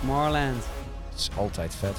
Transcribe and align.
Tomorrowland. 0.00 0.64
Het 1.10 1.18
is 1.18 1.30
altijd 1.36 1.74
vet. 1.74 1.96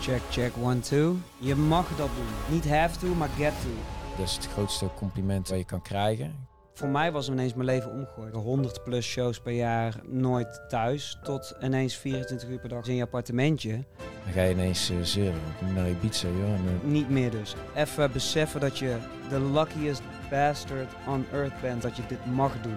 Check, 0.00 0.20
check, 0.30 0.52
one, 0.62 0.80
two. 0.80 1.16
Je 1.38 1.54
mag 1.54 1.88
dat 1.96 2.08
doen. 2.16 2.54
Niet 2.54 2.68
have 2.68 2.98
to, 2.98 3.06
maar 3.06 3.28
get 3.28 3.52
to. 3.62 3.68
Dat 4.16 4.26
is 4.26 4.34
het 4.34 4.46
grootste 4.46 4.88
compliment 4.96 5.48
wat 5.48 5.58
je 5.58 5.64
kan 5.64 5.82
krijgen. 5.82 6.46
Voor 6.74 6.88
mij 6.88 7.12
was 7.12 7.28
ineens 7.28 7.54
mijn 7.54 7.66
leven 7.66 7.90
omgegooid. 7.90 8.34
100 8.34 8.84
plus 8.84 9.06
shows 9.06 9.40
per 9.40 9.52
jaar, 9.52 9.94
nooit 10.06 10.60
thuis. 10.68 11.18
Tot 11.22 11.54
ineens 11.60 11.96
24 11.96 12.48
uur 12.48 12.58
per 12.58 12.68
dag 12.68 12.86
in 12.86 12.94
je 12.94 13.02
appartementje. 13.02 13.84
Dan 14.24 14.32
ga 14.32 14.42
je 14.42 14.50
ineens 14.50 14.90
uh, 14.90 14.96
zeuren 15.02 15.40
naar 15.74 15.88
Ibiza, 15.88 16.28
joh. 16.28 16.54
En, 16.54 16.64
uh, 16.64 16.90
Niet 16.90 17.10
meer 17.10 17.30
dus. 17.30 17.54
Even 17.74 18.12
beseffen 18.12 18.60
dat 18.60 18.78
je 18.78 18.96
de 19.28 19.40
luckiest 19.40 20.02
bastard 20.30 20.92
on 21.06 21.26
earth 21.32 21.60
bent 21.60 21.82
dat 21.82 21.96
je 21.96 22.02
dit 22.08 22.26
mag 22.26 22.52
doen. 22.62 22.76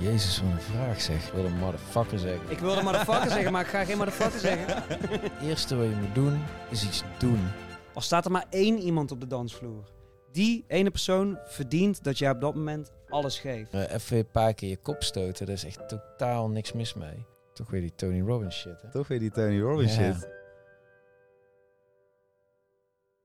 Jezus, 0.00 0.40
wat 0.42 0.50
een 0.50 0.60
vraag 0.60 1.00
zeg. 1.00 1.26
Ik 1.26 1.32
wil 1.32 1.44
een 1.44 1.58
motherfucker 1.58 2.18
zeggen. 2.18 2.50
Ik 2.50 2.58
wilde 2.58 2.82
motherfucker 2.82 3.30
zeggen, 3.30 3.52
maar 3.52 3.60
ik 3.60 3.66
ga 3.66 3.84
geen 3.84 3.96
motherfucker 3.98 4.40
zeggen. 4.40 4.82
Het 5.20 5.32
eerste 5.42 5.76
wat 5.76 5.86
je 5.88 5.94
moet 5.94 6.14
doen, 6.14 6.42
is 6.70 6.84
iets 6.84 7.02
doen. 7.18 7.48
Al 7.94 8.00
staat 8.00 8.24
er 8.24 8.30
maar 8.30 8.46
één 8.50 8.78
iemand 8.78 9.10
op 9.12 9.20
de 9.20 9.26
dansvloer. 9.26 9.84
Die 10.32 10.64
ene 10.68 10.90
persoon 10.90 11.38
verdient 11.44 12.04
dat 12.04 12.18
jij 12.18 12.30
op 12.30 12.40
dat 12.40 12.54
moment 12.54 12.92
alles 13.08 13.38
geeft. 13.38 13.74
Uh, 13.74 13.92
even 13.92 14.16
een 14.16 14.30
paar 14.30 14.54
keer 14.54 14.68
je 14.68 14.76
kop 14.76 15.02
stoten, 15.02 15.46
daar 15.46 15.54
is 15.54 15.64
echt 15.64 15.88
totaal 15.88 16.48
niks 16.48 16.72
mis 16.72 16.94
mee. 16.94 17.26
Toch 17.54 17.70
weer 17.70 17.80
die 17.80 17.94
Tony 17.94 18.20
Robbins 18.20 18.56
shit, 18.58 18.82
hè? 18.82 18.90
Toch 18.90 19.08
weer 19.08 19.18
die 19.18 19.30
Tony 19.30 19.60
Robbins 19.60 19.96
Ja. 19.96 20.12
shit. 20.12 20.28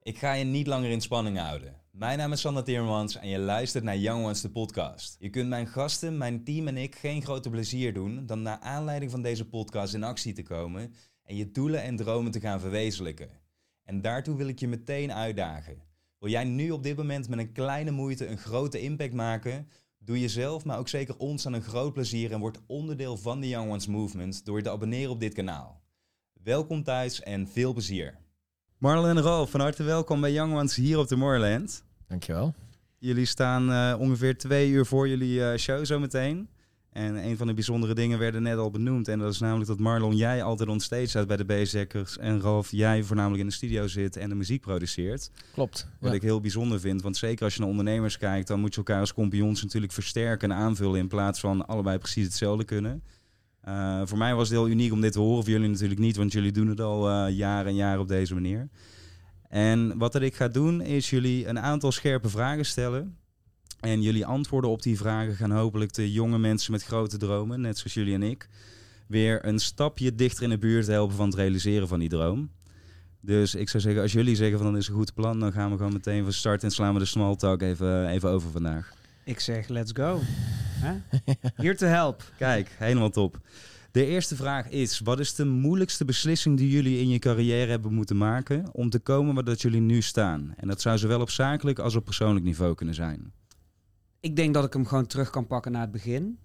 Ik 0.02 0.18
ga 0.18 0.34
je 0.34 0.44
niet 0.44 0.68
langer 0.68 0.90
in 0.90 1.02
spanning 1.02 1.38
houden. 1.40 1.76
Mijn 1.98 2.18
naam 2.18 2.32
is 2.32 2.42
Sander 2.42 2.64
Timmermans 2.64 3.18
en 3.18 3.28
je 3.28 3.40
luistert 3.40 3.84
naar 3.84 3.98
Young 3.98 4.24
Ones, 4.24 4.42
de 4.42 4.50
podcast. 4.50 5.16
Je 5.20 5.30
kunt 5.30 5.50
mijn 5.50 5.68
gasten, 5.68 6.18
mijn 6.18 6.44
team 6.44 6.68
en 6.68 6.78
ik 6.78 6.96
geen 6.96 7.22
groter 7.22 7.52
plezier 7.52 7.94
doen 7.94 8.26
dan 8.26 8.42
naar 8.42 8.60
aanleiding 8.60 9.12
van 9.12 9.22
deze 9.22 9.48
podcast 9.48 9.94
in 9.94 10.04
actie 10.04 10.34
te 10.34 10.44
komen 10.44 10.94
en 11.24 11.36
je 11.36 11.52
doelen 11.52 11.82
en 11.82 11.96
dromen 11.96 12.32
te 12.32 12.40
gaan 12.40 12.60
verwezenlijken. 12.60 13.30
En 13.84 14.02
daartoe 14.02 14.36
wil 14.36 14.48
ik 14.48 14.60
je 14.60 14.68
meteen 14.68 15.14
uitdagen. 15.14 15.82
Wil 16.20 16.30
jij 16.30 16.44
nu 16.44 16.72
op 16.72 16.84
dit 16.84 16.98
moment 16.98 17.30
met 17.30 17.40
een 17.40 17.52
kleine 17.52 17.92
moeite 17.92 18.28
een 18.28 18.38
grote 18.38 18.82
impact 18.82 19.14
maken? 19.14 19.70
Doe 19.98 20.20
jezelf, 20.20 20.66
maar 20.66 20.78
ook 20.78 20.90
zeker 20.90 21.18
ons 21.18 21.46
aan 21.46 21.54
een 21.54 21.62
groot 21.62 21.94
plezier 21.94 22.32
en 22.32 22.40
word 22.40 22.60
onderdeel 22.68 23.18
van 23.18 23.40
de 23.40 23.48
Young 23.48 23.72
Ones 23.72 23.88
Movement 23.88 24.46
door 24.46 24.58
je 24.58 24.64
te 24.64 24.72
abonneren 24.72 25.12
op 25.12 25.20
dit 25.20 25.34
kanaal. 25.34 25.82
Welkom 26.44 26.84
thuis 26.84 27.22
en 27.22 27.48
veel 27.48 27.74
plezier. 27.74 28.18
Marlon 28.78 29.10
en 29.10 29.22
Ralf, 29.22 29.50
van 29.50 29.60
harte 29.60 29.84
welkom 29.84 30.22
bij 30.22 30.32
Young 30.32 30.54
Ones 30.54 30.76
hier 30.76 31.00
op 31.00 31.08
de 31.08 31.16
Moorland. 31.16 31.85
Dankjewel. 32.08 32.54
Jullie 33.00 33.26
staan 33.26 33.72
eh, 33.72 34.00
ongeveer 34.00 34.38
twee 34.38 34.70
uur 34.70 34.86
voor 34.86 35.08
jullie 35.08 35.46
eh, 35.46 35.58
show 35.58 35.86
zometeen. 35.86 36.48
En 36.92 37.16
een 37.16 37.38
van 37.38 37.48
de 37.48 37.54
bijzondere 37.54 37.94
dingen 37.94 38.20
werden 38.20 38.44
net 38.44 38.58
al 38.58 38.72
benoemd. 38.72 39.08
En 39.08 39.20
dat 39.20 39.34
is 39.34 39.40
namelijk 39.40 39.68
dat 39.68 39.80
Marlon, 39.80 40.16
jij 40.16 40.44
altijd 40.44 40.70
on 40.70 40.80
stage 40.80 41.06
staat 41.08 41.28
bij 41.28 41.38
de 41.38 41.46
Bezekkers. 41.46 42.18
En 42.18 42.42
Ralf, 42.42 42.72
jij 42.72 43.04
voornamelijk 43.04 43.42
in 43.42 43.48
de 43.48 43.54
studio 43.54 43.88
zit 43.88 44.18
en 44.18 44.30
de 44.30 44.36
muziek 44.36 44.62
produceert. 44.62 45.32
Klopt. 45.54 45.88
Wat 46.00 46.10
Ja. 46.10 46.16
ik 46.16 46.22
heel 46.22 46.42
bijzonder 46.42 46.80
vind. 46.80 47.02
Want 47.02 47.18
zeker 47.18 47.44
als 47.44 47.54
je 47.54 47.60
naar 47.60 47.70
ondernemers 47.70 48.18
kijkt, 48.18 48.48
dan 48.48 48.60
moet 48.60 48.72
je 48.72 48.78
elkaar 48.78 49.00
als 49.00 49.14
kompions 49.14 49.64
natuurlijk 49.64 49.94
versterken 49.94 50.52
en 50.52 50.58
aanvullen. 50.58 51.00
In 51.00 51.08
plaats 51.08 51.40
van 51.40 51.66
allebei 51.68 51.98
precies 51.98 52.26
hetzelfde 52.26 52.64
kunnen. 52.64 53.04
Eh, 53.62 54.02
voor 54.06 54.18
mij 54.18 54.36
was 54.36 54.50
het 54.50 54.58
heel 54.58 54.70
uniek 54.70 54.92
om 54.92 55.02
dit 55.02 55.12
te 55.12 55.20
horen. 55.20 55.44
Voor 55.44 55.52
jullie 55.54 55.70
natuurlijk 55.70 56.00
niet, 56.00 56.16
want 56.16 56.32
jullie 56.32 56.52
doen 56.52 56.68
het 56.68 56.80
al 56.82 57.28
jaren 57.28 57.68
en 57.68 57.76
jaren 57.76 58.02
op 58.02 58.08
deze 58.08 58.34
manier. 58.34 58.70
En 59.56 59.98
wat 59.98 60.12
dat 60.12 60.22
ik 60.22 60.36
ga 60.36 60.48
doen, 60.48 60.82
is 60.82 61.10
jullie 61.10 61.48
een 61.48 61.60
aantal 61.60 61.92
scherpe 61.92 62.30
vragen 62.30 62.66
stellen. 62.66 63.18
En 63.80 64.02
jullie 64.02 64.26
antwoorden 64.26 64.70
op 64.70 64.82
die 64.82 64.98
vragen 64.98 65.36
gaan 65.36 65.52
hopelijk 65.52 65.94
de 65.94 66.12
jonge 66.12 66.38
mensen 66.38 66.72
met 66.72 66.84
grote 66.84 67.18
dromen, 67.18 67.62
net 67.62 67.78
zoals 67.78 67.94
jullie 67.94 68.14
en 68.14 68.24
ik, 68.24 68.50
weer 69.08 69.46
een 69.46 69.60
stapje 69.60 70.16
dichter 70.16 70.44
in 70.44 70.50
de 70.50 70.58
buurt 70.58 70.88
helpen 70.88 71.16
van 71.16 71.26
het 71.26 71.36
realiseren 71.36 71.88
van 71.88 72.00
die 72.00 72.10
droom. 72.10 72.52
Dus 73.22 73.56
ik 73.56 73.70
zou 73.70 73.84
zeggen, 73.84 74.02
als 74.02 74.12
jullie 74.12 74.36
zeggen 74.36 74.58
van 74.58 74.68
dan 74.68 74.78
is 74.78 74.88
een 74.88 74.96
goed 74.96 75.14
plan, 75.14 75.40
dan 75.40 75.52
gaan 75.52 75.72
we 75.72 75.78
gewoon 75.78 75.94
meteen 75.94 76.24
van 76.24 76.34
start 76.34 76.64
en 76.64 76.72
slaan 76.72 76.94
we 76.94 77.00
de 77.00 77.06
small 77.06 77.36
talk 77.36 77.62
even, 77.62 78.08
even 78.08 78.30
over 78.30 78.52
vandaag. 78.52 78.94
Ik 79.24 79.40
zeg, 79.40 79.68
let's 79.68 79.92
go. 79.94 80.20
Hè? 80.22 80.94
Here 81.64 81.76
to 81.76 81.88
help. 81.88 82.32
Kijk, 82.38 82.70
helemaal 82.78 83.10
top. 83.10 83.40
De 83.96 84.06
eerste 84.06 84.36
vraag 84.36 84.70
is: 84.70 85.00
wat 85.00 85.20
is 85.20 85.36
de 85.36 85.46
moeilijkste 85.46 86.06
beslissing 86.06 86.58
die 86.58 86.70
jullie 86.70 87.00
in 87.00 87.10
je 87.10 87.20
carrière 87.20 87.70
hebben 87.72 87.94
moeten 87.94 88.18
maken 88.18 88.66
om 88.72 88.90
te 88.90 89.00
komen 89.00 89.34
waar 89.36 89.44
dat 89.44 89.62
jullie 89.62 89.82
nu 89.82 90.02
staan? 90.02 90.54
En 90.58 90.68
dat 90.68 90.82
zou 90.82 90.98
zowel 90.98 91.22
op 91.22 91.30
zakelijk 91.30 91.80
als 91.80 91.96
op 91.96 92.06
persoonlijk 92.06 92.46
niveau 92.46 92.76
kunnen 92.76 92.96
zijn. 92.96 93.32
Ik 94.20 94.36
denk 94.36 94.54
dat 94.54 94.66
ik 94.66 94.74
hem 94.74 94.86
gewoon 94.86 95.06
terug 95.08 95.30
kan 95.30 95.48
pakken 95.48 95.72
naar 95.72 95.82
het 95.82 95.92
begin. 95.92 96.40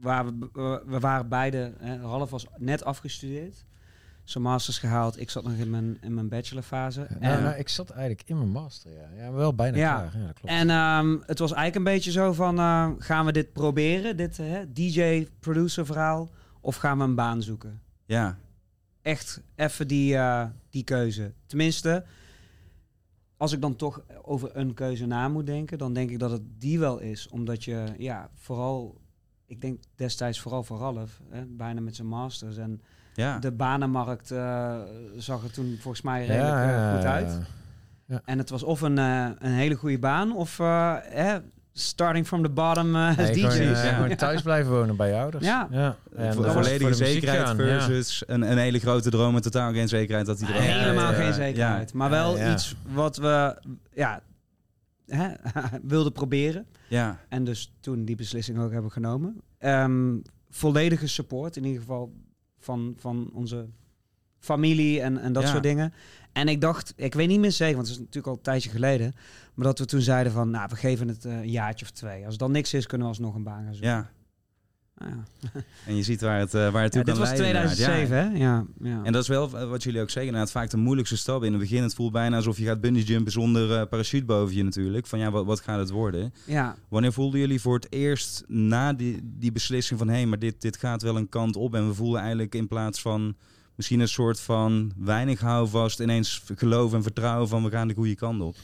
Waar 0.00 0.26
we, 0.26 0.82
we, 0.86 0.98
waren 0.98 1.28
beide, 1.28 1.72
hè, 1.78 2.00
Ralf 2.00 2.30
was 2.30 2.46
net 2.58 2.84
afgestudeerd. 2.84 3.64
Zijn 4.24 4.44
masters 4.44 4.78
gehaald. 4.78 5.20
Ik 5.20 5.30
zat 5.30 5.44
nog 5.44 5.52
in 5.52 5.70
mijn, 5.70 5.98
in 6.00 6.14
mijn 6.14 6.28
bachelorfase. 6.28 7.06
Nou, 7.20 7.34
En- 7.36 7.42
nou, 7.42 7.56
ik 7.56 7.68
zat 7.68 7.90
eigenlijk 7.90 8.22
in 8.28 8.36
mijn 8.36 8.50
master, 8.50 8.92
ja. 8.92 9.08
Ja, 9.24 9.32
wel 9.32 9.54
bijna 9.54 9.76
Ja. 9.76 9.94
klaar. 9.94 10.20
Ja, 10.20 10.26
dat 10.26 10.34
klopt. 10.40 10.54
En 10.54 10.70
ehm, 10.70 11.16
het 11.26 11.38
was 11.38 11.52
eigenlijk 11.52 11.76
een 11.76 11.92
beetje 11.94 12.10
zo 12.10 12.32
van, 12.32 12.58
eh, 12.58 12.90
gaan 12.98 13.26
we 13.26 13.32
dit 13.32 13.52
proberen, 13.52 14.16
dit 14.16 14.40
DJ-producer 14.72 15.86
verhaal, 15.86 16.30
of 16.62 16.76
gaan 16.76 16.98
we 16.98 17.04
een 17.04 17.14
baan 17.14 17.42
zoeken? 17.42 17.80
Ja, 18.04 18.38
Echt 19.02 19.42
even 19.54 19.88
die, 19.88 20.16
eh, 20.16 20.46
die 20.70 20.84
keuze. 20.84 21.32
Tenminste, 21.46 22.04
als 23.36 23.52
ik 23.52 23.60
dan 23.60 23.76
toch 23.76 24.02
over 24.22 24.56
een 24.56 24.74
keuze 24.74 25.06
na 25.06 25.28
moet 25.28 25.46
denken, 25.46 25.78
dan 25.78 25.92
denk 25.92 26.10
ik 26.10 26.18
dat 26.18 26.30
het 26.30 26.42
die 26.58 26.78
wel 26.78 26.98
is. 26.98 27.28
Omdat 27.28 27.64
je, 27.64 27.84
ja, 27.98 28.30
vooral, 28.34 29.00
ik 29.46 29.60
denk 29.60 29.82
destijds 29.96 30.40
vooral 30.40 30.62
voor 30.62 30.78
Ralf, 30.78 31.20
hè, 31.28 31.46
bijna 31.46 31.80
met 31.80 31.96
zijn 31.96 32.08
masters. 32.08 32.56
En 32.56 32.82
ja. 33.14 33.38
de 33.38 33.52
banenmarkt 33.52 34.30
eh, 34.30 34.80
zag 35.16 35.44
er 35.44 35.52
toen 35.52 35.76
volgens 35.80 36.02
mij 36.02 36.26
redelijk 36.26 36.54
ja, 36.54 36.62
eh, 36.62 36.70
ja, 36.70 36.96
goed 36.96 37.04
uit. 37.04 37.40
ja. 38.06 38.22
En 38.24 38.38
het 38.38 38.50
was 38.50 38.62
of 38.62 38.80
een, 38.80 38.98
eh, 38.98 39.30
een 39.38 39.52
hele 39.52 39.74
goede 39.74 39.98
baan 39.98 40.36
of 40.36 40.58
eh, 40.58 40.96
hè, 41.00 41.38
starting 41.72 42.26
from 42.26 42.42
the 42.42 42.48
bottom 42.48 42.94
eh, 42.96 43.06
als 43.06 43.16
Nee, 43.16 43.32
DJ. 43.34 43.40
gewoon, 43.40 43.58
eh, 43.74 43.84
ja. 43.84 43.94
gewoon 43.94 44.16
thuis 44.16 44.42
blijven 44.42 44.72
wonen 44.72 44.96
bij 44.96 45.08
je 45.08 45.16
ouders. 45.24 45.44
Ja. 45.44 45.68
ja. 45.70 45.96
En, 46.16 46.34
voor 46.34 46.50
volledige 46.50 46.82
voor 46.84 46.94
zekerheid 46.94 47.46
ja. 47.48 47.54
versus 47.54 48.22
een, 48.26 48.50
een 48.50 48.58
hele 48.58 48.78
grote 48.78 49.10
droom 49.10 49.36
en 49.36 49.42
totaal 49.42 49.72
geen 49.72 49.88
zekerheid 49.88 50.26
dat 50.26 50.38
die 50.38 50.46
droom... 50.46 50.62
Ja, 50.62 50.78
Helemaal 50.78 51.10
ja, 51.10 51.16
geen 51.16 51.26
ja. 51.26 51.32
zekerheid. 51.32 51.92
Maar 51.92 52.10
wel 52.10 52.36
Ja, 52.36 52.44
ja. 52.46 52.52
iets 52.52 52.76
wat 52.92 53.16
we 53.16 53.62
ja, 53.94 54.20
hè, 55.06 55.28
wilden 55.82 56.12
proberen. 56.12 56.66
Ja, 56.88 57.18
En 57.28 57.44
dus 57.44 57.72
toen 57.80 58.04
die 58.04 58.16
beslissing 58.16 58.58
ook 58.58 58.72
hebben 58.72 58.90
genomen. 58.92 59.40
Ehm, 59.58 60.16
volledige 60.50 61.06
support 61.08 61.56
in 61.56 61.64
ieder 61.64 61.80
geval 61.80 62.12
van, 62.58 62.94
van 62.98 63.30
onze 63.32 63.66
familie 64.38 65.00
en, 65.00 65.18
en 65.18 65.32
dat 65.32 65.42
Ja. 65.42 65.48
soort 65.48 65.62
dingen. 65.62 65.92
En 66.32 66.48
ik 66.48 66.60
dacht, 66.60 66.92
ik 66.96 67.14
weet 67.14 67.28
niet 67.28 67.40
meer 67.40 67.52
zeker, 67.52 67.74
want 67.74 67.86
het 67.86 67.96
is 67.96 68.02
natuurlijk 68.02 68.26
al 68.26 68.34
een 68.34 68.42
tijdje 68.42 68.70
geleden. 68.70 69.14
Maar 69.54 69.66
dat 69.66 69.78
we 69.78 69.84
toen 69.84 70.00
zeiden 70.00 70.32
van, 70.32 70.50
nou, 70.50 70.68
we 70.70 70.76
geven 70.76 71.08
het 71.08 71.24
eh, 71.24 71.32
een 71.36 71.50
jaartje 71.50 71.84
of 71.84 71.90
twee. 71.90 72.20
Als 72.22 72.30
het 72.30 72.38
dan 72.38 72.52
niks 72.52 72.74
is, 72.74 72.86
kunnen 72.86 73.06
we 73.06 73.12
alsnog 73.12 73.34
een 73.34 73.42
baan 73.42 73.64
gaan 73.64 73.72
zoeken. 73.74 73.90
ja. 73.90 74.10
Nou 74.98 75.12
ja. 75.14 75.24
En 75.86 75.96
je 75.96 76.02
ziet 76.02 76.20
waar 76.20 76.38
het, 76.38 76.54
eh, 76.54 76.72
waar 76.72 76.82
het 76.82 76.94
Ja, 76.94 77.02
toe 77.02 77.12
dit 77.12 77.22
kan 77.22 77.28
was 77.28 77.38
leiden. 77.38 77.46
inderdaad. 77.46 77.78
Ja. 77.78 77.84
2007, 77.84 78.16
hè? 78.16 78.44
Ja, 78.44 78.64
ja. 78.80 79.04
En 79.04 79.12
dat 79.12 79.22
is 79.22 79.28
wel 79.28 79.50
wat 79.68 79.82
jullie 79.82 80.00
ook 80.00 80.10
zeggen. 80.10 80.32
Inderdaad, 80.32 80.50
vaak 80.50 80.70
de 80.70 80.76
moeilijkste 80.76 81.16
stap 81.16 81.42
in 81.44 81.52
het 81.52 81.60
begin. 81.60 81.82
Het 81.82 81.94
voelt 81.94 82.12
bijna 82.12 82.36
alsof 82.36 82.58
je 82.58 82.64
gaat 82.64 82.80
bungee 82.80 83.04
jumpen 83.04 83.32
zonder 83.32 83.78
eh, 83.80 83.88
parachute 83.88 84.24
boven 84.24 84.56
je 84.56 84.62
natuurlijk. 84.62 85.06
Van 85.06 85.18
ja, 85.18 85.30
wat, 85.30 85.44
wat 85.44 85.60
gaat 85.60 85.78
het 85.78 85.90
worden? 85.90 86.34
ja. 86.46 86.76
Wanneer 86.88 87.12
voelden 87.12 87.40
jullie 87.40 87.60
voor 87.60 87.74
het 87.74 87.92
eerst 87.92 88.44
na 88.46 88.92
die, 88.92 89.20
die 89.22 89.52
beslissing 89.52 89.98
van... 89.98 90.08
hé, 90.08 90.14
hey, 90.14 90.26
maar 90.26 90.38
dit, 90.38 90.60
dit 90.60 90.76
gaat 90.76 91.02
wel 91.02 91.16
een 91.16 91.28
kant 91.28 91.56
op. 91.56 91.74
En 91.74 91.86
we 91.88 91.94
voelen 91.94 92.20
eigenlijk 92.20 92.54
in 92.54 92.68
plaats 92.68 93.00
van 93.00 93.36
misschien 93.74 94.00
een 94.00 94.08
soort 94.08 94.40
van 94.40 94.92
weinig 94.96 95.40
houvast... 95.40 96.00
ineens 96.00 96.42
geloof 96.56 96.92
en 96.92 97.02
vertrouwen 97.02 97.48
van 97.48 97.64
we 97.64 97.70
gaan 97.70 97.88
de 97.88 97.94
goede 97.94 98.14
kant 98.14 98.40
op. 98.40 98.56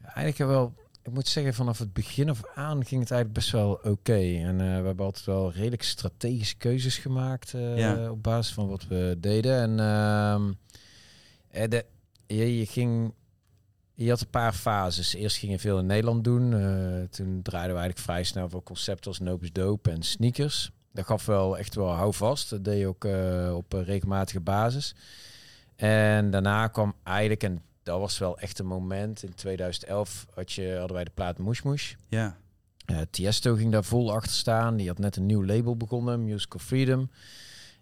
Ja, 0.00 0.14
eigenlijk 0.14 0.50
wel, 0.50 0.74
ik 1.02 1.12
moet 1.12 1.28
zeggen, 1.28 1.54
vanaf 1.54 1.78
het 1.78 1.92
begin 1.92 2.28
af 2.28 2.40
aan 2.54 2.84
ging 2.84 3.00
het 3.00 3.10
eigenlijk 3.10 3.32
best 3.32 3.50
wel 3.50 3.72
oké. 3.82 4.18
En 4.18 4.60
eh, 4.60 4.66
we 4.80 4.86
hebben 4.86 5.04
altijd 5.04 5.24
wel 5.24 5.52
redelijk 5.52 5.82
strategische 5.82 6.56
keuzes 6.56 6.98
gemaakt 6.98 7.54
eh, 7.54 7.78
Ja. 7.78 8.10
op 8.10 8.22
basis 8.22 8.54
van 8.54 8.68
wat 8.68 8.86
we 8.86 9.16
deden. 9.18 9.60
En 9.60 9.80
ehm, 9.80 10.52
eh, 11.50 11.68
de, 11.68 11.84
je, 12.26 12.58
je 12.58 12.66
ging, 12.66 13.12
je 13.94 14.08
had 14.08 14.20
een 14.20 14.30
paar 14.30 14.52
fases. 14.52 15.14
Eerst 15.14 15.36
ging 15.36 15.52
je 15.52 15.58
veel 15.58 15.78
in 15.78 15.86
Nederland 15.86 16.24
doen. 16.24 16.50
Toen 17.10 17.42
draaiden 17.42 17.74
we 17.74 17.80
eigenlijk 17.80 17.98
vrij 17.98 18.24
snel 18.24 18.48
voor 18.48 18.62
concepten 18.62 19.10
als 19.10 19.18
Nopes 19.20 19.52
Dope 19.52 19.90
en 19.90 20.02
sneakers. 20.02 20.70
Dat 20.96 21.06
gaf 21.06 21.26
wel 21.26 21.58
echt 21.58 21.74
wel 21.74 21.90
houvast. 21.90 22.50
Dat 22.50 22.64
deed 22.64 22.78
je 22.78 22.86
ook 22.86 23.04
eh, 23.04 23.54
op 23.56 23.72
een 23.72 23.84
regelmatige 23.84 24.40
basis. 24.40 24.94
En 25.76 26.30
daarna 26.30 26.66
kwam 26.68 26.94
eigenlijk, 27.02 27.42
en 27.42 27.62
dat 27.82 27.98
was 28.00 28.18
wel 28.18 28.38
echt 28.38 28.58
een 28.58 28.66
moment, 28.66 29.22
in 29.22 29.34
2011 29.34 30.26
had 30.34 30.52
je, 30.52 30.76
hadden 30.78 30.94
wij 30.96 31.04
de 31.04 31.10
plaat 31.14 31.38
Moes 31.38 31.62
Moes. 31.62 31.96
Ja, 32.08 32.36
Eh, 32.86 32.98
Tiesto 33.10 33.54
ging 33.54 33.72
daar 33.72 33.84
vol 33.84 34.12
achter 34.12 34.32
staan. 34.32 34.76
Die 34.76 34.88
had 34.88 34.98
net 34.98 35.16
een 35.16 35.26
nieuw 35.26 35.44
label 35.44 35.76
begonnen, 35.76 36.24
Musical 36.24 36.60
Freedom. 36.60 37.10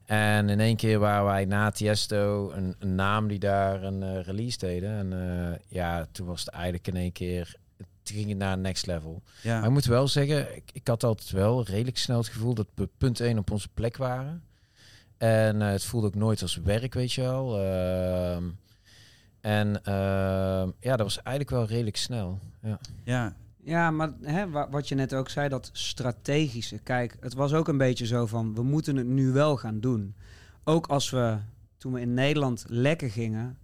En 0.04 0.48
in 0.48 0.60
één 0.60 0.76
keer 0.76 0.98
waren 0.98 1.24
wij 1.24 1.44
na 1.44 1.70
Tiesto 1.70 2.50
een, 2.50 2.74
een 2.78 2.94
naam 2.94 3.28
die 3.28 3.38
daar 3.38 3.82
een 3.82 4.02
eh, 4.02 4.20
release 4.22 4.58
deden. 4.58 5.12
En 5.12 5.60
ja, 5.68 6.06
toen 6.12 6.26
was 6.26 6.40
het 6.40 6.48
eigenlijk 6.48 6.86
in 6.86 6.96
één 6.96 7.12
keer... 7.12 7.56
Toen 8.04 8.16
ging 8.16 8.28
het 8.28 8.38
naar 8.38 8.52
een 8.52 8.60
next 8.60 8.86
level. 8.86 9.22
ja. 9.42 9.56
Maar 9.58 9.64
ik 9.68 9.72
moet 9.72 9.84
wel 9.84 10.08
zeggen, 10.08 10.56
ik, 10.56 10.70
ik 10.72 10.86
had 10.88 11.04
altijd 11.04 11.30
wel 11.30 11.64
redelijk 11.64 11.98
snel 11.98 12.18
het 12.18 12.28
gevoel 12.28 12.54
dat 12.54 12.66
we 12.74 12.88
punt 12.98 13.20
1 13.20 13.38
op 13.38 13.50
onze 13.50 13.68
plek 13.74 13.96
waren. 13.96 14.42
En 15.16 15.62
eh, 15.62 15.68
het 15.68 15.84
voelde 15.84 16.06
ook 16.06 16.14
nooit 16.14 16.42
als 16.42 16.56
werk, 16.56 16.94
weet 16.94 17.12
je 17.12 17.20
wel. 17.20 17.58
Ehm, 17.60 18.44
en 19.40 19.84
ehm, 19.84 20.68
ja, 20.80 20.96
dat 20.96 21.00
was 21.00 21.22
eigenlijk 21.22 21.50
wel 21.56 21.66
redelijk 21.66 21.96
snel. 21.96 22.38
Ja. 22.62 22.78
Ja, 23.04 23.34
Ja, 23.64 23.90
maar 23.90 24.12
hè, 24.22 24.50
wa- 24.50 24.68
wat 24.70 24.88
je 24.88 24.94
net 24.94 25.14
ook 25.14 25.28
zei, 25.28 25.48
dat 25.48 25.70
strategische. 25.72 26.78
Kijk, 26.78 27.16
het 27.20 27.34
was 27.34 27.52
ook 27.52 27.68
een 27.68 27.78
beetje 27.78 28.06
zo 28.06 28.26
van, 28.26 28.54
we 28.54 28.62
moeten 28.62 28.96
het 28.96 29.06
nu 29.06 29.30
wel 29.32 29.56
gaan 29.56 29.80
doen. 29.80 30.14
Ook 30.64 30.86
als 30.86 31.10
we, 31.10 31.36
toen 31.76 31.92
we 31.92 32.00
in 32.00 32.14
Nederland 32.14 32.64
lekker 32.68 33.10
gingen, 33.10 33.58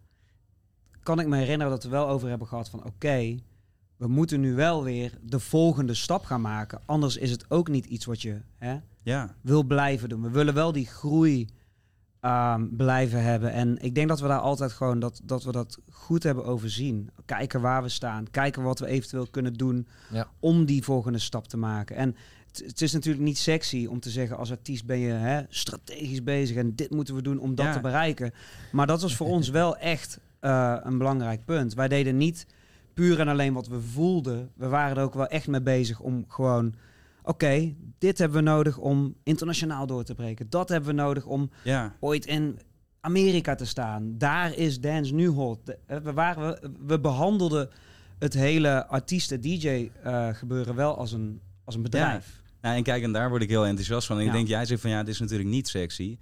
kan 1.03 1.21
ik 1.21 1.27
me 1.27 1.37
herinneren 1.37 1.73
dat 1.73 1.83
we 1.83 1.89
wel 1.89 2.09
over 2.09 2.29
hebben 2.29 2.47
gehad 2.47 2.69
van, 2.71 2.85
oké, 2.85 3.37
we 4.01 4.09
moeten 4.09 4.41
nu 4.41 4.55
wel 4.55 4.85
weer 4.85 5.19
de 5.23 5.41
volgende 5.41 5.95
stap 5.95 6.25
gaan 6.25 6.41
maken. 6.41 6.81
Anders 6.87 7.17
is 7.17 7.31
het 7.31 7.45
ook 7.51 7.69
niet 7.69 7.87
iets 7.87 8.05
wat 8.05 8.23
je 8.23 8.41
hè, 8.59 8.77
ja. 9.03 9.35
wil 9.41 9.63
blijven 9.63 10.09
doen. 10.09 10.23
We 10.23 10.31
willen 10.31 10.55
wel 10.55 10.73
die 10.73 10.87
groei 10.87 11.49
ehm, 12.21 12.67
blijven 12.77 13.23
hebben. 13.23 13.53
En 13.53 13.79
ik 13.83 13.95
denk 13.95 14.09
dat 14.09 14.21
we 14.21 14.29
daar 14.29 14.39
altijd 14.41 14.73
gewoon 14.73 14.99
dat, 14.99 15.21
dat 15.25 15.45
we 15.45 15.53
dat 15.53 15.79
goed 15.91 16.23
hebben 16.23 16.45
overzien. 16.45 17.11
Kijken 17.25 17.61
waar 17.61 17.83
we 17.83 17.89
staan. 17.89 18.31
Kijken 18.31 18.63
wat 18.63 18.79
we 18.79 18.87
eventueel 18.87 19.27
kunnen 19.31 19.55
doen 19.55 19.87
Ja. 20.13 20.29
om 20.39 20.65
die 20.65 20.83
volgende 20.85 21.19
stap 21.19 21.49
te 21.49 21.57
maken. 21.57 21.97
En 21.97 22.17
het, 22.53 22.81
is 22.83 22.93
natuurlijk 22.93 23.25
niet 23.25 23.39
sexy 23.39 23.87
om 23.87 24.01
te 24.01 24.11
zeggen 24.11 24.37
als 24.37 24.51
artiest 24.51 24.85
ben 24.87 24.99
je 24.99 25.13
hè, 25.13 25.43
strategisch 25.49 26.23
bezig 26.23 26.57
en 26.57 26.75
dit 26.75 26.91
moeten 26.91 27.15
we 27.15 27.23
doen 27.23 27.39
om 27.39 27.55
dat 27.55 27.67
Ja. 27.67 27.73
te 27.73 27.81
bereiken. 27.81 28.33
Maar 28.73 28.87
dat 28.87 29.03
was 29.03 29.17
voor 29.17 29.27
ons 29.29 29.49
wel 29.61 29.77
echt 29.77 30.19
eh, 30.41 30.77
een 30.83 30.99
belangrijk 30.99 31.45
punt. 31.45 31.75
Wij 31.75 31.89
deden 31.89 32.17
niet 32.17 32.47
puur 32.95 33.21
en 33.21 33.29
alleen 33.29 33.53
wat 33.55 33.67
we 33.69 33.81
voelden. 33.81 34.51
We 34.55 34.69
waren 34.69 34.97
er 34.97 35.03
ook 35.03 35.15
wel 35.15 35.27
echt 35.27 35.47
mee 35.47 35.63
bezig 35.63 36.01
om 36.01 36.25
gewoon 36.29 36.75
oké, 37.23 37.75
dit 37.99 38.19
hebben 38.19 38.39
we 38.45 38.51
nodig 38.51 38.79
om 38.79 39.15
internationaal 39.23 39.87
door 39.87 40.05
te 40.05 40.15
breken. 40.15 40.47
Dat 40.51 40.69
hebben 40.69 40.89
we 40.97 41.03
nodig 41.03 41.27
om 41.27 41.51
Ja, 41.65 41.97
ooit 42.01 42.27
in 42.27 42.59
Amerika 43.01 43.55
te 43.55 43.65
staan. 43.67 44.15
Daar 44.19 44.57
is 44.57 44.81
dance 44.81 45.15
nu 45.15 45.29
hot. 45.29 45.59
Eh, 45.87 45.97
We, 45.99 46.13
waren, 46.13 46.75
we, 46.87 47.01
behandelden 47.01 47.69
het 48.19 48.35
hele 48.35 48.87
artiesten-DJ-gebeuren 48.87 50.75
wel 50.75 50.97
als 50.97 51.13
een, 51.13 51.41
als 51.65 51.75
een 51.75 51.83
bedrijf. 51.83 52.41
Nou, 52.61 52.77
en 52.77 52.83
kijk, 52.83 53.03
en 53.03 53.13
daar 53.13 53.29
word 53.29 53.43
ik 53.43 53.49
heel 53.49 53.67
enthousiast 53.67 54.07
van. 54.07 54.17
En 54.17 54.23
ik 54.23 54.29
Ja. 54.29 54.35
denk, 54.35 54.49
jij 54.49 54.65
zegt 54.65 54.81
van 54.81 54.91
ja, 54.91 55.03
dit 55.03 55.15
is 55.15 55.21
natuurlijk 55.21 55.49
niet 55.49 55.69
sexy. 55.69 56.19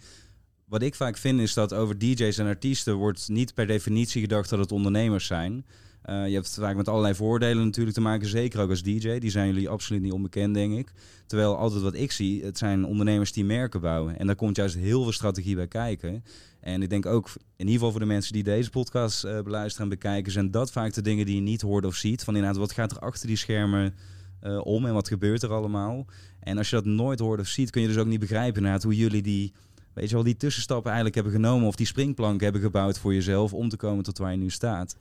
Wat 0.65 0.83
ik 0.83 0.95
vaak 0.95 1.17
vind 1.17 1.41
is 1.41 1.55
dat 1.55 1.73
over 1.75 1.99
DJ's 1.99 2.39
en 2.39 2.47
artiesten 2.47 2.95
wordt 2.95 3.29
niet 3.29 3.55
per 3.55 3.67
definitie 3.67 4.21
gedacht 4.21 4.51
dat 4.51 4.59
het 4.59 4.73
ondernemers 4.73 5.27
zijn. 5.27 5.67
Eh, 6.09 6.29
je 6.29 6.35
hebt 6.35 6.55
vaak 6.55 6.77
met 6.77 6.89
allerlei 6.89 7.15
voordelen 7.15 7.65
natuurlijk 7.65 7.97
te 7.97 8.03
maken, 8.03 8.29
zeker 8.29 8.61
ook 8.61 8.71
als 8.71 8.83
DJ. 8.83 9.19
Die 9.19 9.31
zijn 9.31 9.47
jullie 9.47 9.69
absoluut 9.69 10.03
niet 10.03 10.13
onbekend, 10.13 10.55
denk 10.55 10.79
ik. 10.79 10.93
Terwijl 11.27 11.57
altijd 11.57 11.83
wat 11.83 11.95
ik 11.95 12.13
zie, 12.13 12.45
het 12.45 12.59
zijn 12.59 12.85
ondernemers 12.85 13.33
die 13.33 13.45
merken 13.45 13.81
bouwen. 13.81 14.19
En 14.19 14.27
daar 14.27 14.37
komt 14.37 14.57
juist 14.57 14.75
heel 14.75 15.03
veel 15.03 15.13
strategie 15.13 15.57
bij 15.57 15.67
kijken. 15.67 16.25
En 16.61 16.83
ik 16.83 16.91
denk 16.91 17.07
ook, 17.07 17.29
in 17.37 17.43
ieder 17.57 17.73
geval 17.73 17.91
voor 17.91 18.01
de 18.01 18.07
mensen 18.07 18.33
die 18.33 18.43
deze 18.43 18.71
podcast 18.71 19.25
eh, 19.25 19.41
beluisteren 19.41 19.91
en 19.91 19.99
bekijken, 19.99 20.33
zijn 20.33 20.51
dat 20.51 20.73
vaak 20.73 20.93
de 20.93 21.03
dingen 21.03 21.27
die 21.27 21.35
je 21.35 21.41
niet 21.41 21.61
hoort 21.61 21.85
of 21.85 21.95
ziet. 21.95 22.25
Van 22.25 22.35
inderdaad, 22.35 22.61
wat 22.61 22.73
gaat 22.73 22.91
er 22.91 22.99
achter 22.99 23.27
die 23.27 23.37
schermen 23.37 23.95
eh, 24.41 24.61
om 24.67 24.87
en 24.87 24.95
wat 24.95 25.09
gebeurt 25.09 25.43
er 25.43 25.53
allemaal? 25.53 26.07
En 26.41 26.59
als 26.59 26.71
je 26.71 26.77
dat 26.77 26.85
nooit 26.85 27.19
hoort 27.19 27.41
of 27.41 27.47
ziet, 27.47 27.71
kun 27.71 27.83
je 27.83 27.89
dus 27.89 27.97
ook 27.97 28.07
niet 28.07 28.21
begrijpen 28.21 28.57
inderdaad 28.57 28.83
hoe 28.83 28.97
jullie 28.97 29.23
die, 29.23 29.53
weet 29.95 30.09
je 30.09 30.15
wel, 30.15 30.25
die 30.25 30.37
tussenstappen 30.37 30.87
eigenlijk 30.93 31.15
hebben 31.15 31.33
genomen 31.33 31.69
of 31.69 31.77
die 31.77 31.87
springplank 31.87 32.41
hebben 32.41 32.61
gebouwd 32.61 32.99
voor 32.99 33.15
jezelf 33.15 33.53
om 33.53 33.69
te 33.69 33.77
komen 33.77 34.05
tot 34.05 34.19
waar 34.19 34.31
je 34.31 34.39
nu 34.39 34.51
staat. 34.51 34.97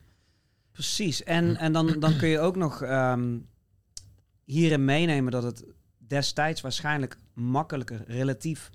Precies. 0.78 1.24
En, 1.24 1.56
en 1.56 1.74
dan, 1.74 2.00
dan 2.00 2.18
kun 2.18 2.28
je 2.28 2.40
ook 2.40 2.56
nog 2.56 2.82
ehm, 2.82 3.38
hierin 4.44 4.86
meenemen 4.86 5.32
dat 5.32 5.44
het 5.44 5.66
destijds 5.98 6.62
waarschijnlijk 6.62 7.18
makkelijker, 7.34 8.04
relatief 8.08 8.70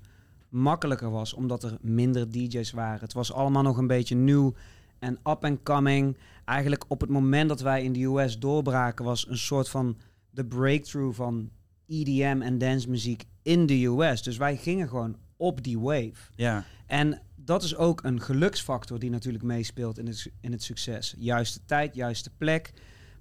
makkelijker 0.49 1.09
was, 1.09 1.33
omdat 1.33 1.63
er 1.63 1.77
minder 1.81 2.31
DJ's 2.31 2.71
waren. 2.71 2.99
Het 2.99 3.13
was 3.13 3.33
allemaal 3.33 3.63
nog 3.63 3.77
een 3.77 3.87
beetje 3.87 4.15
nieuw 4.15 4.53
en 4.99 5.13
up 5.13 5.45
and 5.45 5.63
coming. 5.63 6.17
Eigenlijk 6.45 6.85
op 6.87 7.01
het 7.01 7.09
moment 7.09 7.49
dat 7.49 7.61
wij 7.61 7.83
in 7.83 7.93
de 7.93 8.03
US 8.03 8.39
doorbraken, 8.39 9.05
was 9.05 9.27
een 9.29 9.37
soort 9.37 9.69
van 9.69 9.97
de 10.29 10.45
breakthrough 10.45 11.15
van 11.15 11.49
EDM 11.87 12.41
en 12.41 12.57
dancemuziek 12.57 13.23
in 13.41 13.65
de 13.65 13.85
US. 13.85 14.23
Dus 14.23 14.37
wij 14.37 14.57
gingen 14.57 14.87
gewoon 14.87 15.15
op 15.37 15.63
die 15.63 15.79
wave. 15.79 16.31
Ja, 16.35 16.63
En 16.85 17.21
dat 17.45 17.63
is 17.63 17.75
ook 17.75 18.03
een 18.03 18.21
geluksfactor 18.21 18.99
die 18.99 19.09
natuurlijk 19.09 19.43
meespeelt 19.43 19.97
in 19.97 20.07
het, 20.07 20.31
in 20.41 20.51
het 20.51 20.63
succes. 20.63 21.15
Juiste 21.17 21.59
tijd, 21.65 21.95
juiste 21.95 22.29
plek. 22.37 22.73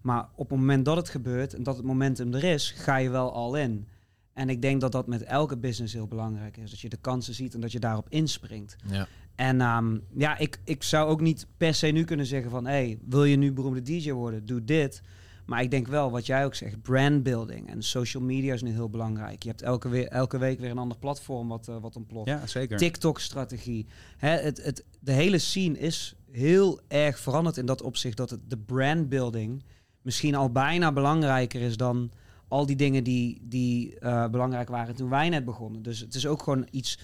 Maar 0.02 0.28
op 0.34 0.50
het 0.50 0.58
moment 0.58 0.84
dat 0.84 0.96
het 0.96 1.08
gebeurt 1.08 1.54
en 1.54 1.62
dat 1.62 1.76
het 1.76 1.84
momentum 1.84 2.34
er 2.34 2.44
is, 2.44 2.70
ga 2.70 2.96
je 2.96 3.10
wel 3.10 3.32
al 3.32 3.56
in. 3.56 3.88
En 4.32 4.48
ik 4.48 4.62
denk 4.62 4.80
dat 4.80 4.92
dat 4.92 5.06
met 5.06 5.22
elke 5.22 5.56
business 5.56 5.92
heel 5.94 6.06
belangrijk 6.06 6.56
is. 6.56 6.70
Dat 6.70 6.80
je 6.80 6.88
de 6.88 6.96
kansen 6.96 7.34
ziet 7.34 7.54
en 7.54 7.60
dat 7.60 7.72
je 7.72 7.80
daarop 7.80 8.06
inspringt. 8.08 8.76
Ja. 8.86 9.08
En 9.34 9.60
ehm, 9.60 9.98
ja, 10.16 10.38
ik, 10.38 10.58
ik 10.64 10.82
zou 10.82 11.08
ook 11.08 11.20
niet 11.20 11.46
per 11.56 11.74
se 11.74 11.86
nu 11.86 12.04
kunnen 12.04 12.26
zeggen 12.26 12.50
van... 12.50 12.66
hey, 12.66 12.98
wil 13.08 13.24
je 13.24 13.36
nu 13.36 13.52
beroemde 13.52 13.82
DJ 13.82 14.12
worden? 14.12 14.46
Doe 14.46 14.64
dit. 14.64 15.02
Maar 15.44 15.62
ik 15.62 15.70
denk 15.70 15.86
wel, 15.86 16.10
wat 16.10 16.26
jij 16.26 16.44
ook 16.44 16.54
zegt, 16.54 16.82
brandbuilding 16.82 17.68
en 17.68 17.82
social 17.82 18.22
media 18.22 18.54
is 18.54 18.62
nu 18.62 18.70
heel 18.70 18.90
belangrijk. 18.90 19.42
Je 19.42 19.48
hebt 19.48 19.62
elke, 19.62 19.88
weer, 19.88 20.08
elke 20.08 20.38
week 20.38 20.60
weer 20.60 20.70
een 20.70 20.78
ander 20.78 20.98
platform 20.98 21.48
wat, 21.48 21.68
eh, 21.68 21.76
wat 21.80 21.96
ontploft. 21.96 22.28
ja 22.28 22.46
zeker. 22.46 22.78
TikTok-strategie. 22.78 23.86
Het, 24.16 24.64
het, 24.64 24.84
de 25.00 25.12
hele 25.12 25.38
scene 25.38 25.78
is 25.78 26.14
heel 26.30 26.80
erg 26.88 27.18
veranderd 27.18 27.56
in 27.56 27.66
dat 27.66 27.82
opzicht 27.82 28.16
dat 28.16 28.30
het, 28.30 28.40
de 28.50 28.58
brandbuilding 28.58 29.64
misschien 30.02 30.34
al 30.34 30.52
bijna 30.52 30.92
belangrijker 30.92 31.60
is 31.60 31.76
dan 31.76 32.10
al 32.48 32.66
die 32.66 32.76
dingen 32.76 33.04
die, 33.04 33.40
die 33.42 33.98
eh, 33.98 34.28
belangrijk 34.28 34.68
waren 34.68 34.94
toen 34.94 35.08
wij 35.08 35.28
net 35.28 35.44
begonnen. 35.44 35.82
Dus 35.82 36.00
het 36.00 36.14
is 36.14 36.26
ook 36.26 36.42
gewoon 36.42 36.66
iets 36.70 36.98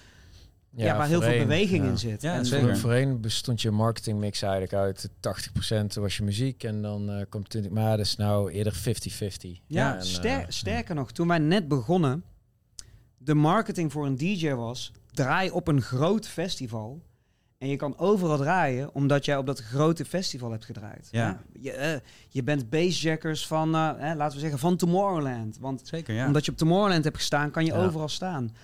ja, 0.71 0.97
waar 0.97 1.07
heel 1.09 1.23
veel 1.23 1.39
beweging 1.39 1.85
ja. 1.85 1.91
in 1.91 1.99
zit. 1.99 2.23
Ja, 2.23 2.35
En 2.35 2.47
zeker. 2.47 2.67
Voor, 2.69 2.77
voorheen 2.77 3.21
bestond 3.21 3.63
je 3.63 3.71
marketingmix 3.71 4.43
eigenlijk 4.43 4.73
uit 4.73 5.09
80% 5.11 6.01
was 6.01 6.17
je 6.17 6.23
muziek 6.23 6.65
en 6.65 6.83
dan 6.83 7.11
eh, 7.11 7.25
komt 7.29 7.49
20, 7.51 7.73
maar 7.73 7.97
dat 7.97 8.07
is 8.07 8.17
nou 8.17 8.51
eerder 8.51 8.75
50-50. 8.75 8.79
Ja, 9.67 9.97
en, 9.97 10.05
ster- 10.05 10.41
eh, 10.41 10.45
sterker 10.49 10.95
nog, 10.95 11.13
toen 11.13 11.29
wij 11.29 11.39
net 11.39 11.69
begonnen, 11.69 12.25
de 13.19 13.35
marketing 13.35 13.93
voor 13.93 14.07
een 14.07 14.17
DJ 14.17 14.51
was, 14.53 14.93
draai 15.13 15.51
op 15.51 15.69
een 15.69 15.83
groot 15.83 16.29
festival. 16.29 17.03
En 17.59 17.69
je 17.69 17.77
kan 17.77 17.99
overal 17.99 18.37
draaien, 18.37 18.95
omdat 18.95 19.25
jij 19.25 19.37
op 19.37 19.47
dat 19.47 19.61
grote 19.61 20.05
festival 20.05 20.51
hebt 20.51 20.65
gedraaid. 20.65 21.09
Ja. 21.11 21.43
Je, 21.61 21.73
eh, 21.73 22.01
je 22.29 22.43
bent 22.43 22.71
bassjackers 22.71 23.47
van, 23.47 23.75
eh, 23.75 23.91
hè, 23.97 24.15
laten 24.15 24.35
we 24.35 24.41
zeggen, 24.41 24.59
van 24.59 24.77
Tomorrowland. 24.77 25.59
Want 25.59 25.81
Zeker, 25.85 26.15
ja. 26.15 26.27
omdat 26.27 26.45
je 26.45 26.51
op 26.51 26.57
Tomorrowland 26.57 27.05
hebt 27.05 27.17
gestaan, 27.17 27.51
kan 27.51 27.65
je 27.65 27.73
Ja. 27.73 27.85
overal 27.85 28.09
staan. 28.09 28.55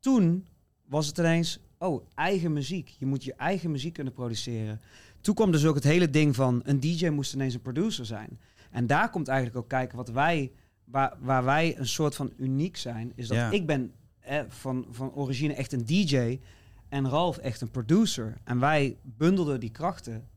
Toen 0.00 0.46
was 0.92 1.06
het 1.06 1.18
ineens, 1.18 1.58
oh, 1.78 2.06
eigen 2.14 2.52
muziek. 2.52 2.88
Je 2.98 3.06
moet 3.06 3.24
je 3.24 3.34
eigen 3.34 3.70
muziek 3.70 3.92
kunnen 3.92 4.12
produceren. 4.12 4.80
Toen 5.20 5.34
kwam 5.34 5.52
dus 5.52 5.66
ook 5.66 5.74
het 5.74 5.84
hele 5.84 6.10
ding 6.10 6.34
van, 6.34 6.60
een 6.64 6.80
DJ 6.80 7.08
moest 7.08 7.34
ineens 7.34 7.54
een 7.54 7.60
producer 7.60 8.06
zijn. 8.06 8.40
En 8.70 8.86
daar 8.86 9.10
komt 9.10 9.28
eigenlijk 9.28 9.58
ook 9.58 9.68
kijken 9.68 9.96
wat 9.96 10.08
wij, 10.08 10.52
waar, 10.84 11.16
waar 11.20 11.44
wij 11.44 11.78
een 11.78 11.86
soort 11.86 12.14
van 12.14 12.32
uniek 12.36 12.76
zijn, 12.76 13.12
is 13.14 13.28
dat 13.28 13.36
Ja. 13.36 13.50
ik 13.50 13.66
ben 13.66 13.92
eh, 14.20 14.40
van, 14.48 14.86
van 14.90 15.12
origine 15.14 15.54
echt 15.54 15.72
een 15.72 15.84
DJ 15.84 16.40
en 16.88 17.08
Ralf 17.08 17.36
echt 17.38 17.60
een 17.60 17.70
producer. 17.70 18.38
En 18.44 18.58
wij 18.58 18.96
bundelden 19.02 19.60
die 19.60 19.70
krachten 19.70 20.28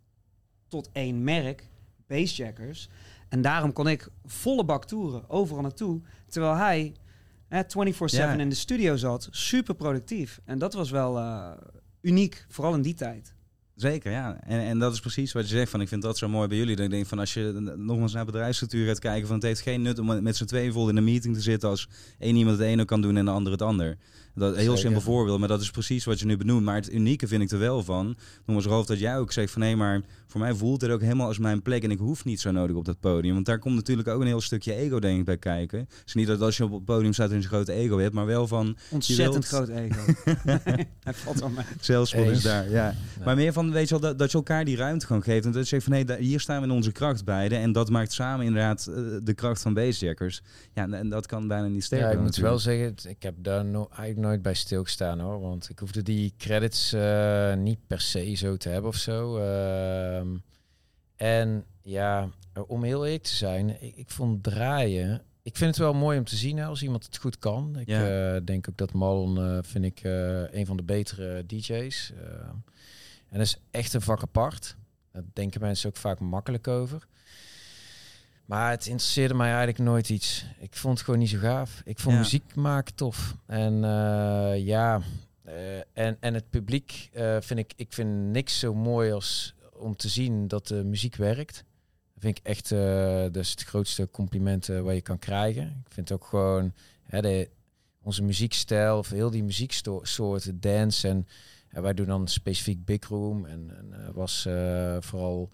tot 0.68 0.90
één 0.92 1.24
merk, 1.24 1.70
Bassjackers. 2.08 2.90
En 3.30 3.42
daarom 3.42 3.74
kon 3.74 3.88
ik 3.88 4.10
volle 4.26 4.66
bak 4.66 4.86
toeren, 4.86 5.30
overal 5.30 5.62
naartoe. 5.62 6.02
Terwijl 6.28 6.56
hij 6.56 6.94
24-7 7.64 7.68
Ja. 8.18 8.34
in 8.34 8.50
de 8.50 8.56
studio 8.56 8.96
zat, 8.96 9.28
super 9.32 9.76
productief. 9.76 10.40
En 10.46 10.58
dat 10.60 10.74
was 10.74 10.90
wel 10.92 11.18
eh, 11.18 11.52
uniek, 12.02 12.46
vooral 12.50 12.74
in 12.74 12.82
die 12.82 12.94
tijd. 12.94 13.34
Zeker, 13.76 14.12
ja. 14.12 14.40
En, 14.44 14.60
en 14.60 14.80
dat 14.80 14.94
is 14.94 15.00
precies 15.00 15.32
wat 15.32 15.50
je 15.50 15.56
zegt. 15.56 15.72
Van, 15.72 15.82
ik 15.82 15.88
vind 15.88 16.02
dat 16.02 16.18
zo 16.18 16.28
mooi 16.28 16.48
bij 16.48 16.58
jullie. 16.58 16.76
Dat 16.76 16.86
ik 16.86 16.92
denk 16.92 17.06
van 17.06 17.20
als 17.20 17.34
je 17.34 17.74
nogmaals 17.78 18.14
naar 18.14 18.26
bedrijfsstructuur 18.26 18.88
gaat 18.88 19.00
kijken, 19.00 19.28
van 19.28 19.36
het 19.36 19.46
heeft 19.46 19.62
geen 19.62 19.82
nut 19.82 20.00
om 20.00 20.24
met 20.24 20.36
z'n 20.36 20.46
tweeën 20.46 20.72
vol 20.72 20.90
in 20.90 20.98
een 20.98 21.04
meeting 21.04 21.36
te 21.36 21.42
zitten 21.42 21.70
als 21.70 21.90
één 22.20 22.36
iemand 22.36 22.58
het 22.58 22.68
ene 22.68 22.86
kan 22.86 23.02
doen 23.02 23.18
en 23.18 23.26
de 23.26 23.32
ander 23.32 23.52
het 23.52 23.62
ander. 23.62 23.98
Dat 24.36 24.50
een 24.52 24.56
heel 24.58 24.64
Zeker. 24.66 24.78
simpel 24.82 25.02
voorbeeld, 25.02 25.40
maar 25.40 25.48
dat 25.48 25.62
is 25.62 25.72
precies 25.72 26.06
wat 26.06 26.20
je 26.20 26.26
nu 26.26 26.38
benoemt. 26.38 26.64
Maar 26.64 26.76
het 26.76 26.94
unieke 26.94 27.28
vind 27.28 27.42
ik 27.42 27.52
er 27.52 27.60
wel 27.60 27.84
van. 27.84 28.16
Nogmaals, 28.46 28.66
Rolf, 28.66 28.86
dat 28.86 29.00
jij 29.00 29.18
ook 29.18 29.32
zegt 29.32 29.52
van 29.52 29.62
nee, 29.62 29.76
maar 29.76 30.02
voor 30.28 30.40
mij 30.40 30.54
voelt 30.54 30.82
het 30.82 30.92
ook 30.92 31.02
helemaal 31.02 31.28
als 31.28 31.38
mijn 31.38 31.62
plek 31.62 31.84
en 31.84 31.92
ik 31.92 32.00
hoef 32.00 32.26
niet 32.26 32.40
zo 32.42 32.52
nodig 32.52 32.76
op 32.76 32.86
dat 32.86 33.00
podium. 33.00 33.34
Want 33.34 33.46
daar 33.46 33.60
komt 33.60 33.76
natuurlijk 33.76 34.08
ook 34.08 34.22
een 34.22 34.28
heel 34.28 34.42
stukje 34.42 34.74
ego 34.74 35.00
denk 35.00 35.20
ik 35.20 35.26
bij 35.26 35.38
kijken. 35.38 35.80
Het 35.80 36.04
is 36.06 36.14
niet 36.14 36.28
dat 36.28 36.42
als 36.42 36.58
je 36.58 36.64
op 36.64 36.72
het 36.72 36.86
podium 36.86 37.14
staat 37.14 37.30
en 37.30 37.36
je 37.36 37.42
een 37.42 37.48
grote 37.48 37.72
ego 37.74 37.98
hebt, 37.98 38.14
maar 38.14 38.26
wel 38.26 38.48
van 38.48 38.78
Ontzettend 38.92 39.34
wilt- 39.34 39.66
groot 39.66 39.68
ego. 39.78 40.00
hij 41.04 41.14
valt 41.14 41.40
wel 41.40 41.50
mee. 41.50 41.66
zelfspot 41.80 42.26
is 42.26 42.30
Eens. 42.32 42.44
daar. 42.44 42.70
Ja. 42.70 42.86
Nee. 43.16 43.26
Maar 43.26 43.36
meer 43.36 43.54
van, 43.54 43.72
weet 43.72 43.90
je 43.90 44.00
wel, 44.00 44.10
dat, 44.10 44.20
dat 44.20 44.32
je 44.32 44.38
elkaar 44.38 44.66
die 44.66 44.76
ruimte 44.76 45.06
gewoon 45.06 45.24
geeft. 45.24 45.46
En 45.46 45.52
dat 45.52 45.62
je 45.62 45.68
zegt 45.68 45.84
van, 45.84 45.94
hé, 45.94 46.04
daar- 46.04 46.18
hier 46.18 46.40
staan 46.40 46.60
we 46.62 46.68
in 46.68 46.74
onze 46.74 46.92
kracht 46.92 47.26
beide. 47.26 47.56
En 47.56 47.72
dat 47.72 47.90
maakt 47.90 48.12
samen 48.14 48.46
inderdaad 48.46 48.88
eh, 48.88 48.96
de 49.24 49.34
kracht 49.34 49.62
van 49.62 49.74
bassjackers. 49.74 50.42
Ja, 50.74 50.84
en- 50.84 50.94
en 50.94 51.10
dat 51.10 51.26
kan 51.26 51.48
bijna 51.48 51.68
niet 51.68 51.84
sterker. 51.84 52.08
Ja, 52.08 52.14
ik 52.14 52.20
moet 52.22 52.36
wel 52.36 52.60
zeggen, 52.60 52.86
het- 52.86 53.06
ik 53.10 53.24
heb 53.24 53.36
daar 53.38 53.66
no 53.66 53.88
eigenlijk 53.98 54.25
nooit 54.26 54.42
bij 54.42 54.54
stilgestaan 54.54 55.20
hoor. 55.20 55.40
Want 55.40 55.70
ik 55.70 55.80
hoefde 55.80 56.02
die 56.02 56.34
credits 56.38 56.94
eh, 56.94 57.54
niet 57.54 57.80
per 57.88 58.02
se 58.02 58.36
zo 58.36 58.58
te 58.58 58.70
hebben 58.70 58.90
of 58.90 58.96
zo. 58.96 59.38
Ehm, 59.38 60.38
en 61.16 61.66
ja, 61.82 62.30
om 62.68 62.84
heel 62.84 63.06
eerlijk 63.06 63.24
te 63.24 63.36
zijn, 63.36 63.82
ik, 63.82 63.96
ik 63.96 64.10
vond 64.10 64.44
draaien 64.44 65.22
ik 65.46 65.58
vind 65.58 65.70
het 65.70 65.80
wel 65.80 65.94
mooi 65.94 66.18
om 66.18 66.24
te 66.24 66.36
zien 66.36 66.60
als 66.60 66.84
iemand 66.84 67.06
het 67.06 67.18
goed 67.18 67.40
kan. 67.40 67.80
Ik 67.80 67.88
Ja. 67.88 68.36
eh, 68.36 68.42
denk 68.46 68.70
ook 68.70 68.78
dat 68.78 68.94
Marlon 68.94 69.38
eh, 69.38 69.58
vind 69.62 69.86
ik 69.86 70.00
een 70.52 70.66
van 70.66 70.78
de 70.78 70.84
betere 70.84 71.46
DJ's. 71.46 72.12
Eh, 72.12 72.48
en 73.30 73.38
dat 73.38 73.42
is 73.42 73.58
echt 73.72 73.94
een 73.94 74.02
vak 74.02 74.22
apart. 74.22 74.76
Daar 75.12 75.24
denken 75.34 75.62
mensen 75.62 75.90
ook 75.90 75.96
vaak 75.96 76.20
makkelijk 76.20 76.68
over. 76.68 77.08
Maar 78.46 78.72
het 78.72 78.86
interesseerde 78.86 79.34
mij 79.34 79.48
eigenlijk 79.48 79.80
nooit 79.80 80.10
iets. 80.10 80.46
Ik 80.60 80.76
vond 80.76 80.94
het 80.94 81.06
gewoon 81.06 81.20
niet 81.20 81.30
zo 81.30 81.38
gaaf. 81.38 81.82
Ik 81.86 82.00
vond 82.00 82.16
Ja. 82.16 82.22
muziek 82.22 82.56
maken 82.56 82.96
tof. 82.96 83.36
En 83.46 83.84
eh, 83.84 84.66
ja, 84.66 85.02
eh, 85.44 85.78
en, 85.78 86.18
en 86.20 86.34
het 86.34 86.50
publiek 86.50 87.10
eh, 87.14 87.38
vind 87.40 87.60
ik, 87.60 87.74
ik 87.76 87.94
vind 87.94 88.10
niks 88.32 88.60
zo 88.60 88.74
mooi 88.74 89.12
als 89.12 89.54
om 89.74 89.96
te 89.96 90.10
zien 90.10 90.48
dat 90.48 90.68
de 90.68 90.84
muziek 90.84 91.16
werkt. 91.16 91.64
Dat 92.14 92.24
vind 92.24 92.38
ik 92.38 92.46
echt, 92.46 92.72
is 93.36 93.50
het 93.50 93.64
grootste 93.64 94.10
compliment 94.12 94.68
wat 94.68 94.94
je 94.94 95.02
kan 95.02 95.20
krijgen. 95.20 95.84
Ik 95.86 95.92
vind 95.92 96.12
ook 96.12 96.26
gewoon 96.26 96.74
hè, 97.04 97.22
de, 97.22 97.50
onze 98.02 98.24
muziekstijl, 98.24 98.98
of 98.98 99.10
heel 99.10 99.30
die 99.30 99.44
muzieksoorten, 99.44 100.60
dance 100.60 101.08
en, 101.08 101.28
en 101.70 101.82
wij 101.82 101.94
doen 101.94 102.06
dan 102.06 102.28
specifiek 102.28 102.86
Big 102.86 103.08
Room 103.08 103.46
en, 103.46 103.72
en 103.78 104.14
was 104.14 104.48
vooral 105.00 105.50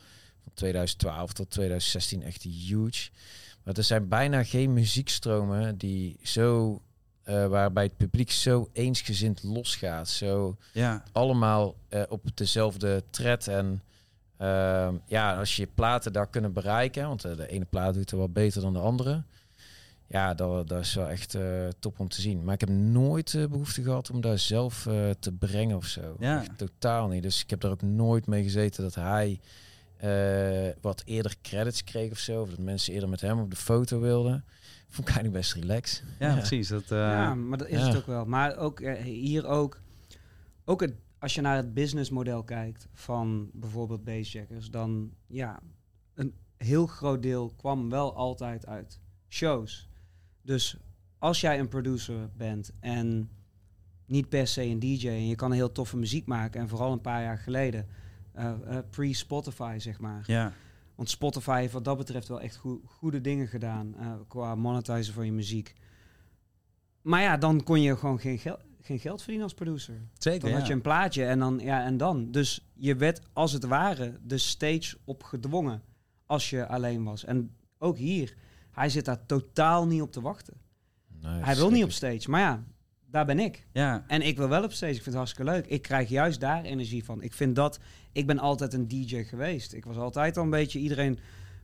2012 0.61 1.33
tot 1.33 1.49
2016 1.49 2.23
echt 2.23 2.43
huge. 2.43 3.09
Maar 3.63 3.73
er 3.73 3.83
zijn 3.83 4.07
bijna 4.07 4.43
geen 4.43 4.73
muziekstromen 4.73 5.77
die 5.77 6.19
zo, 6.23 6.81
eh, 7.23 7.47
waarbij 7.47 7.83
het 7.83 7.97
publiek 7.97 8.31
zo 8.31 8.69
eensgezind 8.73 9.43
losgaat, 9.43 10.09
zo 10.09 10.57
Ja, 10.73 11.03
allemaal 11.11 11.75
eh, 11.89 12.01
op 12.09 12.21
dezelfde 12.33 13.03
tred. 13.09 13.47
En 13.47 13.81
ehm, 14.37 14.95
ja, 15.05 15.37
als 15.37 15.55
je 15.55 15.67
platen 15.75 16.13
daar 16.13 16.29
kunnen 16.29 16.53
bereiken, 16.53 17.07
want 17.07 17.25
eh, 17.25 17.35
de 17.35 17.47
ene 17.47 17.65
plaat 17.65 17.93
doet 17.93 18.11
er 18.11 18.17
wel 18.17 18.29
beter 18.29 18.61
dan 18.61 18.73
de 18.73 18.79
andere. 18.79 19.23
Ja, 20.07 20.33
dat, 20.33 20.67
dat 20.67 20.79
is 20.79 20.93
wel 20.93 21.09
echt 21.09 21.37
top 21.79 21.99
om 21.99 22.07
te 22.07 22.21
zien. 22.21 22.43
Maar 22.43 22.53
ik 22.53 22.59
heb 22.59 22.69
nooit 22.69 23.31
de 23.31 23.47
behoefte 23.47 23.83
gehad 23.83 24.09
om 24.09 24.21
daar 24.21 24.39
zelf 24.39 24.81
te 25.19 25.31
brengen 25.39 25.77
of 25.77 25.85
zo. 25.85 26.15
Ja. 26.19 26.41
Echt 26.41 26.57
totaal 26.57 27.07
niet. 27.07 27.23
Dus 27.23 27.41
ik 27.41 27.49
heb 27.49 27.61
daar 27.61 27.71
ook 27.71 27.81
nooit 27.81 28.27
mee 28.27 28.43
gezeten 28.43 28.83
dat 28.83 28.95
hij 28.95 29.39
eh, 30.01 30.69
wat 30.81 31.01
eerder 31.05 31.35
credits 31.41 31.83
kreeg 31.83 32.11
of 32.11 32.17
zo. 32.17 32.41
Of 32.41 32.49
dat 32.49 32.59
mensen 32.59 32.93
eerder 32.93 33.09
met 33.09 33.21
hem 33.21 33.39
op 33.39 33.49
de 33.49 33.55
foto 33.55 33.99
wilden. 33.99 34.45
Vond 34.87 35.07
ik 35.07 35.15
eigenlijk 35.15 35.33
best 35.33 35.53
relaxed. 35.53 36.03
ja, 36.19 36.35
precies. 36.35 36.67
Dat, 36.67 36.91
eh, 36.91 36.97
ja, 36.97 37.35
maar 37.35 37.57
dat 37.57 37.67
is 37.67 37.79
ja. 37.79 37.87
het 37.87 37.97
ook 37.97 38.05
wel. 38.05 38.25
Maar 38.25 38.57
ook 38.57 38.79
eh, 38.79 39.03
hier 39.03 39.45
ook, 39.45 39.81
ook 40.65 40.81
het, 40.81 40.93
als 41.19 41.35
je 41.35 41.41
naar 41.41 41.55
het 41.55 41.73
businessmodel 41.73 42.43
kijkt 42.43 42.87
van 42.93 43.49
bijvoorbeeld 43.53 44.03
bassjackers, 44.03 44.69
dan 44.69 45.11
ja, 45.27 45.59
een 46.13 46.33
heel 46.57 46.87
groot 46.87 47.21
deel 47.21 47.53
kwam 47.57 47.89
wel 47.89 48.15
altijd 48.15 48.65
uit 48.65 48.99
shows. 49.29 49.89
Dus 50.41 50.77
als 51.17 51.41
jij 51.41 51.59
een 51.59 51.67
producer 51.67 52.29
bent 52.37 52.71
en 52.79 53.29
niet 54.05 54.29
per 54.29 54.47
se 54.47 54.61
een 54.61 54.79
DJ 54.79 55.07
en 55.07 55.27
je 55.27 55.35
kan 55.35 55.49
een 55.49 55.55
heel 55.55 55.71
toffe 55.71 55.97
muziek 55.97 56.25
maken 56.25 56.61
en 56.61 56.69
vooral 56.69 56.91
een 56.91 57.01
paar 57.01 57.21
jaar 57.21 57.37
geleden, 57.37 57.87
pre-Spotify 58.89 59.75
zeg 59.79 59.99
maar. 59.99 60.23
ja, 60.25 60.53
Want 60.95 61.09
Spotify 61.09 61.59
heeft 61.59 61.73
wat 61.73 61.85
dat 61.85 61.97
betreft 61.97 62.27
wel 62.27 62.41
echt 62.41 62.55
goe- 62.55 62.81
goede 62.85 63.21
dingen 63.21 63.47
gedaan 63.47 63.95
eh, 63.97 64.13
qua 64.27 64.55
monetizen 64.55 65.13
van 65.13 65.25
je 65.25 65.31
muziek. 65.31 65.75
Maar 67.01 67.21
ja, 67.21 67.37
dan 67.37 67.63
kon 67.63 67.81
je 67.81 67.97
gewoon 67.97 68.19
geen, 68.19 68.37
gel 68.39 68.57
geen 68.81 68.99
geld 68.99 69.17
verdienen 69.19 69.43
als 69.43 69.53
producer. 69.53 69.95
zeker. 70.17 70.39
Dan 70.41 70.49
ja. 70.49 70.57
had 70.57 70.67
je 70.67 70.73
een 70.73 70.81
plaatje 70.81 71.25
en 71.25 71.39
dan, 71.39 71.59
ja, 71.59 71.83
en 71.83 71.97
dan. 71.97 72.31
Dus 72.31 72.67
je 72.73 72.95
werd 72.95 73.21
als 73.33 73.51
het 73.51 73.63
ware 73.65 74.19
de 74.23 74.37
stage 74.37 74.97
op 75.03 75.23
gedwongen 75.23 75.81
als 76.25 76.49
je 76.49 76.67
alleen 76.67 77.03
was. 77.03 77.25
En 77.25 77.55
ook 77.77 77.97
hier, 77.97 78.35
hij 78.71 78.89
zit 78.89 79.05
daar 79.05 79.25
totaal 79.25 79.87
niet 79.87 80.01
op 80.01 80.11
te 80.11 80.21
wachten. 80.21 80.53
Nee, 81.21 81.41
hij 81.41 81.55
wil 81.55 81.69
niet 81.69 81.83
op 81.83 81.91
stage, 81.91 82.29
maar 82.29 82.39
ja, 82.41 82.63
daar 83.11 83.25
ben 83.25 83.39
ik. 83.39 83.65
Ja, 83.71 84.03
En 84.07 84.21
ik 84.21 84.37
wil 84.37 84.49
wel 84.49 84.63
op 84.63 84.71
stage. 84.71 84.91
Ik 84.91 84.93
vind 84.93 85.05
het 85.05 85.15
hartstikke 85.15 85.51
leuk. 85.51 85.65
Ik 85.65 85.81
krijg 85.81 86.09
juist 86.09 86.39
daar 86.39 86.63
energie 86.63 87.03
van. 87.03 87.21
Ik 87.21 87.33
vind 87.33 87.55
dat... 87.55 87.79
Ik 88.11 88.27
ben 88.27 88.39
altijd 88.39 88.73
een 88.73 88.87
DJ 88.87 89.23
geweest. 89.23 89.73
Ik 89.73 89.85
was 89.85 89.97
altijd 89.97 90.37
al 90.37 90.43
een 90.43 90.49
beetje... 90.49 90.79
Iedereen 90.79 91.19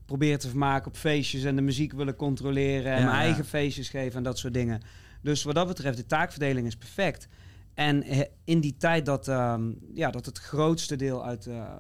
probeert 0.06 0.40
te 0.40 0.50
vermaken 0.50 0.88
op 0.88 0.98
feestjes... 0.98 1.44
en 1.44 1.56
de 1.56 1.62
muziek 1.62 1.94
willen 1.94 2.16
controleren... 2.16 2.92
en 2.92 3.00
Ja, 3.00 3.06
mijn 3.06 3.18
ja. 3.18 3.24
eigen 3.24 3.46
feestjes 3.46 3.90
geven 3.90 4.18
en 4.18 4.24
dat 4.24 4.38
soort 4.38 4.54
dingen. 4.54 4.82
Dus 5.22 5.44
wat 5.44 5.56
dat 5.56 5.68
betreft, 5.68 5.98
de 5.98 6.06
taakverdeling 6.06 6.68
is 6.68 6.78
perfect. 6.78 7.28
En 7.74 8.04
eh, 8.04 8.22
in 8.44 8.60
die 8.60 8.78
tijd 8.78 9.06
dat, 9.06 9.28
ehm, 9.28 9.72
ja, 9.94 10.12
dat 10.12 10.26
het 10.26 10.38
grootste 10.38 10.96
deel 10.96 11.26
uit 11.26 11.48
eh 11.48 11.72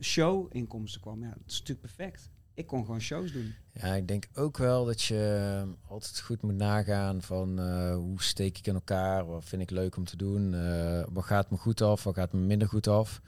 show-inkomsten 0.00 1.00
kwam... 1.00 1.22
Ja, 1.22 1.28
dat 1.28 1.46
is 1.46 1.58
natuurlijk 1.58 1.80
perfect. 1.80 2.30
Ik 2.54 2.66
kon 2.66 2.84
gewoon 2.84 3.00
shows 3.00 3.32
doen. 3.32 3.54
Ja, 3.80 3.94
ik 3.94 4.08
denk 4.08 4.26
ook 4.34 4.58
wel 4.58 4.84
dat 4.84 5.02
je 5.02 5.52
eh, 5.62 5.90
altijd 5.90 6.20
goed 6.20 6.42
moet 6.42 6.54
nagaan 6.56 7.22
van 7.22 7.58
eh, 7.58 7.94
hoe 7.94 8.22
steek 8.22 8.58
ik 8.58 8.66
in 8.66 8.74
elkaar, 8.74 9.26
wat 9.26 9.44
vind 9.44 9.62
ik 9.62 9.70
leuk 9.70 9.96
om 9.96 10.04
te 10.04 10.16
doen, 10.16 10.54
eh, 10.54 11.04
wat 11.12 11.24
gaat 11.24 11.50
me 11.50 11.56
goed 11.56 11.80
af, 11.80 12.04
wat 12.04 12.14
gaat 12.14 12.32
me 12.32 12.40
minder 12.40 12.68
goed 12.68 12.86
af. 12.86 13.20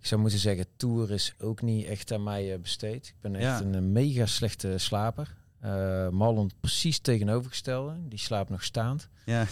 Ik 0.00 0.06
zou 0.06 0.20
moeten 0.20 0.38
zeggen, 0.38 0.66
tour 0.76 1.10
is 1.10 1.34
ook 1.38 1.62
niet 1.62 1.86
echt 1.86 2.12
aan 2.12 2.22
mij 2.22 2.52
eh, 2.52 2.58
besteed. 2.60 3.06
Ik 3.06 3.14
ben 3.20 3.34
echt 3.34 3.44
Ja. 3.44 3.60
een, 3.64 3.92
mega 3.92 4.26
slechte 4.26 4.78
slaper. 4.78 5.36
Marlon 6.10 6.50
precies 6.60 6.98
tegenovergestelde, 6.98 7.94
die 8.08 8.18
slaapt 8.18 8.50
nog 8.50 8.62
staand. 8.64 9.08
ja. 9.24 9.46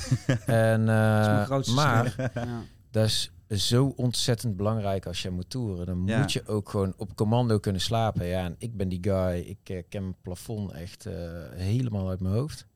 En, 0.47 0.87
Dat 0.87 1.21
is 1.21 1.27
mijn 1.33 1.47
grootste 1.47 1.75
maar. 1.75 2.15
Ja. 2.35 2.63
dat 2.91 3.05
is 3.07 3.31
zo 3.51 3.93
ontzettend 3.97 4.57
belangrijk 4.57 5.07
als 5.07 5.23
jij 5.23 5.31
moet 5.31 5.51
toeren. 5.51 5.87
Dan 5.87 6.03
Ja. 6.07 6.19
moet 6.19 6.33
je 6.33 6.47
ook 6.47 6.69
gewoon 6.69 6.95
op 6.97 7.17
commando 7.17 7.59
kunnen 7.59 7.81
slapen. 7.81 8.27
Ja, 8.27 8.45
en 8.45 8.55
ik 8.59 8.77
ben 8.77 8.89
die 8.89 8.99
guy. 9.03 9.39
Ik 9.39 9.59
eh, 9.77 9.83
ken 9.89 10.03
mijn 10.03 10.17
plafond 10.23 10.73
echt 10.73 11.07
eh, 11.07 11.15
helemaal 11.55 12.09
uit 12.09 12.21
mijn 12.21 12.35
hoofd. 12.35 12.67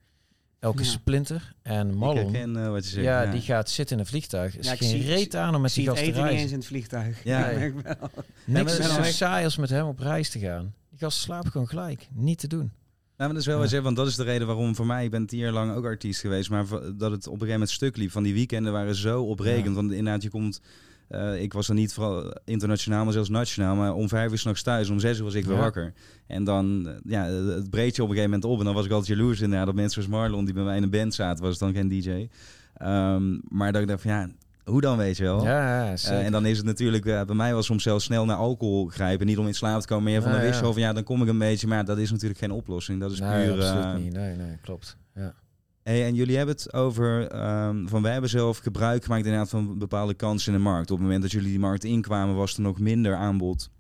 Elke 0.59 0.83
Ja. 0.83 0.89
splinter. 0.89 1.55
En 1.63 1.95
Marlon, 1.95 2.35
eh, 2.57 2.69
wat 2.71 2.85
je 2.85 2.91
zegt. 2.91 3.05
ja, 3.07 3.27
die 3.27 3.41
gaat 3.41 3.71
zitten 3.71 3.97
in 3.97 4.03
een 4.03 4.09
vliegtuig. 4.09 4.57
Is 4.59 4.67
Ja, 4.67 4.73
ik 4.73 4.79
geen 4.79 4.89
zie- 4.89 5.07
reet 5.07 5.37
aan 5.37 5.55
om 5.55 5.61
met 5.61 5.75
die 5.75 5.87
gast 5.87 5.99
te 5.99 6.05
niet 6.05 6.15
eens 6.17 6.25
reizen. 6.25 6.49
in 6.51 6.55
het 6.59 6.67
vliegtuig. 6.67 7.25
Ja. 7.25 7.49
Ik 7.49 7.59
denk 7.59 7.81
wel. 7.81 8.11
Niks 8.47 8.79
is 8.79 8.95
zo 8.95 9.03
saai 9.03 9.45
als 9.45 9.57
met 9.57 9.71
hem 9.71 9.87
op 9.87 9.99
reis 9.99 10.31
te 10.31 10.39
gaan. 10.39 10.75
Die 10.91 10.99
gast 10.99 11.19
slaapt 11.19 11.49
gewoon 11.49 11.69
gelijk. 11.69 12.09
Niet 12.13 12.39
te 12.39 12.47
doen. 12.47 12.73
Nou, 13.21 13.33
maar 13.33 13.41
dat 13.41 13.49
is 13.49 13.55
wel 13.55 13.61
wat 13.63 13.65
je 13.71 13.71
zegt, 13.75 13.85
want 13.85 13.97
dat 13.97 14.07
is 14.07 14.17
de 14.17 14.23
reden 14.23 14.47
waarom 14.47 14.75
voor 14.75 14.87
mij, 14.87 15.05
ik 15.05 15.11
ben 15.11 15.27
tien 15.27 15.39
jaar 15.39 15.53
lang 15.53 15.75
ook 15.75 15.85
artiest 15.85 16.21
geweest, 16.21 16.51
maar 16.51 16.65
dat 16.69 17.11
het 17.11 17.27
op 17.27 17.33
een 17.33 17.39
gegeven 17.39 17.47
moment 17.53 17.71
stuk 17.71 17.97
liep. 17.97 18.11
Van 18.11 18.23
die 18.23 18.35
weekenden 18.35 18.73
waren 18.73 18.95
zo 18.95 19.23
oprekend, 19.23 19.67
Ja. 19.67 19.73
want 19.75 19.93
inderdaad, 19.93 20.23
je 20.23 20.31
komt, 20.31 20.61
eh, 21.09 21.43
ik 21.43 21.53
was 21.53 21.67
dan 21.67 21.77
niet 21.77 21.93
vooral 21.93 22.37
internationaal, 22.45 23.05
maar 23.05 23.13
zelfs 23.13 23.29
nationaal, 23.29 23.75
maar 23.77 23.95
om 23.95 24.09
vijf 24.09 24.31
uur 24.31 24.39
s'nachts 24.39 24.63
thuis, 24.63 24.91
om 24.91 24.99
zes 24.99 25.19
uur 25.19 25.25
was 25.25 25.35
ik 25.35 25.45
weer 25.45 25.55
Ja. 25.57 25.61
wakker. 25.61 25.93
En 26.27 26.45
dan, 26.45 26.89
eh, 26.89 26.95
ja, 27.05 27.25
het 27.25 27.71
breed 27.71 27.97
je 27.97 28.03
op 28.03 28.09
een 28.09 28.15
gegeven 28.15 28.31
moment 28.37 28.45
op 28.53 28.59
en 28.59 28.65
dan 28.65 28.75
was 28.75 28.85
ik 28.85 28.91
altijd 28.91 29.19
jaloers 29.19 29.41
inderdaad, 29.41 29.67
dat 29.67 29.75
mensen 29.75 30.03
zoals 30.03 30.19
Marlon, 30.21 30.45
die 30.45 30.55
bij 30.55 30.65
mij 30.65 30.77
in 30.77 30.83
een 30.83 30.91
band 30.91 31.15
zaten, 31.15 31.45
was 31.45 31.59
dan 31.59 31.73
geen 31.75 31.89
DJ. 31.89 32.29
Ehm, 32.77 33.39
maar 33.49 33.73
dat 33.73 33.83
ik 33.83 33.89
dacht 33.89 34.03
van, 34.03 34.11
ja, 34.11 34.31
hoe 34.71 34.81
dan, 34.81 34.97
weet 34.97 35.17
je 35.17 35.23
wel? 35.23 35.45
Ja, 35.45 35.93
Eh, 35.93 36.25
en 36.25 36.33
dan 36.33 36.47
is 36.47 36.57
het 36.57 36.67
natuurlijk, 36.67 37.07
eh, 37.07 37.23
bij 37.23 37.35
mij 37.35 37.55
was 37.55 37.67
soms 37.67 37.83
zelfs 37.83 38.05
snel 38.05 38.25
naar 38.25 38.37
alcohol 38.37 38.87
grijpen. 38.87 39.27
Niet 39.27 39.39
om 39.39 39.47
in 39.47 39.55
slaap 39.55 39.81
te 39.81 39.87
komen, 39.87 40.05
maar 40.05 40.13
meer 40.13 40.23
van 40.23 40.31
Ja, 40.31 40.37
dan 40.37 40.47
wist 40.47 40.57
je 40.57 40.63
ja. 40.63 40.69
al 40.69 40.73
van 40.73 40.83
ja, 40.83 40.93
dan 40.93 41.03
kom 41.03 41.23
ik 41.23 41.29
een 41.29 41.39
beetje. 41.39 41.67
Maar 41.67 41.85
dat 41.85 41.99
is 41.99 42.11
natuurlijk 42.11 42.41
geen 42.41 42.51
oplossing. 42.51 43.01
Dat 43.01 43.13
is 43.13 43.21
nee, 43.21 43.45
puur. 43.45 43.57
absoluut 43.57 43.85
eh, 43.85 43.95
niet. 43.95 44.13
Nee, 44.13 44.37
nee, 44.37 44.59
klopt. 44.63 44.97
Ja. 45.15 45.35
Hey, 45.83 46.05
en 46.07 46.15
jullie 46.15 46.37
hebben 46.37 46.55
het 46.55 46.73
over 46.73 47.29
ehm, 47.29 47.87
van 47.87 48.03
wij 48.03 48.13
hebben 48.13 48.31
zelf 48.31 48.59
gebruik 48.59 49.05
gemaakt 49.05 49.25
inderdaad 49.25 49.49
van 49.49 49.79
bepaalde 49.79 50.15
kansen 50.15 50.53
in 50.53 50.59
de 50.59 50.65
markt. 50.65 50.91
Op 50.91 50.97
het 50.97 51.07
moment 51.07 51.23
dat 51.23 51.31
jullie 51.31 51.49
die 51.51 51.59
markt 51.59 51.85
inkwamen, 51.85 52.35
was 52.35 52.55
er 52.55 52.63
nog 52.63 52.79
minder 52.79 53.15
aanbod. 53.15 53.71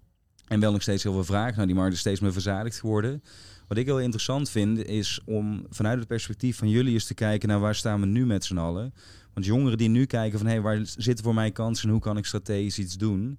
En 0.46 0.60
wel 0.60 0.72
nog 0.72 0.82
steeds 0.82 1.02
heel 1.02 1.12
veel 1.12 1.24
vraag. 1.24 1.54
Nou, 1.54 1.66
die 1.66 1.76
markt 1.76 1.92
is 1.94 2.00
steeds 2.00 2.20
meer 2.20 2.32
verzadigd 2.32 2.80
geworden. 2.80 3.22
Wat 3.68 3.78
ik 3.78 3.86
heel 3.86 4.00
interessant 4.00 4.50
vind, 4.50 4.84
is 4.84 5.20
om 5.24 5.66
vanuit 5.70 5.98
het 5.98 6.08
perspectief 6.08 6.56
van 6.56 6.68
jullie 6.68 6.92
eens 6.92 7.04
te 7.04 7.14
kijken 7.14 7.48
naar 7.48 7.60
waar 7.60 7.74
staan 7.74 8.00
we 8.00 8.06
nu 8.06 8.26
met 8.26 8.44
z'n 8.44 8.58
allen. 8.58 8.94
Want 9.34 9.46
jongeren 9.46 9.78
die 9.78 9.88
nu 9.88 10.04
kijken 10.04 10.38
van 10.38 10.46
hé, 10.46 10.52
hey, 10.52 10.62
waar 10.62 10.80
zitten 10.84 11.24
voor 11.24 11.34
mij 11.34 11.50
kansen 11.50 11.84
en 11.84 11.92
hoe 11.92 12.02
kan 12.02 12.16
ik 12.16 12.24
strategisch 12.24 12.78
iets 12.78 12.96
doen? 12.96 13.38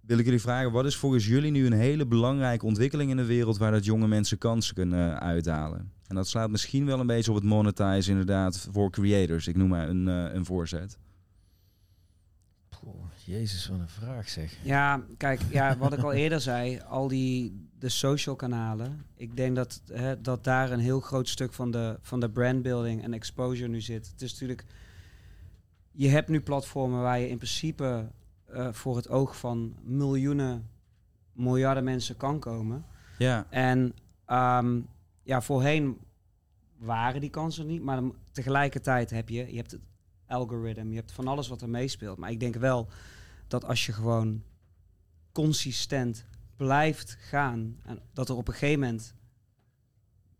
Wil 0.00 0.18
ik 0.18 0.24
jullie 0.24 0.40
vragen, 0.40 0.72
wat 0.72 0.84
is 0.86 0.96
volgens 0.96 1.26
jullie 1.26 1.50
nu 1.50 1.66
een 1.66 1.72
hele 1.72 2.06
belangrijke 2.06 2.66
ontwikkeling 2.66 3.10
in 3.10 3.16
de 3.16 3.24
wereld 3.24 3.58
waar 3.58 3.70
dat 3.70 3.84
jonge 3.84 4.08
mensen 4.08 4.38
kansen 4.38 4.74
kunnen 4.74 5.10
eh, 5.10 5.16
uithalen? 5.16 5.92
En 6.06 6.14
dat 6.16 6.28
slaat 6.28 6.50
misschien 6.50 6.86
wel 6.86 7.00
een 7.00 7.06
beetje 7.06 7.30
op 7.30 7.36
het 7.36 7.46
monetize 7.46 8.10
inderdaad 8.10 8.68
voor 8.72 8.90
creators. 8.90 9.46
Ik 9.46 9.56
noem 9.56 9.68
maar 9.68 9.88
een, 9.88 10.08
eh, 10.08 10.34
een 10.34 10.44
voorzet. 10.44 10.98
Jezus, 13.30 13.68
wat 13.68 13.78
een 13.78 13.88
vraag 13.88 14.28
zeg. 14.28 14.56
Ja, 14.62 15.02
kijk, 15.16 15.40
ja, 15.50 15.76
wat 15.76 15.92
ik 15.92 16.02
al 16.02 16.12
eerder 16.12 16.40
zei, 16.40 16.80
al 16.80 17.08
die 17.08 17.68
de 17.78 17.88
social 17.88 18.36
kanalen. 18.36 19.04
Ik 19.14 19.36
denk 19.36 19.56
dat, 19.56 19.82
hè, 19.92 20.20
dat 20.20 20.44
daar 20.44 20.70
een 20.70 20.80
heel 20.80 21.00
groot 21.00 21.28
stuk 21.28 21.52
van 21.52 21.70
de, 21.70 21.98
van 22.00 22.20
de 22.20 22.30
brandbuilding 22.30 23.02
en 23.02 23.12
exposure 23.12 23.68
nu 23.68 23.80
zit. 23.80 24.10
Het 24.10 24.22
is 24.22 24.32
natuurlijk, 24.32 24.64
je 25.90 26.08
hebt 26.08 26.28
nu 26.28 26.40
platformen 26.40 27.00
waar 27.00 27.18
je 27.18 27.28
in 27.28 27.36
principe 27.36 28.10
eh, 28.44 28.68
voor 28.72 28.96
het 28.96 29.08
oog 29.08 29.36
van 29.36 29.74
miljoenen, 29.82 30.68
miljarden 31.32 31.84
mensen 31.84 32.16
kan 32.16 32.38
komen. 32.38 32.84
Ja, 33.18 33.46
En 33.50 33.94
ehm, 34.24 34.80
ja, 35.22 35.40
voorheen 35.40 35.98
waren 36.78 37.20
die 37.20 37.30
kansen 37.30 37.66
niet, 37.66 37.82
maar 37.82 38.02
tegelijkertijd 38.32 39.10
heb 39.10 39.28
je, 39.28 39.50
je 39.50 39.56
hebt 39.56 39.70
het 39.70 39.80
algoritme, 40.26 40.90
je 40.90 40.96
hebt 40.96 41.12
van 41.12 41.28
alles 41.28 41.48
wat 41.48 41.62
er 41.62 41.68
meespeelt. 41.68 42.18
Maar 42.18 42.30
ik 42.30 42.40
denk 42.40 42.54
wel 42.54 42.88
dat 43.50 43.64
als 43.64 43.86
je 43.86 43.92
gewoon 43.92 44.42
consistent 45.32 46.24
blijft 46.56 47.16
gaan, 47.20 47.76
en 47.84 47.98
dat 48.12 48.28
er 48.28 48.36
op 48.36 48.48
een 48.48 48.54
gegeven 48.54 48.80
moment 48.80 49.14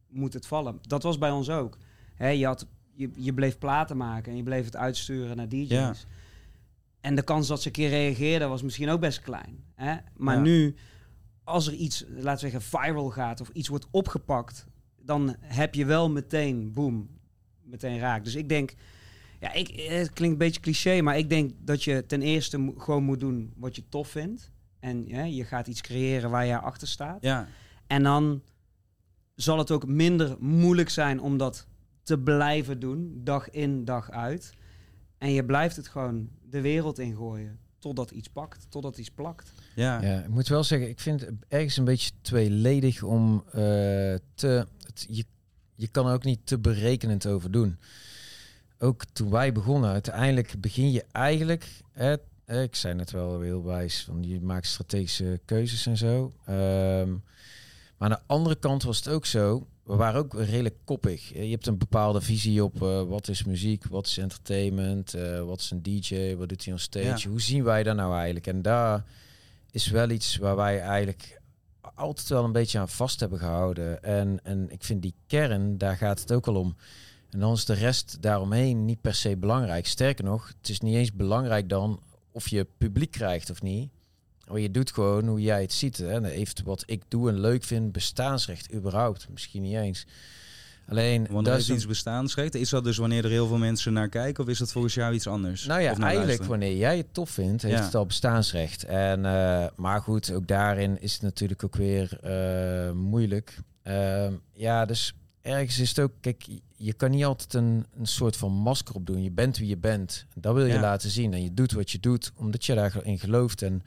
moet 0.09 0.33
het 0.33 0.47
vallen. 0.47 0.79
Dat 0.83 1.03
was 1.03 1.19
bij 1.19 1.31
ons 1.31 1.51
ook. 1.51 1.79
Hè, 2.15 2.29
je, 2.29 2.47
had, 2.47 2.67
je, 2.95 3.11
je 3.17 3.35
bleef 3.35 3.59
platen 3.59 3.97
maken 3.97 4.31
en 4.31 4.37
je 4.37 4.43
bleef 4.43 4.65
het 4.65 4.77
uitsturen 4.77 5.37
naar 5.37 5.49
DJ's. 5.49 5.69
Ja. 5.69 5.95
En 7.01 7.15
de 7.15 7.23
kans 7.23 7.47
dat 7.47 7.61
ze 7.61 7.67
een 7.67 7.73
keer 7.73 7.89
reageerden 7.89 8.49
was 8.49 8.63
misschien 8.63 8.89
ook 8.89 9.01
best 9.01 9.21
klein. 9.21 9.65
Hè? 9.75 9.97
Maar 10.17 10.35
Ja. 10.37 10.41
nu, 10.43 10.75
als 11.45 11.67
er 11.67 11.75
iets, 11.75 12.05
laten 12.09 12.45
we 12.45 12.51
zeggen, 12.51 12.63
viral 12.63 13.11
gaat 13.11 13.41
of 13.41 13.49
iets 13.49 13.69
wordt 13.69 13.87
opgepakt, 13.91 14.67
dan 15.03 15.37
heb 15.41 15.75
je 15.75 15.85
wel 15.85 16.11
meteen, 16.11 16.73
boom, 16.73 17.09
meteen 17.63 17.99
raak. 17.99 18.25
Dus 18.25 18.35
ik 18.35 18.49
denk, 18.49 18.75
ja, 19.41 19.53
ik, 19.53 19.69
het 19.69 20.13
klinkt 20.13 20.33
een 20.33 20.47
beetje 20.47 20.61
cliché, 20.61 21.01
maar 21.01 21.19
ik 21.19 21.29
denk 21.29 21.53
dat 21.59 21.85
je 21.85 22.07
ten 22.07 22.23
eerste 22.23 22.59
mo- 22.59 22.75
gewoon 22.79 23.03
moet 23.03 23.21
doen 23.21 23.53
wat 23.57 23.77
je 23.77 23.83
tof 23.89 24.09
vindt. 24.09 24.51
En 24.81 25.07
ja, 25.07 25.23
je 25.25 25.45
gaat 25.45 25.67
iets 25.67 25.81
creëren 25.81 26.31
waar 26.31 26.47
je 26.47 26.59
achter 26.59 26.89
staat. 26.89 27.23
Ja, 27.23 27.49
En 27.87 28.03
dan 28.03 28.43
zal 29.35 29.59
het 29.59 29.71
ook 29.71 29.87
minder 29.87 30.37
moeilijk 30.39 30.89
zijn 30.89 31.21
om 31.21 31.37
dat 31.37 31.67
te 32.03 32.19
blijven 32.19 32.81
doen, 32.81 33.21
dag 33.25 33.51
in, 33.51 33.85
dag 33.85 34.11
uit. 34.11 34.53
En 35.19 35.31
je 35.33 35.45
blijft 35.45 35.77
het 35.77 35.89
gewoon 35.89 36.29
de 36.51 36.61
wereld 36.61 36.99
ingooien, 36.99 37.59
totdat 37.79 38.11
iets 38.11 38.29
pakt, 38.29 38.67
totdat 38.69 38.99
iets 38.99 39.11
plakt. 39.11 39.53
ja. 39.75 40.03
Ja, 40.03 40.21
ik 40.23 40.29
moet 40.29 40.49
wel 40.49 40.65
zeggen, 40.65 40.89
ik 40.89 41.01
vind 41.01 41.21
het 41.21 41.31
ergens 41.49 41.77
een 41.77 41.85
beetje 41.85 42.11
tweeledig 42.21 43.03
om 43.03 43.43
eh, 43.47 43.53
te... 44.35 44.67
Het, 44.87 45.07
je, 45.09 45.25
je 45.75 45.89
kan 45.89 46.07
er 46.07 46.13
ook 46.13 46.25
niet 46.25 46.47
te 46.47 46.59
berekenend 46.59 47.27
over 47.27 47.51
doen. 47.51 47.79
Ook 48.83 49.05
toen 49.13 49.31
wij 49.31 49.53
begonnen, 49.53 49.91
uiteindelijk 49.91 50.55
begin 50.59 50.91
je 50.91 51.05
eigenlijk... 51.13 51.67
Hè, 51.93 52.17
ik 52.63 52.75
zei 52.75 52.95
net 52.95 53.11
wel 53.11 53.41
heel 53.41 53.65
wijs, 53.65 54.05
van 54.05 54.23
je 54.23 54.41
maakt 54.41 54.67
strategische 54.67 55.41
keuzes 55.45 55.87
en 55.87 55.97
zo. 55.97 56.33
Ehm, 56.45 57.11
maar 57.97 58.11
aan 58.11 58.11
de 58.11 58.21
andere 58.27 58.57
kant 58.57 58.83
was 58.83 58.97
het 58.97 59.09
ook 59.09 59.27
zo, 59.27 59.67
we 59.83 59.97
waren 59.97 60.21
ook 60.21 60.35
redelijk 60.35 60.77
koppig. 60.85 61.29
Je 61.29 61.51
hebt 61.51 61.67
een 61.67 61.79
bepaalde 61.79 62.21
visie 62.21 62.65
op 62.65 62.83
eh, 62.83 63.03
wat 63.03 63.29
is 63.29 63.45
muziek, 63.45 63.85
wat 63.87 64.07
is 64.07 64.19
entertainment, 64.19 65.15
eh, 65.15 65.41
wat 65.41 65.61
is 65.61 65.71
een 65.71 65.83
DJ, 65.83 66.35
wat 66.37 66.49
doet 66.49 66.65
hij 66.65 66.73
on 66.73 66.79
stage. 66.79 67.07
Ja. 67.07 67.29
Hoe 67.29 67.41
zien 67.41 67.65
wij 67.65 67.83
dat 67.83 67.97
nou 67.97 68.15
eigenlijk? 68.15 68.47
En 68.47 68.63
daar 68.63 69.05
is 69.71 69.89
wel 69.89 70.11
iets 70.11 70.37
waar 70.37 70.57
wij 70.57 70.81
eigenlijk 70.81 71.41
altijd 71.95 72.29
wel 72.29 72.45
een 72.45 72.53
beetje 72.53 72.79
aan 72.79 72.89
vast 72.89 73.21
hebben 73.21 73.39
gehouden. 73.39 74.03
En, 74.03 74.41
en 74.43 74.71
ik 74.71 74.85
vind 74.85 75.03
die 75.03 75.15
kern, 75.27 75.79
daar 75.79 75.97
gaat 75.97 76.21
het 76.21 76.33
ook 76.33 76.47
al 76.47 76.55
om. 76.57 76.77
En 77.31 77.41
dan 77.41 77.53
is 77.53 77.65
de 77.65 77.75
rest 77.75 78.17
daaromheen 78.21 78.85
niet 78.85 79.01
per 79.01 79.15
se 79.15 79.37
belangrijk. 79.37 79.87
Sterker 79.87 80.25
nog, 80.25 80.53
het 80.61 80.69
is 80.69 80.81
niet 80.81 80.95
eens 80.95 81.13
belangrijk 81.13 81.69
dan 81.69 82.01
of 82.33 82.49
je 82.49 82.67
publiek 82.79 83.11
krijgt 83.11 83.51
of 83.51 83.63
niet. 83.63 83.91
Maar 84.49 84.61
je 84.61 84.71
doet 84.71 84.93
gewoon 84.93 85.27
hoe 85.27 85.41
jij 85.41 85.61
het 85.61 85.73
ziet. 85.73 85.97
Hè. 85.97 86.11
En 86.13 86.25
heeft 86.25 86.63
wat 86.63 86.83
ik 86.87 87.03
doe 87.09 87.29
en 87.29 87.41
leuk 87.41 87.65
vind, 87.65 87.93
bestaansrecht 87.93 88.75
überhaupt. 88.75 89.29
Misschien 89.31 89.63
niet 89.63 89.77
eens. 89.77 90.07
Alleen, 90.89 91.27
Want 91.31 91.47
dat 91.47 91.59
is 91.59 91.71
iets 91.71 91.87
bestaansrecht. 91.87 92.55
Is 92.55 92.69
dat 92.71 92.85
dus 92.85 92.97
wanneer 92.97 93.25
er 93.25 93.31
heel 93.31 93.47
veel 93.47 93.59
mensen 93.59 93.93
naar 93.93 94.09
kijken? 94.09 94.45
Of 94.45 94.51
is 94.51 94.59
dat 94.59 94.73
volgens 94.73 94.95
jou 94.95 95.15
iets 95.15 95.27
anders? 95.27 95.67
Nou 95.67 95.81
ja, 95.81 95.87
eigenlijk 95.87 96.15
luisteren? 96.17 96.49
wanneer 96.49 96.77
jij 96.77 96.97
het 96.97 97.15
tof 97.15 97.31
vindt, 97.31 97.63
heeft 97.63 97.79
Ja. 97.79 97.85
het 97.85 97.95
al 97.95 98.07
bestaansrecht. 98.07 98.85
En, 98.85 99.25
eh, 99.25 99.67
maar 99.77 100.01
goed, 100.01 100.33
ook 100.33 100.47
daarin 100.47 101.01
is 101.01 101.13
het 101.13 101.23
natuurlijk 101.23 101.65
ook 101.65 101.77
weer 101.77 102.19
eh, 102.23 102.93
moeilijk. 102.93 103.59
Ehm, 103.83 104.33
ja, 104.53 104.85
dus 104.87 105.15
ergens 105.43 105.79
is 105.79 105.89
het 105.89 106.01
ook, 106.01 106.13
kijk, 106.21 106.47
je 106.77 106.93
kan 106.93 107.11
niet 107.11 107.25
altijd 107.25 107.55
een, 107.55 107.87
een 107.99 108.07
soort 108.07 108.37
van 108.37 108.53
masker 108.53 108.95
op 108.95 109.07
doen. 109.07 109.23
Je 109.23 109.31
bent 109.31 109.59
wie 109.59 109.69
je 109.69 109.77
bent. 109.77 110.27
Dat 110.35 110.55
wil 110.55 110.67
je 110.67 110.73
Ja. 110.73 110.81
laten 110.81 111.11
zien. 111.11 111.33
En 111.33 111.43
je 111.43 111.55
doet 111.55 111.73
wat 111.73 111.91
je 111.91 112.01
doet, 112.01 112.33
omdat 112.37 112.65
je 112.65 112.75
daarin 112.75 113.19
gelooft. 113.19 113.63
En, 113.63 113.83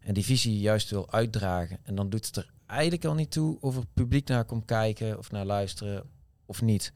en 0.00 0.14
die 0.14 0.24
visie 0.24 0.58
juist 0.58 0.90
wil 0.90 1.10
uitdragen. 1.12 1.78
En 1.82 1.94
dan 1.94 2.10
doet 2.10 2.26
het 2.26 2.36
er 2.36 2.50
eigenlijk 2.66 3.04
al 3.04 3.14
niet 3.14 3.30
toe 3.30 3.56
of 3.60 3.76
er 3.76 3.84
publiek 3.94 4.28
naar 4.28 4.44
komt 4.44 4.64
kijken 4.64 5.18
of 5.18 5.30
naar 5.30 5.44
luisteren 5.44 6.04
of 6.46 6.62
niet. 6.62 6.92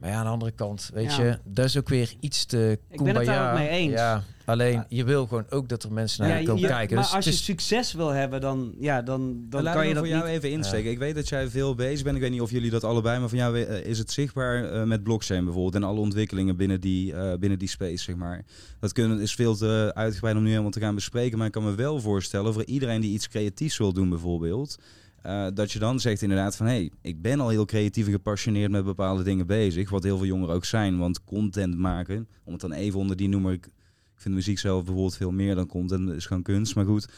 Maar 0.00 0.10
ja, 0.10 0.16
aan 0.16 0.24
de 0.24 0.30
andere 0.30 0.50
kant, 0.50 0.90
weet 0.94 1.14
Ja. 1.16 1.22
je, 1.24 1.38
dat 1.44 1.64
is 1.64 1.76
ook 1.78 1.88
weer 1.88 2.12
iets 2.20 2.44
te 2.44 2.78
Ik 2.90 3.02
ben 3.02 3.16
het 3.16 3.26
daar 3.26 3.52
ook 3.52 3.58
mee 3.58 3.68
eens. 3.68 3.92
Ja, 3.92 4.22
alleen 4.44 4.72
Ja. 4.72 4.86
je 4.88 5.04
wil 5.04 5.26
gewoon 5.26 5.44
ook 5.50 5.68
dat 5.68 5.82
er 5.82 5.92
mensen 5.92 6.22
naar 6.26 6.34
je 6.34 6.40
je- 6.40 6.46
komen 6.46 6.62
je- 6.62 6.68
kijken. 6.68 6.94
maar 6.94 7.04
Dus 7.04 7.14
als 7.14 7.24
je 7.24 7.30
is- 7.30 7.44
succes 7.44 7.92
wil 7.92 8.08
hebben, 8.08 8.40
dan, 8.40 8.74
ja, 8.78 9.02
dan, 9.02 9.44
dan 9.48 9.62
Laat 9.62 9.74
kan 9.74 9.86
je 9.88 9.94
dat 9.94 10.02
voor 10.02 10.12
jou 10.12 10.24
niet... 10.26 10.32
even 10.36 10.50
insteken. 10.50 10.90
Ik 10.90 10.98
weet 10.98 11.14
dat 11.14 11.28
jij 11.28 11.48
veel 11.48 11.74
bezig 11.74 12.02
bent. 12.04 12.16
Ik 12.16 12.22
weet 12.22 12.30
niet 12.30 12.40
of 12.40 12.50
jullie 12.50 12.70
dat 12.70 12.84
allebei, 12.84 13.18
maar 13.20 13.28
van 13.28 13.38
jou 13.38 13.60
eh, 13.62 13.84
is 13.86 13.98
het 13.98 14.10
zichtbaar 14.10 14.64
eh, 14.72 14.82
met 14.84 15.02
blockchain 15.02 15.44
bijvoorbeeld 15.44 15.74
en 15.74 15.82
alle 15.82 16.00
ontwikkelingen 16.00 16.56
binnen 16.56 16.80
die, 16.80 17.14
eh, 17.14 17.38
binnen 17.38 17.58
die 17.58 17.68
space, 17.68 18.04
zeg 18.04 18.16
maar. 18.16 18.44
Dat 18.80 18.92
kunnen, 18.92 19.20
is 19.20 19.34
veel 19.34 19.56
te 19.56 19.90
uitgebreid 19.94 20.36
om 20.36 20.42
nu 20.42 20.50
helemaal 20.50 20.70
te 20.70 20.80
gaan 20.80 20.94
bespreken, 20.94 21.38
maar 21.38 21.46
ik 21.46 21.52
kan 21.52 21.64
me 21.64 21.74
wel 21.74 22.00
voorstellen 22.00 22.52
voor 22.52 22.64
iedereen 22.64 23.00
die 23.00 23.12
iets 23.12 23.28
creatiefs 23.28 23.78
wil 23.78 23.92
doen 23.92 24.08
bijvoorbeeld, 24.08 24.76
eh, 25.22 25.46
dat 25.54 25.72
je 25.72 25.78
dan 25.78 26.00
zegt 26.00 26.22
inderdaad 26.22 26.56
van 26.56 26.66
hé, 26.66 26.72
hey, 26.72 26.90
ik 27.00 27.22
ben 27.22 27.40
al 27.40 27.48
heel 27.48 27.64
creatief 27.64 28.06
en 28.06 28.12
gepassioneerd 28.12 28.70
met 28.70 28.84
bepaalde 28.84 29.22
dingen 29.22 29.46
bezig, 29.46 29.90
wat 29.90 30.02
heel 30.02 30.16
veel 30.16 30.26
jongeren 30.26 30.54
ook 30.54 30.64
zijn, 30.64 30.98
want 30.98 31.24
content 31.24 31.76
maken, 31.76 32.28
om 32.44 32.52
het 32.52 32.60
dan 32.60 32.72
even 32.72 32.98
onder 32.98 33.16
die 33.16 33.28
noemer, 33.28 33.52
ik, 33.52 33.68
vind 34.14 34.34
muziek 34.34 34.58
zelf 34.58 34.84
bijvoorbeeld 34.84 35.16
veel 35.16 35.30
meer 35.30 35.54
dan 35.54 35.66
content, 35.66 36.10
is 36.10 36.26
gewoon 36.26 36.42
kunst, 36.42 36.74
maar 36.74 36.84
goed. 36.84 37.08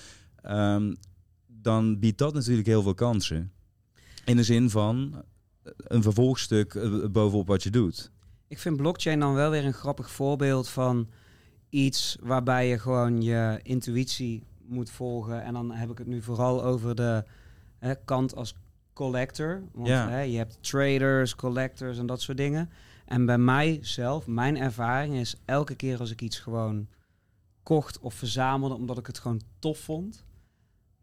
Ehm, 0.43 0.95
dan 1.47 1.99
biedt 1.99 2.19
dat 2.19 2.35
natuurlijk 2.35 2.67
heel 2.67 2.83
veel 2.83 2.95
kansen. 2.95 3.53
In 4.25 4.37
de 4.37 4.43
zin 4.43 4.71
van 4.71 5.25
eh, 5.63 5.73
een 5.77 6.03
vervolgstuk 6.03 6.75
eh, 6.75 7.05
bovenop 7.11 7.47
wat 7.47 7.63
je 7.63 7.71
doet. 7.71 8.11
Ik 8.49 8.59
vind 8.59 8.77
blockchain 8.77 9.21
dan 9.21 9.35
wel 9.35 9.51
weer 9.51 9.65
een 9.65 9.73
grappig 9.73 10.11
voorbeeld 10.11 10.69
van 10.69 11.09
iets 11.69 12.17
waarbij 12.21 12.69
je 12.69 12.79
gewoon 12.79 13.23
je 13.23 13.61
intuïtie 13.63 14.43
moet 14.67 14.91
volgen. 14.91 15.43
En 15.43 15.53
dan 15.53 15.71
heb 15.71 15.91
ik 15.91 15.99
het 15.99 16.07
nu 16.07 16.23
vooral 16.23 16.65
over 16.65 16.95
de 16.95 17.25
hè, 17.83 17.95
kant 18.05 18.35
als 18.37 18.55
collector. 18.93 19.63
Want 19.73 19.89
Ja. 19.89 20.09
hè, 20.09 20.21
je 20.21 20.37
hebt 20.37 20.59
traders, 20.61 21.35
collectors 21.35 21.99
en 21.99 22.07
dat 22.07 22.21
soort 22.21 22.37
dingen. 22.37 22.71
En 23.07 23.27
bij 23.27 23.39
mij 23.39 23.79
zelf, 23.83 24.27
mijn 24.27 24.57
ervaring 24.59 25.15
is 25.15 25.37
elke 25.45 25.75
keer 25.75 25.99
als 25.99 26.11
ik 26.11 26.21
iets 26.23 26.39
gewoon 26.39 26.87
kocht 27.63 27.99
of 27.99 28.15
verzamelde 28.15 28.75
omdat 28.75 28.99
ik 28.99 29.07
het 29.07 29.19
gewoon 29.19 29.41
tof 29.59 29.79
vond, 29.79 30.25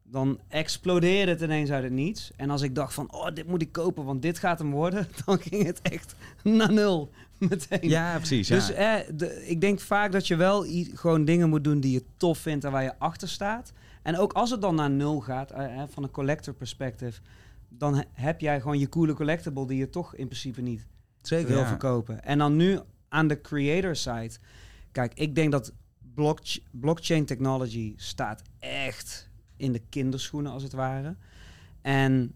dan 0.03 0.39
explodeerde 0.47 1.31
het 1.31 1.41
ineens 1.41 1.69
uit 1.71 1.83
het 1.83 1.91
niets. 1.91 2.31
En 2.35 2.49
als 2.49 2.61
ik 2.61 2.75
dacht 2.75 2.93
van, 2.93 3.11
oh, 3.13 3.27
dit 3.33 3.47
moet 3.47 3.61
ik 3.61 3.71
kopen, 3.71 4.05
want 4.05 4.21
dit 4.21 4.39
gaat 4.39 4.59
hem 4.59 4.71
worden, 4.71 5.07
dan 5.25 5.39
ging 5.41 5.65
het 5.65 5.81
echt 5.81 6.15
naar 6.43 6.73
nul 6.73 7.09
meteen. 7.37 7.89
Ja, 7.89 8.15
precies. 8.17 8.47
Ja. 8.47 8.55
Dus 8.55 8.71
eh, 8.71 8.95
de, 9.13 9.47
ik 9.47 9.61
denk 9.61 9.79
vaak 9.79 10.11
dat 10.11 10.27
je 10.27 10.35
wel 10.35 10.65
gewoon 10.93 11.25
dingen 11.25 11.49
moet 11.49 11.63
doen 11.63 11.79
die 11.79 11.91
je 11.91 12.03
tof 12.17 12.37
vindt 12.37 12.65
en 12.65 12.71
waar 12.71 12.83
je 12.83 12.99
achter 12.99 13.29
staat. 13.29 13.71
En 14.09 14.17
ook 14.17 14.33
als 14.33 14.51
het 14.51 14.61
dan 14.61 14.75
naar 14.75 14.89
nul 14.89 15.19
gaat, 15.19 15.51
eh, 15.51 15.67
hè, 15.67 15.87
van 15.87 16.03
een 16.03 16.11
collector 16.11 16.53
perspective, 16.53 17.21
dan 17.67 17.95
he- 17.95 18.03
heb 18.13 18.39
jij 18.39 18.61
gewoon 18.61 18.79
je 18.79 18.89
coole 18.89 19.13
collectible 19.13 19.67
die 19.67 19.77
je 19.77 19.89
toch 19.89 20.15
in 20.15 20.25
principe 20.25 20.61
niet 20.61 20.87
Zeker. 21.21 21.47
wil 21.47 21.57
ja. 21.57 21.67
verkopen. 21.67 22.23
En 22.23 22.37
dan 22.37 22.55
nu 22.55 22.79
aan 23.09 23.27
de 23.27 23.41
creator 23.41 23.95
side. 23.95 24.31
Kijk, 24.91 25.13
ik 25.13 25.35
denk 25.35 25.51
dat 25.51 25.73
blockch- 26.13 26.59
blockchain 26.71 27.25
technology 27.25 27.93
staat 27.97 28.41
echt 28.59 29.29
in 29.57 29.71
de 29.71 29.81
kinderschoenen 29.89 30.51
als 30.51 30.63
het 30.63 30.73
ware. 30.73 31.15
En 31.81 32.33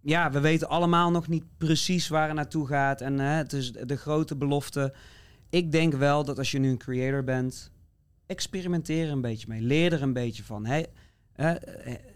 ja, 0.00 0.30
we 0.30 0.40
weten 0.40 0.68
allemaal 0.68 1.10
nog 1.10 1.28
niet 1.28 1.44
precies 1.58 2.08
waar 2.08 2.26
het 2.26 2.36
naartoe 2.36 2.66
gaat. 2.66 3.00
En 3.00 3.18
hè, 3.18 3.36
het 3.36 3.52
is 3.52 3.72
de 3.72 3.96
grote 3.96 4.36
belofte. 4.36 4.94
Ik 5.48 5.72
denk 5.72 5.94
wel 5.94 6.24
dat 6.24 6.38
als 6.38 6.50
je 6.50 6.58
nu 6.58 6.70
een 6.70 6.78
creator 6.78 7.24
bent, 7.24 7.70
experimenteer 8.30 9.06
er 9.06 9.12
een 9.12 9.20
beetje 9.20 9.48
mee. 9.48 9.60
Leer 9.60 9.92
er 9.92 10.02
een 10.02 10.12
beetje 10.12 10.42
van. 10.44 10.66
Eh, 10.66 10.84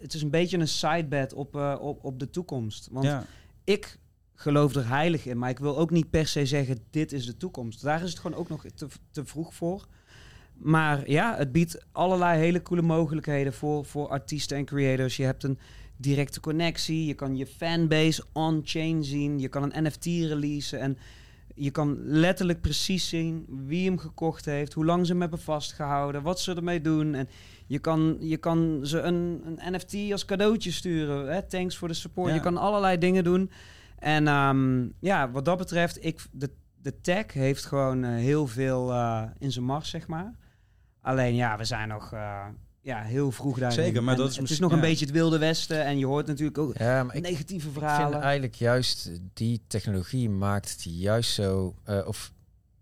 het 0.00 0.14
is 0.14 0.22
een 0.22 0.30
beetje 0.30 0.58
een 0.58 0.68
sidebed 0.68 1.32
op, 1.32 1.56
eh, 1.56 1.76
op, 1.80 2.04
op 2.04 2.18
de 2.18 2.30
toekomst. 2.30 2.88
Want 2.90 3.06
Ja. 3.06 3.24
ik 3.64 3.98
geloof 4.34 4.74
er 4.74 4.88
heilig 4.88 5.26
in, 5.26 5.38
maar 5.38 5.50
ik 5.50 5.58
wil 5.58 5.78
ook 5.78 5.90
niet 5.90 6.10
per 6.10 6.26
se 6.26 6.46
zeggen 6.46 6.78
dit 6.90 7.12
is 7.12 7.26
de 7.26 7.36
toekomst. 7.36 7.82
Daar 7.82 8.02
is 8.02 8.10
het 8.10 8.18
gewoon 8.18 8.38
ook 8.38 8.48
nog 8.48 8.64
te, 8.74 8.86
te 9.10 9.24
vroeg 9.24 9.54
voor. 9.54 9.86
Maar 10.54 11.10
ja, 11.10 11.36
het 11.36 11.52
biedt 11.52 11.86
allerlei 11.92 12.38
hele 12.38 12.62
coole 12.62 12.82
mogelijkheden 12.82 13.52
voor, 13.52 13.84
voor 13.84 14.08
artiesten 14.08 14.56
en 14.56 14.64
creators. 14.64 15.16
Je 15.16 15.24
hebt 15.24 15.42
een 15.44 15.58
directe 15.96 16.40
connectie, 16.40 17.04
je 17.06 17.14
kan 17.14 17.36
je 17.36 17.46
fanbase 17.46 18.24
on-chain 18.32 19.04
zien, 19.04 19.38
je 19.38 19.48
kan 19.48 19.62
een 19.72 19.84
NFT 19.84 20.04
releasen 20.04 20.80
en 20.80 20.98
je 21.54 21.70
kan 21.70 21.96
letterlijk 22.04 22.60
precies 22.60 23.08
zien 23.08 23.46
wie 23.48 23.84
hem 23.84 23.98
gekocht 23.98 24.44
heeft, 24.44 24.72
hoe 24.72 24.84
lang 24.84 25.06
ze 25.06 25.12
hem 25.12 25.20
hebben 25.20 25.38
vastgehouden, 25.38 26.22
wat 26.22 26.40
ze 26.40 26.54
ermee 26.54 26.80
doen. 26.80 27.14
En 27.14 27.28
je 27.66 27.78
kan, 27.78 28.16
je 28.20 28.36
kan 28.36 28.80
ze 28.82 29.00
een, 29.00 29.42
een 29.44 29.72
NFT 29.72 30.12
als 30.12 30.24
cadeautje 30.24 30.70
sturen. 30.70 31.32
Hè? 31.32 31.42
Thanks 31.42 31.76
voor 31.76 31.88
de 31.88 31.94
support. 31.94 32.28
Ja. 32.28 32.34
Je 32.34 32.40
kan 32.40 32.56
allerlei 32.56 32.98
dingen 32.98 33.24
doen. 33.24 33.50
En 33.98 34.28
ehm, 34.28 34.88
ja, 34.98 35.30
wat 35.30 35.44
dat 35.44 35.58
betreft, 35.58 36.04
ik, 36.04 36.26
de, 36.32 36.50
de 36.76 37.00
tech 37.00 37.32
heeft 37.32 37.64
gewoon 37.64 38.04
eh, 38.04 38.10
heel 38.10 38.46
veel 38.46 38.92
eh, 38.92 39.22
in 39.38 39.52
zijn 39.52 39.64
mars, 39.64 39.90
zeg 39.90 40.06
maar. 40.06 40.34
Alleen 41.00 41.34
ja, 41.34 41.56
we 41.56 41.64
zijn 41.64 41.88
nog 41.88 42.12
eh, 42.12 42.46
ja, 42.84 43.02
heel 43.02 43.30
vroeg 43.32 43.58
daarin. 43.58 43.84
Zeker, 43.84 44.02
maar 44.02 44.14
En 44.14 44.20
dat 44.20 44.28
is 44.30 44.34
het 44.36 44.44
is 44.44 44.48
misschien- 44.50 44.68
nog 44.68 44.78
een 44.78 44.84
ja. 44.84 44.90
beetje 44.90 45.04
het 45.04 45.14
wilde 45.14 45.38
westen. 45.38 45.84
En 45.84 45.98
je 45.98 46.06
hoort 46.06 46.26
natuurlijk 46.26 46.58
ook 46.58 46.76
Ja, 46.78 47.02
maar 47.04 47.14
ik, 47.16 47.22
negatieve 47.22 47.66
ik 47.66 47.72
vind 47.72 47.84
verhalen. 47.84 48.20
eigenlijk 48.20 48.54
juist 48.54 49.10
die 49.34 49.60
technologie 49.66 50.30
maakt 50.30 50.70
het 50.70 50.82
juist 50.82 51.32
zo. 51.32 51.74
eh, 51.84 52.06
of 52.06 52.32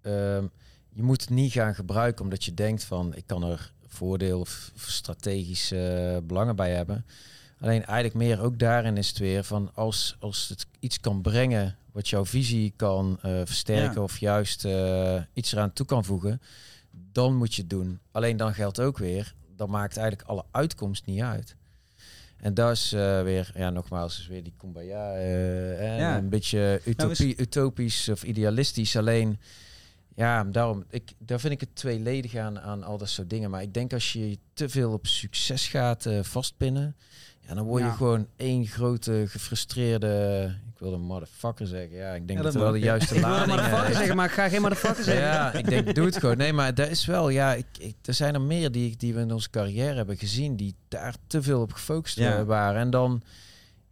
ehm, 0.00 0.44
je 0.92 1.02
moet 1.02 1.20
het 1.20 1.30
niet 1.30 1.52
gaan 1.52 1.74
gebruiken 1.74 2.24
omdat 2.24 2.44
je 2.44 2.54
denkt 2.54 2.84
van 2.84 3.14
ik 3.14 3.26
kan 3.26 3.42
er 3.44 3.72
voordeel 3.86 4.40
of, 4.40 4.70
of 4.74 4.82
strategische 4.82 5.86
eh, 5.88 6.26
belangen 6.26 6.56
bij 6.56 6.70
hebben. 6.74 7.04
Alleen 7.60 7.84
eigenlijk 7.84 8.14
meer 8.14 8.40
ook 8.40 8.58
daarin 8.58 8.96
is 8.96 9.08
het 9.08 9.18
weer 9.18 9.44
van 9.44 9.70
als, 9.74 10.16
als 10.20 10.48
het 10.48 10.66
iets 10.80 11.00
kan 11.00 11.20
brengen 11.22 11.76
wat 11.92 12.08
jouw 12.08 12.24
visie 12.24 12.72
kan 12.76 13.18
eh, 13.22 13.40
versterken 13.44 13.94
Ja. 13.94 14.02
of 14.02 14.18
juist 14.18 14.64
eh, 14.64 15.22
iets 15.32 15.52
eraan 15.52 15.72
toe 15.72 15.86
kan 15.86 16.04
voegen, 16.04 16.40
dan 17.12 17.36
moet 17.36 17.54
je 17.54 17.60
het 17.60 17.70
doen. 17.70 17.98
Alleen 18.10 18.36
dan 18.36 18.54
geldt 18.54 18.80
ook 18.80 18.98
weer, 18.98 19.34
dan 19.56 19.70
maakt 19.70 19.96
eigenlijk 19.96 20.28
alle 20.28 20.44
uitkomst 20.50 21.06
niet 21.06 21.20
uit. 21.20 21.56
En 22.36 22.54
dat 22.54 22.70
is 22.72 22.92
eh, 22.92 23.22
weer, 23.22 23.52
ja, 23.54 23.70
nogmaals, 23.70 24.18
is 24.18 24.26
weer 24.26 24.42
die 24.42 24.54
kumbaya. 24.56 25.14
eh, 25.14 25.98
Ja. 25.98 26.16
Een 26.18 26.28
beetje 26.28 26.80
utopie, 26.84 27.40
utopisch 27.40 28.08
of 28.08 28.22
idealistisch. 28.22 28.96
Alleen, 28.96 29.38
ja, 30.14 30.44
daarom, 30.44 30.84
ik, 30.90 31.12
daar 31.18 31.40
vind 31.40 31.52
ik 31.52 31.60
het 31.60 31.76
tweeledig 31.76 32.34
aan, 32.36 32.60
aan 32.60 32.82
al 32.82 32.98
dat 32.98 33.08
soort 33.08 33.30
dingen. 33.30 33.50
Maar 33.50 33.62
ik 33.62 33.74
denk 33.74 33.92
als 33.92 34.12
je 34.12 34.38
te 34.52 34.68
veel 34.68 34.92
op 34.92 35.06
succes 35.06 35.68
gaat 35.68 36.06
eh, 36.06 36.22
vastpinnen, 36.22 36.96
ja, 37.40 37.54
dan 37.54 37.64
word 37.64 37.82
je 37.82 37.88
Ja. 37.88 37.94
gewoon 37.94 38.26
één 38.36 38.66
grote 38.66 39.24
gefrustreerde, 39.28 40.54
wilde 40.82 40.96
motherfucker 40.96 41.66
zeggen. 41.66 41.96
Ja, 41.96 42.12
ik 42.14 42.26
denk 42.26 42.38
Ja, 42.38 42.44
dat, 42.44 42.52
dat 42.52 42.62
wel 42.62 42.72
de 42.72 42.78
juiste 42.78 43.14
Ik 43.16 43.20
lading 43.22 43.46
motherfucker 43.50 43.94
zeggen, 43.94 44.16
maar 44.16 44.26
ik 44.26 44.32
ga 44.32 44.48
geen 44.48 44.60
motherfucker 44.62 45.04
zeggen. 45.04 45.24
ja, 45.24 45.52
ik 45.52 45.68
denk, 45.68 45.94
doe 45.94 46.04
het 46.06 46.16
gewoon. 46.18 46.36
Nee, 46.36 46.52
maar 46.52 46.74
dat 46.74 46.88
is 46.88 47.06
wel, 47.06 47.28
ja, 47.28 47.54
ik, 47.54 47.66
ik, 47.78 47.94
er 48.04 48.14
zijn 48.14 48.34
er 48.34 48.40
meer 48.40 48.72
die, 48.72 48.96
die 48.96 49.14
we 49.14 49.20
in 49.20 49.32
onze 49.32 49.50
carrière 49.50 49.94
hebben 49.96 50.16
gezien, 50.16 50.56
die 50.56 50.74
daar 50.88 51.14
te 51.26 51.42
veel 51.42 51.60
op 51.60 51.72
gefocust 51.72 52.16
Ja. 52.16 52.38
eh, 52.38 52.44
waren. 52.44 52.80
En 52.80 52.90
dan, 52.90 53.22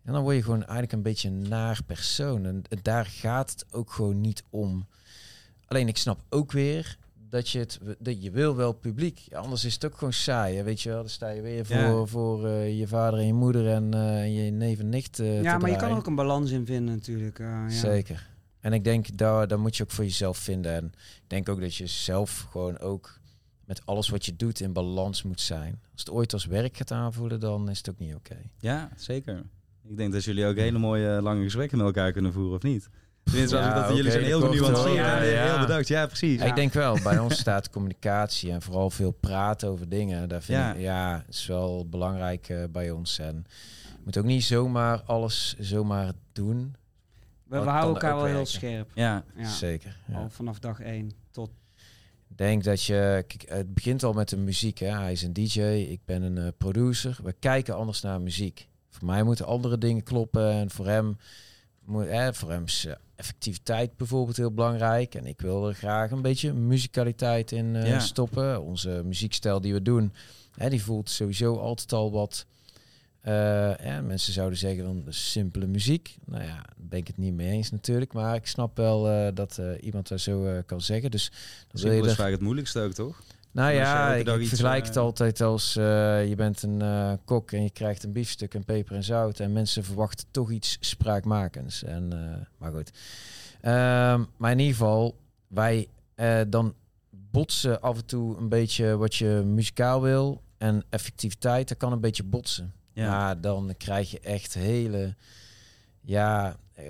en 0.05 0.13
dan 0.13 0.23
word 0.23 0.37
je 0.37 0.43
gewoon 0.43 0.61
eigenlijk 0.63 0.93
een 0.93 1.03
beetje 1.03 1.29
een 1.29 1.49
naar 1.49 1.79
persoon. 1.87 2.47
En, 2.47 2.63
en 2.69 2.79
daar 2.83 3.07
gaat 3.07 3.51
het 3.51 3.65
ook 3.71 3.93
gewoon 3.93 4.21
niet 4.21 4.43
om. 4.51 4.87
Alleen 5.67 5.89
ik 5.89 5.97
snap 5.97 6.21
ook 6.29 6.53
weer 6.53 6.97
dat 7.31 7.49
je 7.49 7.59
het, 7.59 7.79
dat 7.99 8.23
je 8.23 8.31
wil 8.31 8.57
wel 8.57 8.73
publiek. 8.73 9.27
Anders 9.33 9.65
is 9.65 9.75
het 9.75 9.85
ook 9.85 9.95
gewoon 9.97 10.13
saai, 10.13 10.57
hè, 10.57 10.63
weet 10.63 10.81
je 10.81 10.89
wel. 10.89 10.99
Dan 10.99 11.09
sta 11.09 11.29
je 11.29 11.41
weer 11.43 11.67
voor, 11.67 11.77
Ja. 11.77 12.05
voor 12.05 12.47
eh, 12.47 12.79
je 12.79 12.87
vader 12.89 13.19
en 13.19 13.27
je 13.27 13.33
moeder 13.33 13.69
en 13.69 13.95
eh, 13.95 14.45
je 14.45 14.51
neef 14.51 14.79
en 14.79 14.89
nicht 14.89 15.19
eh, 15.21 15.27
te 15.27 15.43
Ja, 15.43 15.59
maar 15.59 15.71
je 15.71 15.77
kan 15.77 15.97
ook 15.97 16.07
een 16.07 16.15
balans 16.15 16.51
in 16.51 16.67
vinden 16.67 16.95
natuurlijk. 16.95 17.39
eh, 17.39 17.47
ja. 17.47 17.69
Zeker. 17.71 18.29
En 18.61 18.73
ik 18.73 18.85
denk, 18.85 19.17
daar, 19.17 19.49
daar 19.49 19.61
moet 19.61 19.77
je 19.77 19.83
ook 19.83 19.91
voor 19.91 20.05
jezelf 20.05 20.39
vinden. 20.39 20.73
En 20.73 20.85
ik 20.95 21.25
denk 21.27 21.49
ook 21.49 21.61
dat 21.61 21.75
je 21.75 21.87
zelf 21.87 22.47
gewoon 22.51 22.79
ook 22.79 23.19
met 23.65 23.87
alles 23.87 24.09
wat 24.09 24.25
je 24.27 24.37
doet 24.37 24.61
in 24.61 24.73
balans 24.73 25.23
moet 25.23 25.41
zijn. 25.41 25.81
Als 25.93 26.01
het 26.01 26.11
ooit 26.11 26.33
als 26.33 26.45
werk 26.47 26.77
gaat 26.77 26.91
aanvoelen, 26.91 27.41
dan 27.41 27.69
is 27.71 27.79
het 27.79 27.91
ook 27.91 27.99
niet 27.99 28.15
oké. 28.15 28.37
Ja, 28.61 28.91
zeker. 28.97 29.43
Ik 29.89 29.97
denk 29.97 30.13
dat 30.13 30.25
jullie 30.25 30.47
ook 30.47 30.57
hele 30.57 30.79
mooie 30.79 31.23
lange 31.23 31.43
gesprekken 31.43 31.79
met 31.79 31.87
elkaar 31.87 32.13
kunnen 32.13 32.33
voeren, 32.33 32.57
of 32.57 32.63
niet? 32.63 32.89
Tenminste, 33.31 33.57
als 33.57 33.67
Ja, 33.67 33.81
ik 33.81 33.87
dat, 33.87 33.97
jullie 33.97 34.11
zijn 34.11 34.25
heel 34.25 34.41
genuanceerd. 34.41 34.95
Ja, 34.95 35.23
ja. 35.23 35.45
Heel 35.45 35.61
bedankt. 35.67 35.89
Ja, 35.89 36.07
precies. 36.07 36.41
Ja. 36.41 36.47
Ik 36.47 36.55
denk 36.55 36.73
wel, 36.73 36.99
bij 37.03 37.19
ons 37.19 37.39
staat 37.39 37.71
communicatie 37.71 38.51
en 38.53 38.63
vooral 38.63 38.91
veel 38.91 39.11
praten 39.11 39.69
over 39.69 39.89
dingen. 39.89 40.29
Daar 40.29 40.43
vind 40.43 40.59
Ja. 40.59 40.73
ik, 40.75 40.81
ja, 40.81 41.25
is 41.29 41.47
wel 41.47 41.87
belangrijk 41.89 42.49
eh, 42.49 42.65
bij 42.71 42.91
ons. 42.91 43.19
En 43.19 43.45
je 43.85 44.01
moet 44.05 44.19
ook 44.19 44.25
niet 44.25 44.45
zomaar 44.45 45.03
alles 45.03 45.55
zomaar 45.59 46.13
doen. 46.33 46.75
We, 47.47 47.57
houden 47.57 47.95
elkaar 47.95 48.17
wel 48.17 48.25
heel 48.25 48.47
scherp. 48.47 48.91
Ja, 48.95 49.25
Ja. 49.37 49.49
Zeker. 49.49 49.97
Ja. 50.07 50.15
Al 50.19 50.31
vanaf 50.31 50.59
dag 50.59 50.81
één 50.81 51.11
tot... 51.31 51.51
Ik 52.29 52.37
denk 52.39 52.65
dat 52.65 52.83
je, 52.85 53.25
het 53.47 53.75
begint 53.75 54.03
al 54.03 54.13
met 54.13 54.29
de 54.29 54.37
muziek. 54.37 54.79
Hè. 54.79 54.87
Hij 54.99 55.13
is 55.13 55.23
een 55.23 55.33
DJ, 55.33 55.61
ik 55.91 56.01
ben 56.05 56.23
een 56.23 56.39
eh, 56.39 56.47
producer. 56.59 57.19
We 57.23 57.33
kijken 57.39 57.77
anders 57.77 58.01
naar 58.01 58.21
muziek. 58.21 58.69
Voor 58.91 59.07
mij 59.07 59.23
moeten 59.23 59.47
andere 59.47 59.79
dingen 59.79 60.03
kloppen 60.03 60.51
en 60.51 60.71
voor 60.71 60.87
hem, 60.87 61.17
moet, 61.85 62.07
hè, 62.07 62.35
voor 62.35 62.51
hem 62.51 62.65
is 62.65 62.85
eh, 62.87 62.95
effectiviteit 63.21 63.97
bijvoorbeeld 63.97 64.37
heel 64.37 64.53
belangrijk. 64.55 65.15
En 65.15 65.27
ik 65.27 65.41
wil 65.41 65.69
er 65.69 65.75
graag 65.75 66.11
een 66.11 66.23
beetje 66.23 66.53
muzikaliteit 66.53 67.53
in 67.53 67.77
eh, 67.77 67.87
Ja. 67.87 67.99
stoppen. 67.99 68.63
Onze 68.63 69.03
muziekstijl 69.05 69.61
die 69.61 69.73
we 69.73 69.83
doen, 69.83 70.13
hè, 70.57 70.69
die 70.71 70.83
voelt 70.83 71.11
sowieso 71.11 71.57
altijd 71.57 71.93
al 71.93 72.11
wat. 72.13 72.47
eh, 73.21 73.33
ja, 73.85 74.01
mensen 74.01 74.33
zouden 74.33 74.59
zeggen 74.59 74.85
van 74.85 75.03
de 75.05 75.13
simpele 75.13 75.67
muziek. 75.67 76.17
Nou 76.25 76.43
ja, 76.45 76.55
daar 76.55 76.75
ben 76.77 76.99
ik 76.99 77.07
het 77.07 77.17
niet 77.17 77.35
mee 77.35 77.51
eens 77.51 77.71
natuurlijk. 77.71 78.13
Maar 78.13 78.35
ik 78.35 78.47
snap 78.47 78.77
wel 78.77 79.09
eh, 79.09 79.29
dat 79.35 79.59
eh, 79.59 79.67
iemand 79.81 80.09
dat 80.09 80.21
zo 80.21 80.45
eh, 80.47 80.59
kan 80.67 80.81
zeggen. 80.81 81.11
Dus 81.11 81.31
dan 81.69 81.81
simpel 81.81 82.05
is 82.05 82.11
er 82.11 82.17
vaak 82.17 82.31
het 82.31 82.41
moeilijkste 82.41 82.81
ook, 82.81 82.93
toch? 82.93 83.23
Nou 83.53 83.73
ja, 83.73 84.15
ik, 84.15 84.37
iets, 84.37 84.49
vergelijk 84.49 84.83
eh, 84.83 84.89
het 84.89 84.97
altijd 84.97 85.41
als 85.41 85.77
eh, 85.77 86.29
je 86.29 86.35
bent 86.35 86.63
een 86.63 86.83
eh, 86.83 87.13
kok 87.25 87.53
en 87.53 87.63
je 87.63 87.71
krijgt 87.71 88.03
een 88.05 88.13
biefstuk 88.13 88.55
en 88.55 88.65
peper 88.65 88.97
en 88.97 89.05
zout 89.05 89.41
en 89.41 89.53
mensen 89.53 89.85
verwachten 89.85 90.27
toch 90.31 90.51
iets 90.51 90.77
spraakmakends. 90.81 91.85
En, 91.85 92.13
eh, 92.13 92.47
maar 92.59 92.73
goed. 92.73 92.91
Ehm, 93.61 94.25
maar 94.37 94.51
in 94.51 94.59
ieder 94.59 94.75
geval, 94.75 95.19
wij 95.49 95.89
eh, 96.15 96.41
dan 96.49 96.75
botsen 97.11 97.81
af 97.81 97.97
en 97.97 98.07
toe 98.07 98.37
een 98.37 98.49
beetje 98.49 98.97
wat 98.97 99.15
je 99.15 99.43
muzikaal 99.45 100.03
wil 100.03 100.43
en 100.59 100.85
effectiviteit, 100.89 101.69
dat 101.69 101.77
kan 101.77 101.93
een 101.93 102.01
beetje 102.01 102.25
botsen. 102.25 102.73
Ja, 102.93 103.35
dan 103.35 103.75
krijg 103.77 104.11
je 104.11 104.21
echt 104.21 104.55
hele, 104.55 105.15
ja, 106.01 106.57
eh, 106.73 106.85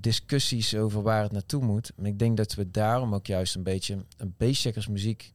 discussies 0.00 0.74
over 0.74 1.02
waar 1.02 1.22
het 1.22 1.32
naartoe 1.32 1.62
moet. 1.62 1.92
En 1.96 2.06
ik 2.06 2.18
denk 2.18 2.36
dat 2.36 2.54
we 2.54 2.70
daarom 2.70 3.14
ook 3.14 3.26
juist 3.26 3.54
een 3.54 3.62
beetje 3.62 4.04
een 4.16 4.34
muziek, 4.88 5.32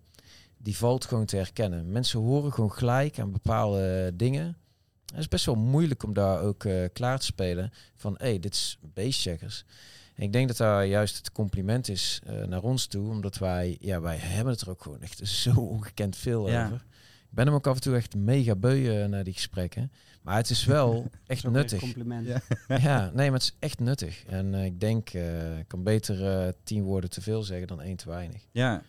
die 0.63 0.77
valt 0.77 1.05
gewoon 1.05 1.25
te 1.25 1.35
herkennen. 1.35 1.91
Mensen 1.91 2.19
horen 2.19 2.53
gewoon 2.53 2.71
gelijk 2.71 3.19
aan 3.19 3.31
bepaalde 3.31 4.11
dingen. 4.15 4.57
Het 5.05 5.19
is 5.19 5.27
best 5.27 5.45
wel 5.45 5.55
moeilijk 5.55 6.03
om 6.03 6.13
daar 6.13 6.41
ook 6.41 6.63
eh, 6.65 6.85
klaar 6.93 7.19
te 7.19 7.25
spelen 7.25 7.71
van, 7.95 8.15
hé, 8.17 8.25
hey, 8.27 8.39
dit 8.39 8.53
is 8.53 8.77
bassjackers. 8.93 9.65
En 10.15 10.23
ik 10.23 10.33
denk 10.33 10.47
dat 10.47 10.57
daar 10.57 10.85
juist 10.85 11.17
het 11.17 11.31
compliment 11.31 11.89
is 11.89 12.21
eh, 12.25 12.43
naar 12.43 12.61
ons 12.61 12.85
toe, 12.87 13.09
omdat 13.09 13.37
wij, 13.37 13.77
ja, 13.79 14.01
wij 14.01 14.17
hebben 14.17 14.53
het 14.53 14.61
er 14.61 14.69
ook 14.69 14.81
gewoon 14.81 15.01
echt 15.01 15.27
zo 15.43 15.51
ongekend 15.51 16.15
veel 16.15 16.49
Ja. 16.49 16.65
over. 16.65 16.85
Ik 17.21 17.37
ben 17.37 17.45
hem 17.45 17.55
ook 17.55 17.67
af 17.67 17.75
en 17.75 17.81
toe 17.81 17.95
echt 17.95 18.15
mega 18.15 18.55
beu 18.55 19.01
eh, 19.01 19.07
naar 19.07 19.23
die 19.23 19.33
gesprekken. 19.33 19.91
Maar 20.21 20.35
het 20.35 20.49
is 20.49 20.65
wel 20.65 21.05
echt 21.27 21.47
nuttig. 21.49 21.79
Compliment. 21.79 22.27
Ja. 22.27 22.41
Ja, 22.77 23.11
nee, 23.13 23.29
maar 23.31 23.39
het 23.39 23.49
is 23.49 23.55
echt 23.59 23.79
nuttig. 23.79 24.23
En 24.25 24.53
eh, 24.55 24.65
ik 24.65 24.79
denk, 24.79 25.09
eh, 25.09 25.57
ik 25.59 25.67
kan 25.67 25.83
beter 25.83 26.27
eh, 26.45 26.53
tien 26.63 26.83
woorden 26.83 27.09
te 27.09 27.21
veel 27.21 27.43
zeggen 27.43 27.67
dan 27.67 27.81
één 27.81 27.95
te 27.95 28.09
weinig. 28.09 28.41
Ja. 28.51 28.81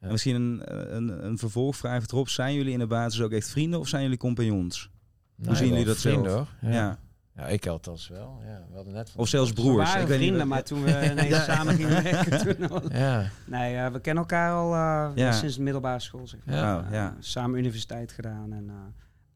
En 0.00 0.10
misschien 0.10 0.34
een, 0.34 0.62
een, 0.96 1.24
een 1.26 1.38
vervolgvraag 1.38 2.06
erop. 2.06 2.28
Zijn 2.28 2.54
jullie 2.54 2.72
in 2.72 2.78
de 2.78 2.86
basis 2.86 3.20
ook 3.20 3.32
echt 3.32 3.48
vrienden 3.48 3.80
of 3.80 3.88
zijn 3.88 4.02
jullie 4.02 4.16
compagnons? 4.18 4.90
Nou, 5.36 5.56
zien 5.56 5.68
jullie 5.68 5.84
dat 5.84 5.96
vrienden, 5.96 6.30
zelf? 6.30 6.48
hoor. 6.60 6.70
Ja. 6.70 6.76
Ja. 6.76 6.98
Ja. 7.36 7.46
ik 7.46 7.66
althans 7.66 8.08
wel. 8.08 8.40
Ja, 8.46 8.64
we 8.70 8.74
hadden 8.74 8.92
net 8.92 9.10
van 9.10 9.20
Of 9.20 9.28
zelfs 9.28 9.48
We 9.48 9.54
broers. 9.54 9.76
waren 9.88 10.02
Ik 10.02 10.08
weet 10.08 10.18
niet 10.18 10.26
vrienden, 10.26 10.48
maar 10.48 10.62
toen 10.64 10.82
we 10.84 11.10
ineens 11.10 11.44
samen 11.44 11.74
gingen 11.74 12.02
werken... 12.12 12.56
Toen 12.56 12.70
al- 12.70 12.92
Ja, 12.92 13.30
nee, 13.46 13.76
eh, 13.76 13.92
we 13.92 14.00
kennen 14.00 14.22
elkaar 14.22 14.52
al 14.52 14.74
eh, 14.74 15.10
Ja. 15.14 15.32
sinds 15.32 15.56
de 15.56 15.62
middelbare 15.62 16.00
school. 16.00 16.26
Zeg 16.26 16.40
maar. 16.44 16.54
Ja. 16.56 16.78
Oh, 16.78 16.86
Eh, 16.86 16.92
ja. 16.92 17.16
samen 17.18 17.58
universiteit 17.58 18.12
gedaan. 18.12 18.52
En 18.52 18.64
eh, 18.68 18.74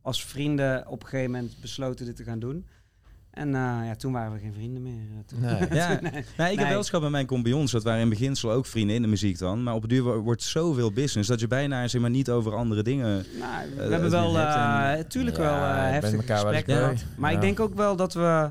als 0.01 0.25
vrienden 0.25 0.87
op 0.89 1.03
een 1.03 1.09
gegeven 1.09 1.31
moment 1.31 1.61
besloten 1.61 2.07
dit 2.07 2.17
te 2.17 2.25
gaan 2.25 2.39
doen. 2.39 2.67
En 3.33 3.49
eh, 3.55 3.61
ja, 3.87 3.95
toen 3.95 4.13
waren 4.13 4.33
we 4.33 4.39
geen 4.39 4.53
vrienden 4.53 4.83
meer. 4.83 4.93
eh, 5.13 5.19
toen. 5.27 5.41
Nee. 5.41 5.69
Ja, 5.81 5.89
Nee. 5.89 6.11
nou, 6.13 6.17
ik 6.17 6.37
Nee. 6.37 6.57
heb 6.57 6.69
wel 6.69 6.77
eens 6.77 6.87
gehad 6.89 7.03
met 7.03 7.11
mijn 7.13 7.27
compagnons. 7.27 7.71
Dat 7.73 7.83
waren 7.83 8.01
in 8.01 8.09
beginsel 8.09 8.53
ook 8.53 8.67
vrienden 8.67 8.97
in 8.97 9.03
de 9.03 9.09
muziek 9.09 9.39
dan. 9.39 9.63
Maar 9.63 9.75
op 9.75 9.81
het 9.81 9.91
duur 9.91 10.03
wo- 10.03 10.19
wordt 10.21 10.43
zoveel 10.43 10.93
business 10.93 11.29
dat 11.29 11.41
je 11.41 11.47
bijna 11.47 11.89
zeg 11.89 12.01
maar, 12.01 12.11
niet 12.11 12.31
over 12.31 12.55
andere 12.55 12.83
dingen... 12.83 13.25
Nou, 13.39 13.71
we 13.77 13.83
Eh, 13.83 13.91
hebben 13.91 14.11
wel, 14.11 14.39
en- 14.39 14.99
eh 14.99 15.05
tuurlijk 15.05 15.37
Ja, 15.37 15.43
wel 15.43 15.53
eh 15.55 15.95
eens 16.13 16.25
gesprekken 16.27 16.77
gehad. 16.77 17.05
Maar 17.17 17.31
Ja. 17.31 17.37
ik 17.37 17.43
denk 17.43 17.61
ook 17.61 17.75
wel 17.75 17.97
dat 17.97 18.15
we 18.15 18.51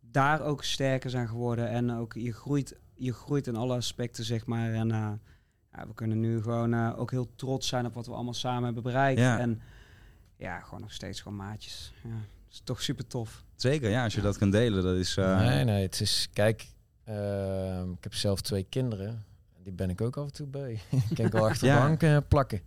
daar 0.00 0.40
ook 0.42 0.64
sterker 0.64 1.10
zijn 1.10 1.28
geworden. 1.28 1.68
En 1.68 1.92
ook 1.92 2.12
je 2.14 2.32
groeit, 2.32 2.76
je 2.94 3.12
groeit 3.12 3.46
in 3.46 3.56
alle 3.56 3.76
aspecten, 3.76 4.24
zeg 4.24 4.46
maar. 4.46 4.72
En 4.72 4.90
eh, 4.90 5.10
ja, 5.72 5.86
we 5.86 5.94
kunnen 5.94 6.20
nu 6.20 6.42
gewoon 6.42 6.74
eh, 6.74 6.92
ook 6.96 7.10
heel 7.10 7.28
trots 7.36 7.68
zijn 7.68 7.86
op 7.86 7.94
wat 7.94 8.06
we 8.06 8.12
allemaal 8.12 8.34
samen 8.34 8.64
hebben 8.64 8.82
bereikt. 8.82 9.20
Ja. 9.20 9.38
En 9.38 9.60
ja, 10.36 10.60
gewoon 10.60 10.80
nog 10.80 10.92
steeds 10.92 11.20
gewoon 11.20 11.38
maatjes. 11.38 11.92
Ja, 12.02 12.10
is 12.50 12.60
toch 12.64 12.82
super 12.82 13.06
tof. 13.06 13.44
Zeker, 13.56 13.90
ja, 13.90 14.04
als 14.04 14.14
je 14.14 14.20
dat 14.20 14.38
kan 14.38 14.50
delen, 14.50 14.82
dat 14.82 14.96
is... 14.96 15.16
eh, 15.16 15.38
nee, 15.46 15.64
nee, 15.64 15.82
het 15.82 16.00
is, 16.00 16.28
kijk, 16.32 16.66
ehm, 17.04 17.90
ik 17.90 18.02
heb 18.04 18.14
zelf 18.14 18.40
twee 18.40 18.66
kinderen. 18.68 19.24
Die 19.62 19.72
ben 19.72 19.90
ik 19.90 20.00
ook 20.00 20.16
af 20.16 20.24
en 20.26 20.32
toe 20.32 20.46
bij. 20.46 20.70
ik 21.10 21.14
kan 21.16 21.30
wel 21.30 21.44
achter 21.48 21.60
de 21.68 21.74
Ja. 21.74 21.78
bank 21.86 22.02
eh, 22.02 22.16
plakken. 22.28 22.60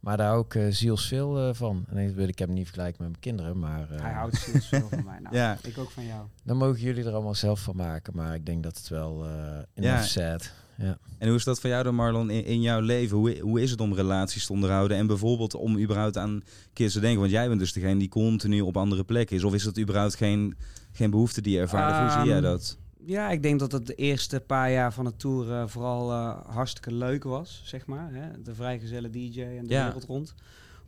Maar 0.00 0.16
daar 0.16 0.26
hou 0.28 0.44
ik 0.44 0.54
eh, 0.54 0.66
zielsveel 0.70 1.54
van. 1.54 1.84
En 1.88 1.96
ik 1.96 2.14
wil 2.14 2.28
ik 2.28 2.38
heb 2.38 2.48
hem 2.48 2.56
niet 2.56 2.66
vergelijken 2.66 3.02
met 3.02 3.10
mijn 3.10 3.20
kinderen, 3.22 3.58
maar 3.58 3.90
eh, 3.90 4.00
Hij 4.00 4.12
houdt 4.12 4.36
ziels 4.36 4.66
veel 4.68 4.88
van 4.88 5.04
mij. 5.04 5.18
Nou, 5.22 5.36
Ja. 5.36 5.56
Ik 5.62 5.78
ook 5.78 5.90
van 5.90 6.06
jou. 6.06 6.26
dan 6.42 6.56
mogen 6.56 6.80
jullie 6.80 7.04
er 7.04 7.12
allemaal 7.12 7.34
zelf 7.34 7.60
van 7.60 7.76
maken. 7.76 8.16
Maar 8.16 8.34
ik 8.34 8.46
denk 8.46 8.62
dat 8.62 8.76
het 8.76 8.88
wel 8.88 9.24
eh 9.26 9.58
in 9.74 9.82
Ja. 9.82 10.02
said. 10.02 10.52
Ja. 10.76 10.98
En 11.18 11.28
hoe 11.28 11.36
is 11.36 11.44
dat 11.44 11.60
voor 11.60 11.70
jou 11.70 11.82
dan, 11.84 11.94
Marlon, 11.94 12.30
in, 12.30 12.44
in 12.44 12.60
jouw 12.60 12.80
leven? 12.80 13.16
Hoe, 13.16 13.38
hoe 13.40 13.62
is 13.62 13.70
het 13.70 13.80
om 13.80 13.94
relaties 13.94 14.46
te 14.46 14.52
onderhouden? 14.52 14.96
En 14.96 15.06
bijvoorbeeld 15.06 15.54
om 15.54 15.78
überhaupt 15.78 16.16
aan 16.16 16.42
kids 16.72 16.92
te 16.92 17.00
denken? 17.00 17.20
Want 17.20 17.32
jij 17.32 17.48
bent 17.48 17.60
dus 17.60 17.72
degene 17.72 17.98
die 17.98 18.08
continu 18.08 18.60
op 18.60 18.76
andere 18.76 19.04
plekken 19.04 19.36
is. 19.36 19.44
Of 19.44 19.54
is 19.54 19.62
dat 19.62 19.78
überhaupt 19.78 20.14
geen, 20.14 20.56
geen 20.92 21.10
behoefte 21.10 21.40
die 21.40 21.52
je 21.54 21.60
ervaart? 21.60 22.00
Hoe 22.12 22.20
zie 22.20 22.28
jij 22.30 22.34
Ehm, 22.42 22.50
dat? 22.50 22.78
Ja, 23.06 23.30
ik 23.30 23.42
denk 23.42 23.58
dat 23.60 23.72
het 23.72 23.86
de 23.86 23.94
eerste 23.94 24.40
paar 24.40 24.70
jaar 24.72 24.92
van 24.92 25.04
de 25.04 25.16
tour 25.16 25.52
eh, 25.52 25.66
vooral 25.66 26.10
eh, 26.12 26.38
hartstikke 26.46 26.94
leuk 26.94 27.24
was, 27.24 27.62
zeg 27.64 27.86
maar. 27.86 28.08
Hè? 28.12 28.42
De 28.42 28.54
vrijgezelle 28.54 29.10
DJ 29.10 29.40
en 29.42 29.64
de 29.66 29.72
Ja. 29.74 29.84
wereld 29.84 30.04
rond. 30.04 30.30
Op 30.30 30.36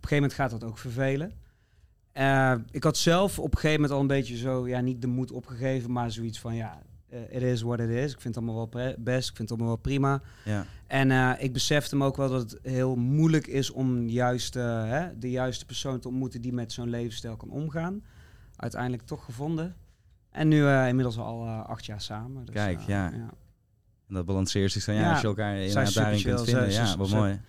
een 0.03 0.09
gegeven 0.09 0.15
moment 0.17 0.33
gaat 0.33 0.51
dat 0.51 0.65
ook 0.65 0.79
vervelen. 0.79 1.33
Eh, 2.13 2.55
ik 2.71 2.85
had 2.85 2.97
zelf 2.97 3.39
op 3.39 3.45
een 3.55 3.59
gegeven 3.61 3.75
moment 3.81 3.93
al 3.93 4.01
een 4.01 4.07
beetje 4.07 4.37
zo, 4.37 4.69
ja, 4.69 4.81
niet 4.81 5.01
de 5.01 5.07
moed 5.07 5.31
opgegeven, 5.33 5.93
maar 5.93 6.11
zoiets 6.11 6.39
van, 6.41 6.55
ja, 6.55 6.83
it 7.09 7.43
is 7.43 7.63
what 7.63 7.81
it 7.81 7.89
is. 7.89 8.13
Ik 8.13 8.21
vind 8.21 8.35
het 8.35 8.45
allemaal 8.45 8.69
wel 8.73 8.95
best, 8.99 9.29
ik 9.31 9.37
vind 9.37 9.49
het 9.49 9.59
allemaal 9.59 9.67
wel 9.69 9.77
prima. 9.77 10.23
Ja. 10.45 10.65
En 10.87 11.11
eh, 11.11 11.33
ik 11.39 11.53
besefte 11.53 11.97
me 11.97 12.05
ook 12.05 12.17
wel 12.17 12.29
dat 12.31 12.51
het 12.51 12.59
heel 12.63 12.97
moeilijk 12.97 13.47
is 13.47 13.71
om 13.71 14.09
juist, 14.09 14.57
eh, 14.57 14.65
hè, 14.89 15.19
de 15.19 15.31
juiste 15.31 15.65
persoon 15.67 16.01
te 16.01 16.09
ontmoeten 16.09 16.41
die 16.41 16.53
met 16.53 16.73
zo'n 16.73 16.89
levensstijl 16.91 17.37
kan 17.37 17.51
omgaan. 17.51 18.03
Uiteindelijk 18.57 19.03
toch 19.03 19.25
gevonden. 19.25 19.77
En 20.31 20.49
nu 20.49 20.67
eh, 20.67 20.89
inmiddels 20.89 21.19
al 21.19 21.45
eh, 21.47 21.65
acht 21.65 21.87
jaar 21.87 22.01
samen. 22.01 22.45
Dus, 22.45 22.55
Kijk, 22.55 22.79
eh, 22.81 22.87
ja. 22.87 23.13
En 24.09 24.15
dat 24.15 24.27
balanceert 24.27 24.73
zich 24.73 24.85
van 24.85 24.95
ja, 24.95 25.01
Ja, 25.01 25.11
als 25.13 25.21
je 25.21 25.27
elkaar 25.27 25.57
inderdaad 25.57 25.87
super 25.89 26.03
daarin 26.03 26.23
kunt 26.23 26.37
chill. 26.41 26.45
vinden. 26.47 26.73
Ze- 26.73 26.81
Ja, 26.83 26.97
wat 26.97 27.11
mooi. 27.11 27.41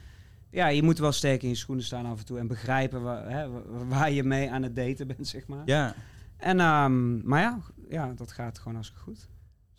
Ja, 0.49 0.67
je 0.67 0.83
moet 0.83 0.97
wel 0.99 1.11
sterk 1.11 1.43
in 1.43 1.49
je 1.49 1.55
schoenen 1.55 1.85
staan 1.85 2.05
af 2.05 2.19
en 2.19 2.25
toe 2.25 2.39
en 2.39 2.47
begrijpen 2.47 3.01
waar, 3.01 3.29
hè, 3.29 3.49
wa- 3.49 3.85
waar 3.87 4.11
je 4.11 4.23
mee 4.23 4.51
aan 4.51 4.63
het 4.63 4.75
daten 4.75 5.07
bent, 5.07 5.27
zeg 5.27 5.47
maar. 5.47 5.61
Ja, 5.65 5.93
En, 6.37 6.59
ehm, 6.59 7.27
maar 7.27 7.41
ja, 7.41 7.59
ja, 7.89 8.13
dat 8.15 8.31
gaat 8.31 8.57
gewoon 8.57 8.73
hartstikke 8.73 9.03
goed. 9.03 9.27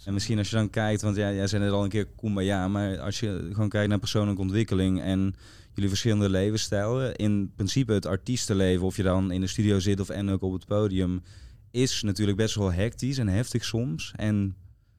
En 0.04 0.12
misschien 0.12 0.38
als 0.38 0.50
je 0.50 0.56
dan 0.56 0.70
kijkt, 0.70 1.02
want 1.02 1.16
ja, 1.16 1.32
jij 1.32 1.46
zei 1.46 1.62
net 1.62 1.72
al 1.72 1.82
een 1.82 1.88
keer 1.88 2.06
kumbaya, 2.16 2.68
maar 2.68 2.98
als 2.98 3.20
je 3.20 3.48
gewoon 3.52 3.68
kijkt 3.68 3.88
naar 3.88 3.98
persoonlijke 3.98 4.40
ontwikkeling 4.40 5.00
en 5.00 5.34
jullie 5.74 5.88
verschillende 5.88 6.28
levensstijlen, 6.28 7.16
in 7.16 7.52
principe 7.56 7.92
het 7.92 8.06
artiestenleven, 8.06 8.86
of 8.86 8.96
je 8.96 9.02
dan 9.02 9.30
in 9.30 9.40
de 9.40 9.46
studio 9.46 9.78
zit 9.78 10.00
of 10.00 10.08
en 10.08 10.30
ook 10.30 10.42
op 10.42 10.52
het 10.52 10.66
podium, 10.66 11.22
is 11.70 12.02
natuurlijk 12.02 12.36
best 12.36 12.54
wel 12.54 12.72
hectisch 12.72 13.18
en 13.18 13.28
heftig 13.28 13.64
soms. 13.64 14.12
En 14.16 14.56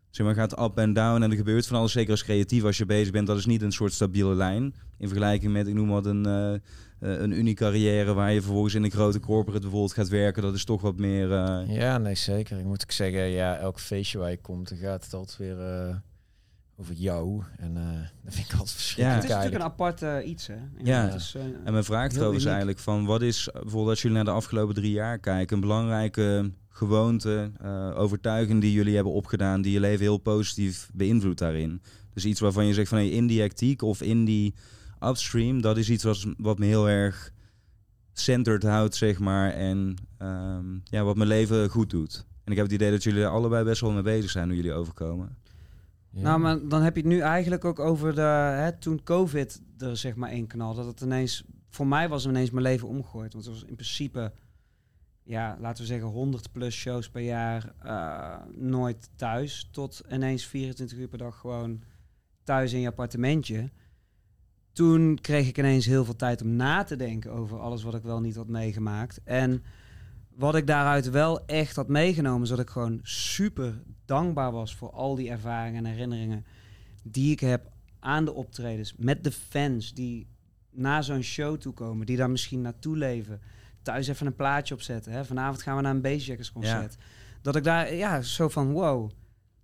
zeg 0.09 0.25
maar, 0.25 0.35
gaat 0.35 0.59
up 0.59 0.77
en 0.77 0.93
down 0.93 1.21
en 1.21 1.31
er 1.31 1.37
gebeurt 1.37 1.67
van 1.67 1.77
alles. 1.77 1.91
Zeker 1.91 2.11
als 2.11 2.23
creatief 2.23 2.63
als 2.63 2.77
je 2.77 2.85
bezig 2.85 3.11
bent, 3.11 3.27
dat 3.27 3.37
is 3.37 3.45
niet 3.45 3.61
een 3.61 3.71
soort 3.71 3.93
stabiele 3.93 4.35
lijn. 4.35 4.75
In 4.97 5.07
vergelijking 5.07 5.51
met, 5.51 5.67
ik 5.67 5.73
noem 5.73 5.89
wat, 5.89 6.05
een, 6.05 6.25
eh, 6.25 6.53
een 6.99 7.31
unie-carrière 7.31 8.13
waar 8.13 8.33
je 8.33 8.41
vervolgens 8.41 8.73
in 8.73 8.83
een 8.83 8.91
grote 8.91 9.19
corporate 9.19 9.61
bijvoorbeeld 9.61 9.93
gaat 9.93 10.07
werken. 10.09 10.41
Dat 10.41 10.53
is 10.55 10.63
toch 10.65 10.81
wat 10.81 10.97
meer... 10.97 11.31
eh, 11.33 11.75
Ja, 11.75 11.97
nee, 11.97 12.15
zeker. 12.15 12.59
Ik 12.59 12.65
moet 12.65 12.81
ik 12.83 12.91
zeggen, 12.91 13.21
ja, 13.27 13.57
elk 13.57 13.79
feestje 13.79 14.17
waar 14.17 14.29
je 14.29 14.41
komt, 14.41 14.69
dan 14.69 14.77
gaat 14.77 15.03
het 15.03 15.13
altijd 15.13 15.37
weer 15.37 15.59
eh, 15.59 15.95
over 16.77 16.93
jou. 16.93 17.43
En 17.57 17.77
eh 17.77 17.83
dat 18.23 18.33
vind 18.33 18.45
ik 18.45 18.51
altijd 18.51 18.69
het 18.69 18.71
verschrikkelijk 18.71 19.23
is 19.23 19.29
natuurlijk 19.29 19.55
een 19.63 19.69
apart 19.69 20.01
eh, 20.01 20.27
iets, 20.29 20.47
hè. 20.47 20.55
Ja. 20.83 21.03
Het 21.05 21.13
is, 21.13 21.33
eh, 21.35 21.41
En 21.63 21.71
mijn 21.71 21.83
vraag 21.83 22.13
uniek. 22.15 22.45
eigenlijk 22.45 22.79
van 22.79 23.05
wat 23.05 23.21
is 23.21 23.49
bijvoorbeeld 23.53 23.89
als 23.89 24.01
jullie 24.01 24.17
naar 24.17 24.25
de 24.25 24.31
afgelopen 24.31 24.75
drie 24.75 24.91
jaar 24.91 25.19
kijken, 25.19 25.55
een 25.55 25.61
belangrijke 25.61 26.51
gewoonte, 26.69 27.51
eh, 27.61 27.91
overtuiging 27.99 28.61
die 28.61 28.71
jullie 28.71 28.95
hebben 28.95 29.13
opgedaan, 29.13 29.61
die 29.61 29.71
je 29.73 29.79
leven 29.79 29.99
heel 30.01 30.17
positief 30.17 30.89
beïnvloedt 30.93 31.39
daarin. 31.39 31.81
Dus 32.13 32.25
iets 32.25 32.39
waarvan 32.39 32.65
je 32.65 32.73
zegt 32.73 32.89
van 32.89 32.97
hey, 32.97 33.09
in 33.09 33.27
die 33.27 33.41
hectiek 33.41 33.81
of 33.81 34.01
in 34.01 34.25
die 34.25 34.53
upstream, 35.03 35.61
dat 35.61 35.77
is 35.77 35.89
iets 35.89 36.03
wat, 36.03 36.25
wat 36.37 36.59
me 36.59 36.65
heel 36.65 36.89
erg 36.89 37.31
centered 38.13 38.63
houdt, 38.63 38.95
zeg 38.95 39.19
maar, 39.19 39.51
en 39.51 39.95
ehm, 40.17 40.65
ja, 40.83 41.03
wat 41.03 41.15
mijn 41.15 41.29
leven 41.29 41.69
goed 41.69 41.89
doet. 41.89 42.25
En 42.43 42.51
ik 42.51 42.57
heb 42.57 42.65
het 42.65 42.75
idee 42.75 42.91
dat 42.91 43.03
jullie 43.03 43.23
er 43.23 43.29
allebei 43.29 43.63
best 43.63 43.81
wel 43.81 43.91
mee 43.91 44.01
bezig 44.01 44.29
zijn 44.31 44.47
hoe 44.47 44.55
jullie 44.55 44.73
overkomen. 44.73 45.37
Ja. 46.11 46.21
Nou, 46.21 46.39
maar 46.39 46.67
dan 46.67 46.81
heb 46.81 46.95
je 46.95 47.01
het 47.01 47.09
nu 47.09 47.19
eigenlijk 47.19 47.65
ook 47.65 47.79
over 47.79 48.15
de, 48.15 48.21
hè, 48.21 48.77
toen 48.77 49.03
COVID 49.03 49.61
er 49.77 49.97
zeg 49.97 50.15
maar 50.15 50.33
in 50.33 50.47
knalde. 50.47 50.83
Dat 50.83 50.85
het 50.85 51.01
ineens, 51.01 51.43
voor 51.69 51.87
mij 51.87 52.09
was 52.09 52.25
ineens 52.25 52.49
mijn 52.49 52.63
leven 52.63 52.87
omgegooid. 52.87 53.33
Want 53.33 53.45
het 53.45 53.53
was 53.53 53.63
in 53.63 53.75
principe, 53.75 54.31
ja, 55.23 55.57
laten 55.59 55.81
we 55.81 55.87
zeggen 55.87 56.07
100 56.07 56.51
plus 56.51 56.75
shows 56.75 57.09
per 57.09 57.21
jaar, 57.21 57.73
eh, 57.79 58.35
nooit 58.55 59.09
thuis. 59.15 59.69
Tot 59.71 60.01
ineens 60.11 60.45
24 60.45 60.97
uur 60.97 61.07
per 61.07 61.17
dag 61.17 61.39
gewoon 61.39 61.81
thuis 62.43 62.73
in 62.73 62.79
je 62.79 62.87
appartementje. 62.87 63.69
Toen 64.79 65.17
kreeg 65.21 65.47
ik 65.47 65.57
ineens 65.57 65.85
heel 65.85 66.05
veel 66.05 66.15
tijd 66.15 66.41
om 66.41 66.55
na 66.55 66.83
te 66.83 66.95
denken 66.95 67.31
over 67.31 67.59
alles 67.59 67.83
wat 67.83 67.95
ik 67.95 68.03
wel 68.03 68.19
niet 68.19 68.35
had 68.35 68.47
meegemaakt. 68.47 69.19
En 69.23 69.63
wat 70.35 70.55
ik 70.55 70.67
daaruit 70.67 71.09
wel 71.09 71.45
echt 71.45 71.75
had 71.75 71.87
meegenomen, 71.87 72.43
is 72.43 72.49
dat 72.49 72.59
ik 72.59 72.69
gewoon 72.69 72.99
super 73.03 73.81
dankbaar 74.05 74.51
was 74.51 74.75
voor 74.75 74.91
al 74.91 75.15
die 75.15 75.29
ervaringen 75.29 75.85
en 75.85 75.91
herinneringen 75.91 76.45
die 77.03 77.31
ik 77.31 77.39
heb 77.39 77.71
aan 77.99 78.25
de 78.25 78.33
optredens. 78.33 78.93
Met 78.97 79.23
de 79.23 79.31
fans 79.31 79.93
die 79.93 80.27
naar 80.71 81.03
zo'n 81.03 81.21
show 81.21 81.57
toe 81.57 81.73
komen, 81.73 82.05
die 82.05 82.17
daar 82.17 82.29
misschien 82.29 82.61
naartoe 82.61 82.97
leven. 82.97 83.41
Thuis 83.81 84.07
even 84.07 84.27
een 84.27 84.35
plaatje 84.35 84.73
opzetten. 84.73 85.11
Hè. 85.11 85.25
Vanavond 85.25 85.61
gaan 85.61 85.75
we 85.75 85.81
naar 85.81 85.95
een 85.95 86.01
Bassjackers 86.01 86.51
concert. 86.51 86.97
Dat 87.41 87.55
ik 87.55 87.63
daar, 87.63 87.93
ja, 87.93 88.21
zo 88.21 88.49
van 88.49 88.71
wow, 88.71 89.11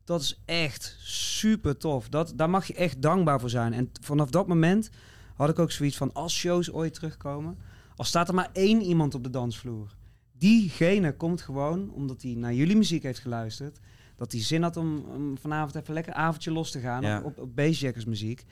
dat 0.06 0.22
is 0.22 0.42
echt 0.46 0.96
super 1.00 1.78
tof. 1.78 2.10
Dat, 2.10 2.34
daar 2.36 2.50
mag 2.50 2.66
je 2.68 2.74
echt 2.74 3.02
dankbaar 3.02 3.40
voor 3.40 3.50
zijn. 3.50 3.74
En 3.74 3.90
vanaf 4.02 4.30
dat 4.30 4.48
moment 4.48 4.90
had 5.36 5.50
ik 5.50 5.60
ook 5.60 5.72
zoiets 5.72 5.98
van, 5.98 6.14
als 6.14 6.34
shows 6.36 6.72
ooit 6.72 6.94
terugkomen, 6.94 7.58
al 7.96 8.06
staat 8.06 8.28
er 8.28 8.34
maar 8.34 8.50
één 8.54 8.82
iemand 8.82 9.16
op 9.16 9.24
de 9.24 9.30
dansvloer. 9.30 9.96
Diegene 10.38 11.16
komt 11.16 11.42
gewoon 11.42 11.92
omdat 11.92 12.22
hij 12.22 12.34
naar 12.34 12.54
jullie 12.54 12.76
muziek 12.78 13.04
heeft 13.04 13.20
geluisterd. 13.20 13.80
Dat 14.16 14.32
hij 14.32 14.42
zin 14.42 14.62
had 14.64 14.78
om, 14.78 14.98
om 14.98 15.38
vanavond 15.38 15.76
even 15.76 15.94
lekker 15.94 16.14
avondje 16.14 16.52
los 16.52 16.72
te 16.72 16.80
gaan 16.80 17.02
Ja. 17.02 17.18
op, 17.18 17.26
op, 17.26 17.38
op 17.40 17.56
Bassjackers 17.56 18.06
muziek. 18.06 18.46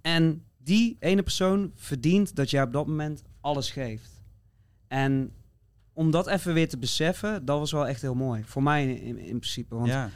En 0.00 0.44
die 0.58 0.96
ene 1.00 1.22
persoon 1.22 1.72
verdient 1.74 2.36
dat 2.36 2.50
jij 2.50 2.62
op 2.62 2.72
dat 2.72 2.86
moment 2.86 3.22
alles 3.40 3.70
geeft. 3.70 4.22
En 4.88 5.32
om 5.92 6.10
dat 6.10 6.26
even 6.26 6.54
weer 6.54 6.68
te 6.68 6.78
beseffen, 6.78 7.44
dat 7.44 7.58
was 7.58 7.72
wel 7.72 7.86
echt 7.86 8.02
heel 8.02 8.14
mooi. 8.14 8.42
Voor 8.44 8.62
mij 8.62 8.86
in, 8.94 9.00
in, 9.02 9.18
in 9.18 9.38
principe. 9.38 9.74
Want 9.74 9.88
ja, 9.88 10.10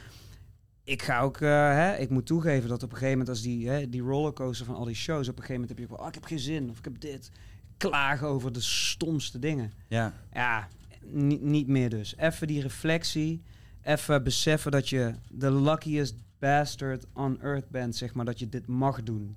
ik 0.87 1.01
ga 1.01 1.19
ook, 1.21 1.41
eh, 1.41 1.49
hè, 1.49 1.95
ik 1.95 2.09
moet 2.09 2.25
toegeven 2.25 2.69
dat 2.69 2.83
op 2.83 2.89
een 2.91 2.97
gegeven 2.97 3.17
moment 3.17 3.29
als 3.29 3.41
die, 3.41 3.69
hè, 3.69 3.89
die 3.89 4.01
rollercoaster 4.01 4.65
van 4.65 4.75
al 4.75 4.85
die 4.85 4.95
shows, 4.95 5.27
op 5.27 5.35
een 5.37 5.41
gegeven 5.43 5.53
moment 5.61 5.69
heb 5.69 5.77
je 5.77 5.83
ook 5.83 5.89
wel, 5.89 5.99
oh, 5.99 6.07
ik 6.07 6.13
heb 6.13 6.23
geen 6.23 6.39
zin 6.39 6.69
of 6.69 6.77
ik 6.77 6.83
heb 6.83 6.99
dit. 6.99 7.31
Klagen 7.77 8.27
over 8.27 8.51
de 8.53 8.61
stomste 8.61 9.39
dingen. 9.39 9.73
ja, 9.87 10.13
Ja, 10.33 10.67
ni- 11.01 11.39
niet 11.41 11.67
meer 11.67 11.89
dus. 11.89 12.15
Even 12.17 12.47
die 12.47 12.61
reflectie, 12.61 13.41
even 13.81 14.23
beseffen 14.23 14.71
dat 14.71 14.89
je 14.89 15.13
de 15.29 15.53
luckiest 15.61 16.15
bastard 16.39 17.05
on 17.13 17.41
earth 17.41 17.69
bent, 17.69 17.95
zeg 17.95 18.13
maar, 18.13 18.25
dat 18.25 18.39
je 18.39 18.49
dit 18.49 18.67
mag 18.67 19.03
doen. 19.03 19.35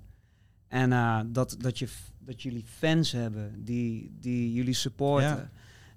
En 0.67 0.91
eh, 0.91 1.19
dat, 1.25 1.55
dat, 1.59 1.79
je, 1.79 1.87
dat 2.19 2.41
jullie 2.41 2.65
fans 2.65 3.11
hebben 3.11 3.63
die, 3.63 4.11
die 4.19 4.53
jullie 4.53 4.73
supporten. 4.73 5.29
Ja. 5.29 5.51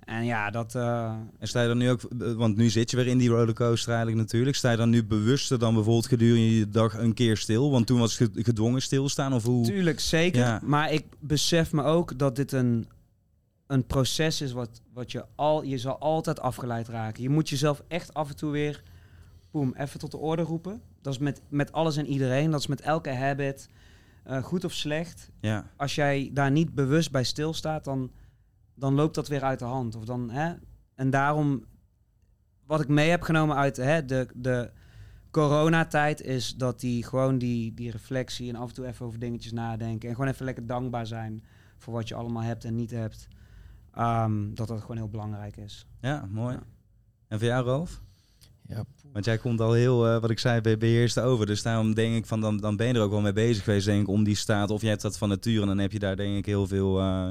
En 0.05 0.25
ja, 0.25 0.51
dat... 0.51 0.75
eh, 0.75 1.15
En 1.39 1.49
sta 1.49 1.61
je 1.63 1.69
dan 1.69 1.79
nu 1.79 1.91
ook, 1.91 2.01
want 2.37 2.57
nu 2.57 2.69
zit 2.71 2.91
je 2.91 2.97
weer 2.97 3.07
in 3.07 3.19
die 3.19 3.29
rollercoaster 3.29 3.89
eigenlijk 3.89 4.21
natuurlijk. 4.23 4.57
Sta 4.57 4.71
je 4.71 4.77
dan 4.77 4.91
nu 4.91 5.05
bewuster 5.05 5.59
dan 5.59 5.75
bijvoorbeeld 5.75 6.07
gedurende 6.07 6.57
je 6.59 6.69
dag 6.69 6.99
een 6.99 7.15
keer 7.15 7.37
stil? 7.37 7.71
Want 7.71 7.87
toen 7.87 7.99
was 7.99 8.19
het 8.19 8.31
ge- 8.35 8.43
gedwongen 8.45 8.83
stilstaan 8.83 9.33
of 9.33 9.45
hoe? 9.45 9.65
Tuurlijk, 9.67 10.01
zeker. 10.01 10.41
Ja. 10.41 10.61
Maar 10.65 10.93
ik 10.93 11.05
besef 11.21 11.73
me 11.73 11.83
ook 11.83 12.19
dat 12.19 12.37
dit 12.37 12.53
een, 12.53 12.89
een 13.67 13.87
proces 13.87 14.41
is 14.41 14.53
wat, 14.53 14.81
wat 14.93 15.13
je 15.13 15.25
al... 15.35 15.63
Je 15.63 15.79
zal 15.79 15.99
altijd 15.99 16.41
afgeleid 16.41 16.89
raken. 16.89 17.23
Je 17.23 17.31
moet 17.31 17.49
jezelf 17.49 17.83
echt 17.89 18.15
af 18.15 18.29
en 18.29 18.37
toe 18.37 18.51
weer... 18.51 18.83
Boom, 19.51 19.75
even 19.77 19.99
tot 19.99 20.11
de 20.11 20.17
orde 20.19 20.43
roepen. 20.43 20.81
Dat 21.03 21.13
is 21.13 21.19
met, 21.19 21.41
met 21.49 21.73
alles 21.73 21.97
en 21.97 22.07
iedereen. 22.07 22.51
Dat 22.51 22.61
is 22.61 22.67
met 22.67 22.81
elke 22.81 23.11
habit. 23.11 23.69
eh, 24.25 24.43
goed 24.43 24.65
of 24.65 24.73
slecht. 24.73 25.31
Ja, 25.41 25.71
Als 25.77 25.95
jij 25.95 26.31
daar 26.33 26.51
niet 26.51 26.75
bewust 26.75 27.11
bij 27.11 27.25
stilstaat, 27.25 27.85
dan, 27.85 28.11
dan 28.75 28.95
loopt 28.95 29.15
dat 29.15 29.29
weer 29.29 29.43
uit 29.43 29.59
de 29.59 29.65
hand. 29.65 29.95
Of 29.95 30.05
dan, 30.05 30.31
hè? 30.31 30.55
En 30.95 31.11
daarom, 31.11 31.65
wat 32.67 32.81
ik 32.81 32.89
mee 32.89 33.11
heb 33.11 33.23
genomen 33.23 33.57
uit 33.57 33.77
hè, 33.77 34.05
de, 34.05 34.27
de 34.35 34.71
coronatijd, 35.31 36.21
is 36.23 36.55
dat 36.57 36.81
die 36.81 37.05
gewoon 37.05 37.39
die, 37.39 37.75
die 37.75 37.91
reflectie 37.91 38.49
en 38.49 38.57
af 38.57 38.69
en 38.69 38.75
toe 38.75 38.87
even 38.87 39.07
over 39.07 39.19
dingetjes 39.19 39.53
nadenken. 39.53 40.09
En 40.09 40.15
gewoon 40.15 40.31
even 40.31 40.45
lekker 40.45 40.67
dankbaar 40.67 41.07
zijn 41.07 41.45
voor 41.79 41.93
wat 41.93 42.09
je 42.09 42.15
allemaal 42.15 42.43
hebt 42.43 42.65
en 42.65 42.75
niet 42.75 42.91
hebt. 42.91 43.29
Ehm, 43.93 44.55
dat 44.55 44.69
dat 44.69 44.81
gewoon 44.81 44.97
heel 44.97 45.09
belangrijk 45.09 45.57
is. 45.57 45.87
ja, 46.01 46.27
mooi. 46.31 46.55
Ja. 46.55 46.63
En 47.29 47.39
voor 47.39 47.49
jou 47.49 47.65
Rolf? 47.65 48.03
Ja, 48.67 48.85
Want 49.13 49.25
jij 49.25 49.39
komt 49.39 49.61
al 49.61 49.73
heel, 49.73 50.07
eh, 50.09 50.21
wat 50.21 50.31
ik 50.31 50.39
zei, 50.39 50.61
be- 50.61 50.77
beheerst 50.77 51.19
over. 51.21 51.47
Dus 51.47 51.63
daarom 51.63 51.95
denk 51.95 52.17
ik 52.17 52.27
van, 52.27 52.41
dan, 52.41 52.57
dan 52.57 52.77
ben 52.77 52.87
je 52.87 52.95
er 52.95 53.01
ook 53.01 53.11
wel 53.11 53.21
mee 53.21 53.33
bezig 53.33 53.65
geweest, 53.65 53.87
denk 53.87 54.01
ik, 54.03 54.09
om 54.09 54.25
die 54.25 54.35
staat. 54.35 54.71
Of 54.71 54.81
je 54.81 54.89
hebt 54.89 55.03
dat 55.03 55.19
van 55.19 55.29
nature 55.29 55.61
en 55.61 55.67
dan 55.67 55.79
heb 55.79 55.93
je 55.93 55.99
daar 55.99 56.17
denk 56.17 56.37
ik 56.37 56.47
heel 56.47 56.67
veel 56.67 57.01
eh, 57.01 57.31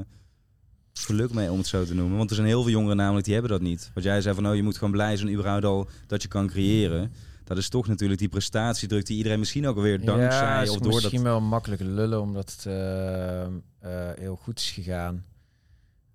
geluk 0.93 1.33
mee, 1.33 1.51
om 1.51 1.57
het 1.57 1.67
zo 1.67 1.85
te 1.85 1.93
noemen. 1.93 2.17
Want 2.17 2.29
er 2.29 2.35
zijn 2.35 2.47
heel 2.47 2.61
veel 2.61 2.71
jongeren 2.71 2.97
namelijk, 2.97 3.25
die 3.25 3.33
hebben 3.33 3.51
dat 3.51 3.61
niet. 3.61 3.91
Wat 3.93 4.03
jij 4.03 4.21
zei 4.21 4.35
van, 4.35 4.47
oh, 4.47 4.55
je 4.55 4.63
moet 4.63 4.77
gewoon 4.77 4.93
blij 4.93 5.17
zijn 5.17 5.31
überhaupt 5.31 5.65
al 5.65 5.89
dat 6.07 6.21
je 6.21 6.27
kan 6.27 6.47
creëren. 6.47 7.11
Dat 7.43 7.57
is 7.57 7.69
toch 7.69 7.87
natuurlijk 7.87 8.19
die 8.19 8.29
prestatiedruk 8.29 9.05
die 9.05 9.17
iedereen 9.17 9.39
misschien 9.39 9.67
ook 9.67 9.75
alweer 9.75 10.05
dankzij 10.05 10.47
ja, 10.47 10.61
is 10.61 10.69
of 10.69 10.77
door 10.77 10.93
misschien 10.93 11.23
dat... 11.23 11.31
wel 11.31 11.41
makkelijk 11.41 11.81
lullen, 11.81 12.21
omdat 12.21 12.51
het 12.51 12.65
eh, 12.65 13.43
eh, 13.43 13.49
heel 14.15 14.35
goed 14.35 14.59
is 14.59 14.71
gegaan. 14.71 15.25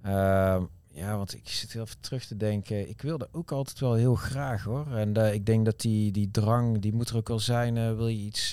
Ehm, 0.03 0.63
ja, 0.91 1.17
want 1.17 1.35
ik 1.35 1.49
zit 1.49 1.73
heel 1.73 1.83
even 1.83 2.01
terug 2.01 2.25
te 2.25 2.37
denken. 2.37 2.89
Ik 2.89 3.03
wilde 3.03 3.29
ook 3.33 3.53
altijd 3.53 3.79
wel 3.79 3.95
heel 3.95 4.15
graag 4.15 4.65
hoor. 4.65 4.97
En 4.97 5.15
eh, 5.17 5.35
ik 5.35 5.47
denk 5.47 5.65
dat 5.65 5.81
die, 5.81 6.13
die 6.13 6.31
drang, 6.31 6.79
die 6.79 6.93
moet 6.93 7.09
er 7.09 7.17
ook 7.17 7.29
wel 7.29 7.41
zijn. 7.41 7.97
wil 7.97 8.09
je 8.09 8.25
iets 8.25 8.51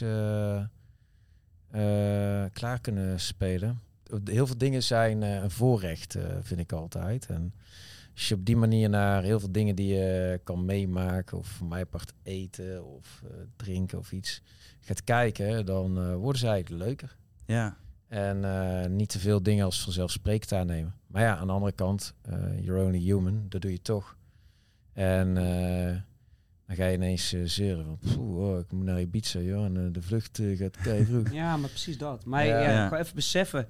klaar 2.54 2.80
kunnen 2.82 3.20
spelen? 3.20 3.80
Heel 4.24 4.48
veel 4.48 4.58
dingen 4.58 4.84
zijn 4.84 5.24
eh, 5.24 5.34
een 5.36 5.52
voorrecht, 5.52 6.16
eh, 6.16 6.24
vind 6.42 6.60
ik 6.60 6.72
altijd. 6.72 7.26
En 7.26 7.54
als 8.14 8.28
je 8.28 8.36
op 8.36 8.46
die 8.46 8.56
manier 8.58 8.90
naar 8.90 9.24
heel 9.24 9.40
veel 9.40 9.52
dingen 9.52 9.76
die 9.76 9.94
je 9.94 10.40
kan 10.44 10.66
meemaken, 10.66 11.38
of 11.38 11.48
voor 11.48 11.68
mij 11.68 11.86
part 11.86 12.14
eten 12.24 12.86
of 12.86 13.22
eh, 13.24 13.30
drinken 13.56 13.98
of 13.98 14.12
iets, 14.12 14.42
gaat 14.80 15.04
kijken, 15.04 15.66
dan 15.66 15.98
eh, 16.00 16.16
worden 16.16 16.40
ze 16.40 16.48
eigenlijk 16.48 16.84
leuker. 16.84 17.16
Ja, 17.46 17.78
En 18.08 18.46
eh, 18.46 18.90
niet 18.90 19.10
te 19.10 19.20
veel 19.20 19.44
dingen 19.44 19.66
als 19.66 19.82
vanzelfsprekend 19.84 20.52
aannemen. 20.52 20.94
Maar 21.08 21.22
ja, 21.22 21.36
aan 21.38 21.48
de 21.48 21.54
andere 21.54 21.72
kant, 21.72 22.14
eh 22.22 22.60
you're 22.62 22.84
only 22.84 23.00
human, 23.00 23.46
dat 23.50 23.62
doe 23.62 23.72
je 23.72 23.82
toch. 23.82 24.16
En 24.94 25.38
eh, 25.38 25.96
Dan 26.68 26.76
ga 26.76 26.86
je 26.86 26.94
ineens 26.96 27.36
zeuren 27.44 27.86
van, 27.86 28.00
poeh, 28.16 28.38
oh, 28.50 28.60
ik 28.60 28.72
moet 28.72 28.86
naar 28.86 29.02
Ibiza, 29.02 29.40
joh, 29.40 29.66
en 29.66 29.92
de 29.92 30.02
vlucht 30.02 30.40
gaat 30.56 30.78
kei 30.84 31.06
vroeg. 31.06 31.32
Ja, 31.32 31.58
maar 31.58 31.70
precies 31.70 31.98
dat. 31.98 32.26
Maar 32.26 32.46
Ja. 32.46 32.60
ja, 32.62 32.70
Ja. 32.72 32.84
gewoon 32.88 33.04
even 33.04 33.16
beseffen, 33.16 33.68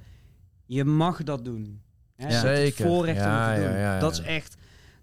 je 0.66 0.84
mag 0.84 1.24
dat 1.24 1.46
doen. 1.46 1.82
Hè? 2.16 2.28
Ja. 2.28 2.34
Je 2.34 2.56
Zeker. 2.56 2.86
voorrecht 2.86 3.20
om 3.20 3.26
Ja, 3.26 3.56
te 3.56 3.62
doen. 3.62 3.72
ja, 3.72 3.78
ja. 3.78 4.00
Dat 4.00 4.12
is 4.12 4.20
echt, 4.20 4.56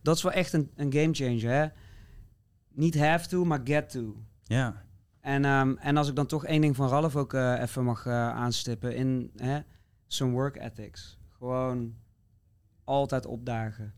dat 0.02 0.16
is 0.16 0.22
wel 0.22 0.32
echt 0.32 0.52
een, 0.52 0.70
een 0.76 0.92
game 0.92 1.14
changer. 1.14 1.50
Hè? 1.50 1.66
Niet 2.74 2.98
have 2.98 3.28
to, 3.28 3.44
maar 3.44 3.60
get 3.64 3.90
to. 3.90 4.16
Ja, 4.42 4.84
En, 5.20 5.44
ehm, 5.44 5.74
en 5.78 5.96
als 5.96 6.08
ik 6.08 6.14
dan 6.16 6.26
toch 6.26 6.44
één 6.46 6.60
ding 6.60 6.76
van 6.76 6.88
Ralf 6.88 7.16
ook 7.16 7.34
eh, 7.34 7.60
even 7.60 7.84
mag 7.84 8.06
eh, 8.06 8.12
aanstippen 8.28 8.94
in 8.96 9.30
hè, 9.36 9.58
zijn 10.06 10.30
work 10.30 10.56
ethics. 10.56 11.18
Gewoon 11.38 11.94
altijd 12.84 13.26
opdagen. 13.26 13.92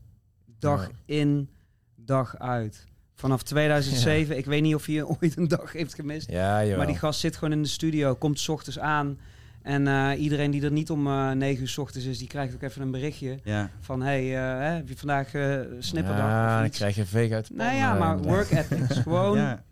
Dag 0.59 0.89
in, 1.05 1.49
dag 1.95 2.37
uit. 2.39 2.85
Vanaf 3.13 3.43
2007, 3.43 4.37
ik 4.41 4.45
weet 4.45 4.61
niet 4.61 4.75
of 4.75 4.85
hij 4.85 5.03
ooit 5.03 5.37
een 5.37 5.47
dag 5.47 5.71
heeft 5.71 5.93
gemist. 5.93 6.29
Ja, 6.29 6.65
joh. 6.65 6.77
Maar 6.77 6.87
die 6.87 6.97
gast 6.97 7.19
zit 7.19 7.35
gewoon 7.37 7.53
in 7.53 7.61
de 7.61 7.67
studio, 7.67 8.15
komt 8.15 8.39
's 8.39 8.47
ochtends 8.49 8.79
aan. 8.79 9.19
En 9.65 9.87
eh, 9.87 10.21
iedereen 10.21 10.51
die 10.51 10.63
er 10.63 10.71
niet 10.71 10.89
om 10.89 11.07
eh 11.07 11.31
9 11.31 11.61
uur 11.61 11.67
's 11.67 11.77
ochtends 11.77 12.07
is, 12.07 12.17
die 12.17 12.27
krijgt 12.27 12.53
ook 12.53 12.61
even 12.61 12.81
een 12.81 12.91
berichtje 12.91 13.39
ja. 13.43 13.69
van... 13.79 14.01
hey, 14.01 14.21
eh, 14.23 14.41
hè, 14.41 14.75
heb 14.75 14.87
je 14.89 14.97
vandaag 14.97 15.33
eh 15.33 15.59
snipperdag 15.79 16.25
Ja, 16.25 16.55
of 16.55 16.61
dan 16.61 16.69
krijg 16.69 16.95
je 16.95 17.01
een 17.01 17.07
veeg 17.07 17.31
uit 17.31 17.49
Nou 17.49 17.75
ja, 17.75 17.93
maar 17.93 18.15
inderdaad. 18.17 18.49
work 18.49 18.51
ethics. 18.51 18.97
Gewoon 19.03 19.37
ja. 19.37 19.63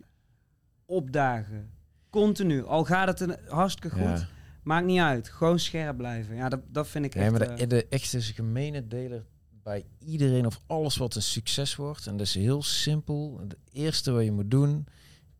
opdagen. 0.86 1.70
Continu. 2.10 2.64
Al 2.64 2.84
gaat 2.84 3.08
het 3.08 3.20
een, 3.20 3.36
hartstikke 3.48 3.90
goed, 3.96 4.18
Ja. 4.18 4.26
maakt 4.62 4.86
niet 4.86 5.00
uit. 5.00 5.28
Gewoon 5.28 5.58
scherp 5.58 5.96
blijven. 5.96 6.36
Ja, 6.36 6.48
dat, 6.48 6.60
dat 6.68 6.88
vind 6.88 7.04
ik 7.04 7.14
Nee, 7.14 7.24
echt... 7.24 7.38
maar 7.38 7.56
de, 7.56 7.66
de 7.66 7.86
echte 7.88 8.20
gemene 8.20 8.86
deler 8.86 9.24
bij 9.62 9.84
iedereen 9.98 10.46
of 10.46 10.60
alles 10.66 10.96
wat 10.96 11.14
een 11.14 11.22
succes 11.22 11.76
wordt. 11.76 12.06
En 12.06 12.16
dat 12.16 12.26
is 12.26 12.34
heel 12.34 12.62
simpel. 12.62 13.38
Het 13.40 13.56
eerste 13.72 14.12
wat 14.12 14.24
je 14.24 14.32
moet 14.32 14.50
doen, 14.50 14.86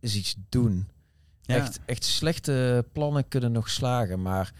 is 0.01 0.17
iets 0.17 0.37
doen. 0.49 0.87
Ja. 1.47 1.57
Echt, 1.57 1.81
echt 1.85 2.05
slechte 2.05 2.85
plannen 2.93 3.29
kunnen 3.29 3.53
nog 3.53 3.71
slagen. 3.71 4.23
Maar 4.23 4.53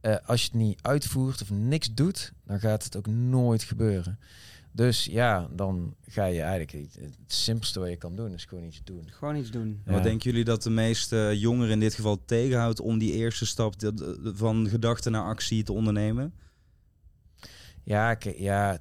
eh, 0.00 0.16
als 0.24 0.40
je 0.40 0.46
het 0.46 0.56
niet 0.56 0.78
uitvoert 0.82 1.42
of 1.42 1.50
niks 1.50 1.94
doet, 1.94 2.32
dan 2.44 2.60
gaat 2.60 2.84
het 2.84 2.96
ook 2.96 3.06
nooit 3.06 3.62
gebeuren. 3.62 4.18
Dus 4.72 5.04
ja, 5.04 5.48
dan 5.52 5.94
ga 6.06 6.24
je 6.24 6.40
eigenlijk... 6.40 6.72
Het 7.00 7.14
simpelste 7.26 7.80
wat 7.80 7.88
je 7.88 7.96
kan 7.96 8.16
doen, 8.16 8.32
is 8.32 8.44
gewoon 8.44 8.64
iets 8.64 8.80
doen. 8.84 9.08
Gewoon 9.10 9.36
iets 9.36 9.50
doen. 9.50 9.82
Ja. 9.84 9.92
Wat 9.92 10.02
denken 10.02 10.30
jullie 10.30 10.44
dat 10.44 10.62
de 10.62 10.70
meeste 10.70 11.34
jongeren 11.34 11.72
in 11.72 11.80
dit 11.80 11.94
geval 11.94 12.24
tegenhoudt 12.24 12.80
om 12.80 12.98
die 12.98 13.12
eerste 13.12 13.46
stap 13.46 13.74
van 14.22 14.68
gedachte 14.68 15.10
naar 15.10 15.22
actie 15.22 15.62
te 15.62 15.72
ondernemen? 15.72 16.34
Ja, 17.82 18.16
ja, 18.36 18.78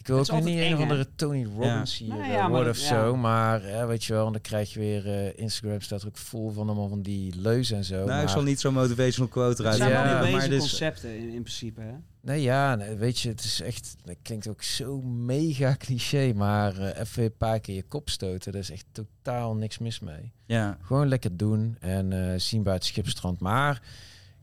ik 0.00 0.06
wil 0.06 0.18
Het 0.18 0.30
ook 0.30 0.42
niet 0.44 0.58
een 0.58 0.74
of 0.74 0.80
andere 0.80 1.06
Tony 1.14 1.44
Robbins 1.44 1.98
hier 1.98 2.08
Nou 2.08 2.22
eh, 2.22 2.28
ja, 2.32 2.40
maar 2.42 2.50
worden 2.50 2.72
of 2.72 2.78
ja. 2.80 2.86
zo. 2.86 3.16
Maar 3.16 3.62
hè, 3.62 3.86
weet 3.86 4.04
je 4.04 4.12
wel, 4.12 4.26
en 4.26 4.32
dan 4.32 4.40
krijg 4.40 4.72
je 4.72 4.78
weer 4.78 5.06
eh, 5.06 5.38
Instagram 5.38 5.80
staat 5.80 6.02
er 6.02 6.08
ook 6.08 6.16
vol 6.16 6.50
van 6.50 6.66
allemaal 6.66 6.88
van 6.88 7.02
die 7.02 7.34
leuzen 7.40 7.76
en 7.76 7.84
zo. 7.84 7.94
nou, 7.94 8.06
maar, 8.06 8.22
ik 8.22 8.28
zal 8.28 8.42
niet 8.42 8.60
zo'n 8.60 8.74
motivational 8.74 9.28
quote 9.30 9.48
Het 9.50 9.58
eruit 9.60 9.76
zijn 9.76 9.90
Ja, 9.90 10.20
wel 10.22 10.30
maar 10.30 10.50
is- 10.50 10.58
concepten 10.58 11.16
in, 11.16 11.28
in 11.28 11.42
principe. 11.42 11.80
Hè? 11.80 11.92
Nee, 12.22 12.42
ja, 12.42 12.74
nee, 12.74 12.94
weet 12.94 13.20
je, 13.20 13.28
het 13.28 13.44
is 13.44 13.60
echt, 13.60 13.96
dat 14.04 14.16
klinkt 14.22 14.48
ook 14.48 14.62
zo 14.62 15.00
mega 15.02 15.74
cliché, 15.84 16.32
maar 16.32 16.76
eh, 16.78 17.00
even 17.00 17.22
een 17.24 17.36
paar 17.36 17.60
keer 17.60 17.74
je 17.74 17.82
kop 17.82 18.08
stoten, 18.10 18.52
daar 18.52 18.60
is 18.60 18.70
echt 18.70 18.86
totaal 18.92 19.54
niks 19.54 19.78
mis 19.78 20.00
mee. 20.00 20.32
Ja, 20.46 20.78
Gewoon 20.82 21.08
lekker 21.08 21.36
doen 21.36 21.76
en 21.80 22.12
eh, 22.32 22.38
zien 22.38 22.62
bij 22.62 22.74
het 22.74 22.84
schipstrand. 22.84 23.40
Maar 23.40 23.82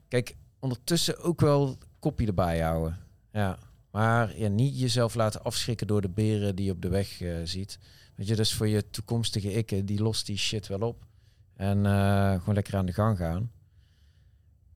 kijk, 0.07 0.35
ondertussen 0.59 1.19
ook 1.19 1.41
wel 1.41 1.77
kopje 1.99 2.25
erbij 2.27 2.59
houden. 2.59 2.97
Ja, 3.31 3.57
maar 3.97 4.37
ja, 4.37 4.47
niet 4.47 4.79
jezelf 4.79 5.15
laten 5.15 5.43
afschrikken 5.43 5.87
door 5.87 6.01
de 6.01 6.09
beren 6.09 6.55
die 6.55 6.65
je 6.65 6.71
op 6.71 6.81
de 6.81 6.89
weg 6.89 7.21
eh, 7.21 7.35
ziet. 7.43 7.79
Weet 8.15 8.27
je, 8.27 8.35
dus 8.35 8.53
voor 8.53 8.67
je 8.67 8.89
toekomstige 8.89 9.53
ikke, 9.53 9.83
die 9.83 10.01
lost 10.01 10.25
die 10.25 10.37
shit 10.37 10.67
wel 10.67 10.79
op. 10.79 11.05
En 11.53 11.85
eh, 11.85 12.39
gewoon 12.39 12.55
lekker 12.55 12.75
aan 12.75 12.85
de 12.85 12.93
gang 12.93 13.17
gaan. 13.17 13.51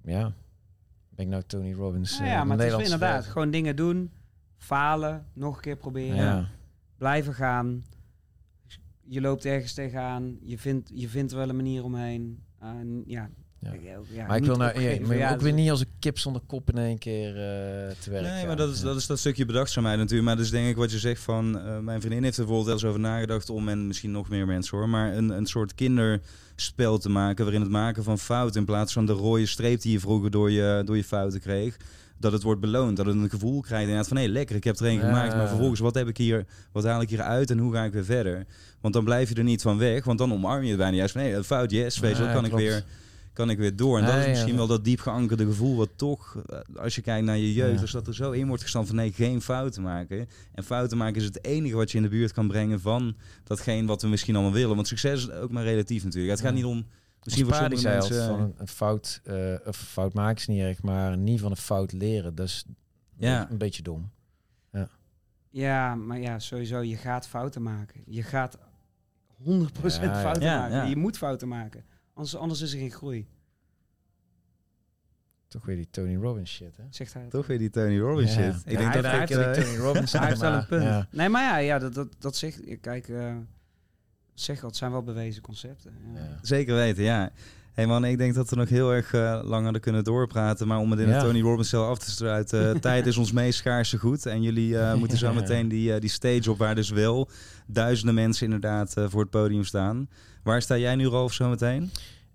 Ja, 0.04 0.34
ben 1.10 1.26
ik 1.26 1.28
nou 1.28 1.44
Tony 1.44 1.74
Robbins? 1.74 2.12
Nou 2.12 2.24
eh, 2.24 2.32
ja, 2.32 2.38
van 2.38 2.48
maar 2.48 2.58
het 2.58 2.80
is 2.80 2.84
inderdaad 2.84 3.26
gewoon 3.26 3.52
dingen 3.52 3.76
doen, 3.76 4.12
falen, 4.58 5.26
nog 5.34 5.56
een 5.56 5.62
keer 5.62 5.78
proberen, 5.78 6.16
Ja. 6.16 6.50
blijven 6.98 7.34
gaan. 7.34 7.86
Je 9.02 9.22
loopt 9.22 9.46
ergens 9.46 9.74
tegenaan, 9.74 10.38
je 10.42 10.58
vindt, 10.58 10.92
je 10.94 11.10
vindt 11.10 11.32
wel 11.32 11.50
een 11.50 11.56
manier 11.56 11.84
omheen. 11.84 12.44
En 12.60 13.04
ja, 13.06 13.30
Ja. 13.62 13.72
ja, 14.12 14.28
maar 14.28 14.38
ik 14.38 14.44
wil 14.46 14.56
nou, 14.56 14.70
opgeven. 14.72 15.02
ja, 15.02 15.08
maar 15.08 15.18
Ja, 15.18 15.34
ook 15.34 15.42
weer 15.42 15.54
niet 15.54 15.70
als 15.70 15.80
een 15.80 15.88
kip 16.00 16.20
zonder 16.20 16.42
kop 16.48 16.70
in 16.72 16.78
één 16.78 16.98
keer 16.98 17.28
eh, 17.28 17.34
te 18.00 18.10
werk 18.10 18.24
Nee, 18.24 18.38
gaan. 18.38 18.48
maar 18.48 18.56
dat 18.56 18.70
is, 18.74 18.80
Ja. 18.80 18.86
dat 18.86 18.96
is 18.96 19.06
dat 19.08 19.20
stukje 19.20 19.46
bedachtzaamheid 19.46 19.98
natuurlijk. 19.98 20.28
Maar 20.28 20.36
dat 20.36 20.46
is 20.46 20.52
denk 20.52 20.68
ik 20.70 20.76
wat 20.76 20.92
je 20.92 21.00
zegt 21.00 21.22
van... 21.22 21.60
eh, 21.60 21.80
mijn 21.80 22.00
vriendin 22.00 22.24
heeft 22.24 22.38
er 22.38 22.46
bijvoorbeeld 22.46 22.66
wel 22.66 22.74
eens 22.76 22.86
over 22.86 23.00
nagedacht 23.12 23.50
om... 23.50 23.70
en 23.70 23.88
misschien 23.88 24.12
nog 24.12 24.30
meer 24.30 24.46
mensen 24.46 24.78
hoor... 24.78 24.90
maar 24.90 25.14
een, 25.18 25.30
een 25.30 25.46
soort 25.46 25.76
kinderspel 25.76 26.98
te 26.98 27.10
maken... 27.10 27.44
waarin 27.44 27.62
het 27.62 27.72
maken 27.72 28.04
van 28.04 28.20
fouten... 28.20 28.60
in 28.60 28.66
plaats 28.66 28.94
van 28.94 29.06
de 29.06 29.14
rode 29.14 29.46
streep 29.46 29.82
die 29.82 29.92
je 29.92 30.00
vroeger 30.00 30.32
door 30.32 30.52
je, 30.52 30.82
door 30.86 30.96
je 30.96 31.04
fouten 31.04 31.40
kreeg... 31.40 31.78
dat 32.20 32.32
het 32.32 32.44
wordt 32.44 32.62
beloond. 32.62 32.98
Dat 32.98 33.06
het 33.06 33.16
een 33.16 33.30
gevoel 33.30 33.62
krijgt 33.62 33.82
inderdaad 33.84 34.08
van... 34.08 34.18
hé, 34.18 34.26
lekker, 34.26 34.56
ik 34.56 34.64
heb 34.64 34.80
er 34.80 34.86
één 34.86 35.00
Ja. 35.00 35.06
gemaakt. 35.08 35.36
Maar 35.36 35.48
vervolgens, 35.48 35.80
wat 35.80 35.96
heb 35.96 36.08
ik 36.08 36.18
hier... 36.18 36.46
wat 36.72 36.84
haal 36.84 37.02
ik 37.02 37.10
hier 37.10 37.22
uit 37.22 37.50
en 37.52 37.58
hoe 37.58 37.74
ga 37.74 37.84
ik 37.84 37.94
weer 37.94 38.06
verder? 38.06 38.46
Want 38.82 38.94
dan 38.94 39.04
blijf 39.04 39.30
je 39.30 39.36
er 39.36 39.44
niet 39.44 39.62
van 39.62 39.78
weg. 39.78 40.04
Want 40.04 40.18
dan 40.18 40.34
omarm 40.34 40.64
je 40.64 40.70
het 40.70 40.78
bijna 40.78 40.96
juist 40.98 41.14
van... 41.14 41.22
hé, 41.22 41.36
een 41.36 41.44
fout, 41.44 41.72
yes, 41.72 42.00
weet 42.00 42.18
je 42.18 42.24
Ja, 42.24 42.34
kan 42.34 42.46
ik 42.46 42.52
weer... 42.52 42.84
Kan 43.34 43.50
ik 43.50 43.58
weer 43.58 43.76
door. 43.76 43.98
En 43.98 44.04
dat 44.06 44.14
Ja, 44.14 44.20
is 44.20 44.24
ja, 44.26 44.30
misschien 44.30 44.52
ja. 44.52 44.58
wel 44.58 44.68
dat 44.68 44.84
diep 44.84 45.00
geankerde 45.00 45.46
gevoel 45.46 45.76
wat 45.78 45.90
toch, 45.96 46.36
eh, 46.46 46.60
als 46.76 46.96
je 46.96 47.02
kijkt 47.02 47.26
naar 47.26 47.38
je 47.38 47.54
jeugd, 47.54 47.76
Ja. 47.76 47.82
als 47.82 47.92
dat 47.92 48.08
er 48.08 48.16
zo 48.16 48.32
in 48.32 48.48
wordt 48.48 48.62
gestaan 48.64 48.88
van 48.88 48.96
nee, 48.96 49.12
geen 49.12 49.42
fouten 49.42 49.82
maken. 49.84 50.28
En 50.54 50.64
fouten 50.64 50.98
maken 50.98 51.16
is 51.16 51.24
het 51.26 51.44
enige 51.46 51.76
wat 51.76 51.92
je 51.92 51.98
in 51.98 52.04
de 52.04 52.10
buurt 52.10 52.32
kan 52.34 52.48
brengen 52.48 52.80
van 52.82 53.16
datgene 53.44 53.88
wat 53.88 54.02
we 54.02 54.08
misschien 54.08 54.36
allemaal 54.36 54.54
willen. 54.54 54.76
Want 54.76 54.88
succes 54.88 55.28
is 55.28 55.32
ook 55.32 55.52
maar 55.52 55.64
relatief 55.64 56.04
natuurlijk. 56.04 56.32
Het 56.32 56.42
gaat 56.42 56.50
Ja. 56.50 56.56
niet 56.56 56.66
om, 56.66 56.86
misschien 57.24 57.46
voor 57.46 57.70
die 57.70 57.78
sommige 57.78 57.82
zei 57.82 58.20
mensen... 58.20 58.28
van 58.28 58.40
een, 58.40 58.54
een 58.58 58.68
fout, 58.68 59.22
eh, 59.24 59.36
of 59.66 59.80
een 59.80 59.88
fout 59.88 60.14
maken 60.14 60.36
is 60.38 60.48
niet 60.48 60.62
erg, 60.62 60.82
maar 60.82 61.18
niet 61.18 61.40
van 61.40 61.52
een 61.52 61.58
fout 61.58 61.92
leren. 61.92 62.36
Dat 62.36 62.48
is 62.48 62.66
Ja. 63.18 63.50
een 63.50 63.58
beetje 63.58 63.84
dom. 63.84 64.10
Ja, 65.54 65.96
maar 65.96 66.20
ja, 66.20 66.40
sowieso, 66.40 66.80
je 66.80 66.96
gaat 66.98 67.28
fouten 67.28 67.62
maken. 67.64 68.02
Je 68.06 68.24
gaat 68.24 68.58
100% 69.44 70.04
Ja, 70.06 70.14
ja. 70.14 70.22
fouten 70.22 70.44
Ja, 70.44 70.60
maken. 70.60 70.76
ja. 70.76 70.84
Je 70.84 70.96
moet 70.96 71.18
fouten 71.18 71.48
maken. 71.48 71.84
Anders, 72.14 72.36
anders 72.36 72.62
is 72.62 72.74
er 72.74 72.80
geen 72.80 72.92
groei, 72.92 73.28
Toch 75.48 75.66
weer 75.66 75.76
die 75.76 75.90
Tony 75.90 76.16
Robbins 76.16 76.52
shit, 76.52 76.78
hè? 76.78 76.84
zegt 76.90 77.14
hij. 77.14 77.28
Toch 77.28 77.48
weer 77.48 77.58
die 77.58 77.70
Tony 77.70 78.00
Robbins 78.00 78.36
Ja. 78.36 78.52
shit. 78.54 78.62
Ik 78.66 78.72
Ja, 78.72 78.78
denk 78.78 78.94
hij 78.94 79.02
dat 79.02 79.12
heeft 79.12 79.30
ik... 79.32 79.38
die 79.38 79.46
eh, 79.46 79.52
Tony 79.64 79.78
Robbins. 79.78 80.12
Hij 80.12 80.28
heeft 80.28 80.40
wel 80.40 80.54
een 80.54 80.66
punt. 80.66 80.84
ja. 80.84 81.08
Nee, 81.12 81.30
maar 81.30 81.44
ja, 81.44 81.58
ja 81.58 81.80
dat, 81.80 81.94
dat, 81.94 82.16
dat 82.20 82.36
zegt... 82.36 82.80
Kijk, 82.82 83.10
eh 83.10 83.36
zeg 84.34 84.62
het 84.62 84.76
zijn 84.76 84.92
wel 84.92 85.04
bewezen 85.04 85.42
concepten. 85.42 85.94
Ja. 86.14 86.20
Ja. 86.20 86.38
Zeker 86.42 86.76
weten, 86.76 87.04
ja. 87.04 87.32
Hey 87.74 87.88
man, 87.88 88.06
ik 88.06 88.18
denk 88.18 88.34
dat 88.34 88.50
we 88.50 88.56
nog 88.56 88.70
heel 88.70 88.94
erg 88.94 89.14
eh, 89.14 89.40
lang 89.44 89.64
hadden 89.64 89.82
kunnen 89.82 90.04
doorpraten. 90.04 90.68
Maar 90.68 90.78
om 90.78 90.92
het 90.92 91.00
in 91.00 91.08
de. 91.08 91.20
Tony 91.20 91.42
Robbins 91.42 91.74
af 91.74 91.98
te 91.98 92.12
sluiten. 92.12 92.80
tijd 92.82 93.06
is 93.06 93.18
ons 93.18 93.32
meest 93.32 93.60
schaarse 93.60 93.98
goed. 93.98 94.26
En 94.26 94.42
jullie 94.42 94.78
eh, 94.78 94.94
moeten 94.94 95.18
zo 95.18 95.34
meteen 95.34 95.68
die, 95.68 95.94
eh, 95.94 96.00
die 96.02 96.10
stage 96.10 96.52
op 96.52 96.58
waar 96.58 96.76
dus 96.76 96.90
wel 96.90 97.30
duizenden 97.68 98.16
mensen 98.16 98.46
inderdaad 98.46 98.98
eh, 98.98 99.06
voor 99.10 99.22
het 99.22 99.30
podium 99.30 99.64
staan. 99.64 100.10
Waar 100.44 100.62
sta 100.62 100.78
jij 100.78 100.96
nu, 100.96 101.06
Rolf, 101.06 101.34
zo 101.34 101.50
meteen? 101.50 101.92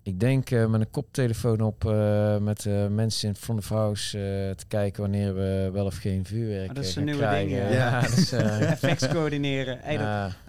Ik 0.07 0.19
denk 0.19 0.49
eh, 0.51 0.65
met 0.67 0.81
een 0.81 0.89
koptelefoon 0.91 1.61
op 1.61 1.85
eh, 1.85 2.37
met 2.37 2.65
eh, 2.65 2.87
mensen 2.87 3.27
in 3.29 3.35
front 3.35 3.59
of 3.59 3.69
house 3.69 4.17
eh, 4.17 4.55
te 4.55 4.65
kijken 4.67 5.01
wanneer 5.01 5.35
we 5.35 5.69
wel 5.73 5.85
of 5.85 5.97
geen 5.97 6.25
vuurwerk 6.25 6.69
Ah, 6.69 6.75
dat 6.75 6.83
is 6.83 6.95
een 6.95 7.03
nieuwe 7.03 7.19
ding, 7.29 7.49
krijgen. 7.49 7.71
ja. 7.71 7.89
Ja, 7.89 8.01
dat 8.01 8.17
is, 8.17 8.31
eh, 8.31 8.61
Effects 8.71 9.07
coördineren. 9.07 9.79
Hey, 9.81 9.97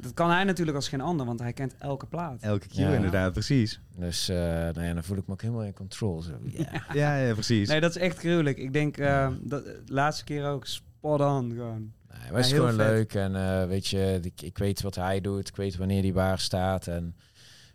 dat, 0.01 0.15
kan 0.15 0.31
hij 0.31 0.45
natuurlijk 0.45 0.77
als 0.77 0.89
geen 0.89 1.01
ander, 1.01 1.27
want 1.27 1.41
hij 1.41 1.53
kent 1.53 1.75
elke 1.79 2.07
plaat. 2.07 2.43
Elke 2.43 2.69
keer 2.69 2.89
Ja. 2.89 2.95
inderdaad, 2.95 3.33
precies. 3.33 3.81
dus 3.97 4.29
eh, 4.29 4.37
nou 4.37 4.83
ja, 4.83 4.95
dan 4.95 5.05
voel 5.05 5.17
ik 5.17 5.27
me 5.27 5.33
ook 5.33 5.43
helemaal 5.43 5.63
in 5.65 5.73
control. 5.75 6.23
Zo. 6.23 6.33
Ja. 6.45 6.83
Ja, 6.93 7.17
ja, 7.17 7.33
precies. 7.33 7.69
Nee, 7.69 7.81
dat 7.81 7.91
is 7.97 8.03
echt 8.03 8.19
gruwelijk. 8.19 8.59
Ik 8.59 8.73
denk, 8.73 8.97
eh, 8.97 9.29
dat, 9.41 9.65
de 9.65 9.83
laatste 9.87 10.25
keer 10.25 10.47
ook, 10.47 10.67
spot 10.67 11.21
on 11.21 11.51
gewoon. 11.53 11.93
Nee, 12.11 12.31
maar 12.31 12.37
het 12.37 12.45
is 12.45 12.51
Ja, 12.51 12.57
heel 12.57 12.69
gewoon 12.69 12.87
vet. 12.87 12.95
leuk. 12.95 13.15
En 13.15 13.37
eh, 13.37 13.67
weet 13.67 13.87
je, 13.87 14.19
ik, 14.23 14.43
ik 14.43 14.59
weet 14.59 14.83
wat 14.83 14.95
hij 14.95 15.21
doet. 15.21 15.49
Ik 15.49 15.57
weet 15.57 15.77
wanneer 15.77 16.03
hij 16.03 16.13
waar 16.13 16.39
staat. 16.39 16.87
En 16.87 17.17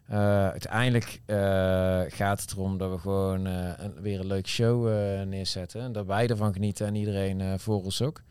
eh, 0.08 0.48
uiteindelijk 0.50 1.22
eh, 1.26 2.02
gaat 2.08 2.42
het 2.42 2.52
erom 2.52 2.78
dat 2.78 2.92
we 2.92 2.98
gewoon 2.98 3.48
eh, 3.48 3.72
weer 4.02 4.20
een 4.20 4.28
leuk 4.28 4.48
show 4.48 4.88
neerzetten. 5.26 5.82
En 5.82 5.92
dat 5.92 6.06
wij 6.06 6.28
ervan 6.28 6.54
genieten 6.54 6.88
en 6.88 6.96
iedereen 6.96 7.60
voor 7.60 7.84
ons 7.84 8.02
ook. 8.02 8.22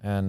En 0.00 0.28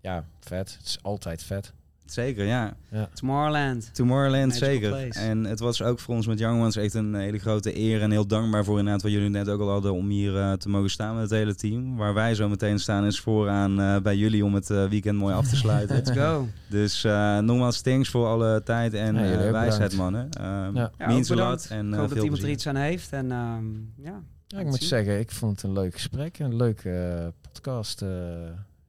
ja, 0.00 0.24
vet. 0.40 0.76
Het 0.76 0.86
is 0.86 0.98
altijd 1.02 1.42
vet. 1.42 1.72
Zeker, 2.12 2.44
ja. 2.44 2.76
Tomorrowland. 3.14 3.90
Tomorrowland, 3.94 4.46
Magical 4.46 4.68
zeker. 4.68 4.88
place. 4.90 5.18
En 5.20 5.44
het 5.44 5.60
was 5.60 5.82
ook 5.82 5.98
voor 6.00 6.14
ons 6.14 6.26
met 6.26 6.38
Young 6.38 6.60
Ones 6.60 6.76
echt 6.76 6.94
een 6.94 7.14
hele 7.14 7.38
grote 7.38 7.78
eer. 7.78 8.02
En 8.02 8.10
heel 8.10 8.26
dankbaar 8.26 8.64
voor 8.64 8.78
inderdaad 8.78 9.02
wat 9.02 9.12
jullie 9.12 9.28
net 9.28 9.48
ook 9.48 9.60
al 9.60 9.68
hadden 9.70 9.92
om 9.94 10.08
hier 10.08 10.36
eh, 10.38 10.52
te 10.52 10.68
mogen 10.68 10.90
staan 10.90 11.14
met 11.14 11.22
het 11.22 11.30
hele 11.38 11.54
team. 11.54 11.96
Waar 11.96 12.14
wij 12.14 12.34
zo 12.34 12.48
meteen 12.48 12.78
staan 12.78 13.04
is 13.04 13.20
vooraan 13.20 13.80
eh, 13.80 13.96
bij 14.00 14.16
jullie 14.16 14.44
om 14.44 14.54
het 14.54 14.70
eh, 14.70 14.88
weekend 14.88 15.18
mooi 15.18 15.34
af 15.34 15.48
te 15.48 15.56
sluiten. 15.56 15.96
Let's 15.96 16.10
go. 16.10 16.46
dus 16.68 17.04
eh, 17.04 17.38
nogmaals 17.38 17.80
thanks 17.80 18.08
voor 18.08 18.26
alle 18.26 18.62
tijd 18.62 18.94
en 18.94 19.14
Ja, 19.14 19.50
wijsheid 19.52 19.90
bedankt. 19.90 19.96
mannen. 19.96 20.28
Ehm 20.30 20.76
Ja. 20.76 20.90
Ja, 20.98 21.06
means 21.06 21.28
lot 21.28 21.66
en 21.70 21.88
Ik 21.88 21.94
hoop 21.98 22.08
dat 22.14 22.22
iemand 22.22 22.42
er 22.42 22.48
iets 22.50 22.66
aan 22.66 22.76
heeft. 22.76 23.12
En 23.12 23.32
ehm, 23.32 23.64
ja, 23.96 24.22
Ja, 24.46 24.58
ik 24.58 24.66
moet 24.66 24.74
zien. 24.78 24.88
zeggen, 24.88 25.18
ik 25.18 25.30
vond 25.30 25.52
het 25.62 25.70
een 25.70 25.72
leuk 25.76 25.92
gesprek. 25.94 26.38
Een 26.38 26.56
leuke 26.56 27.32
podcast. 27.42 28.02
eh, 28.02 28.08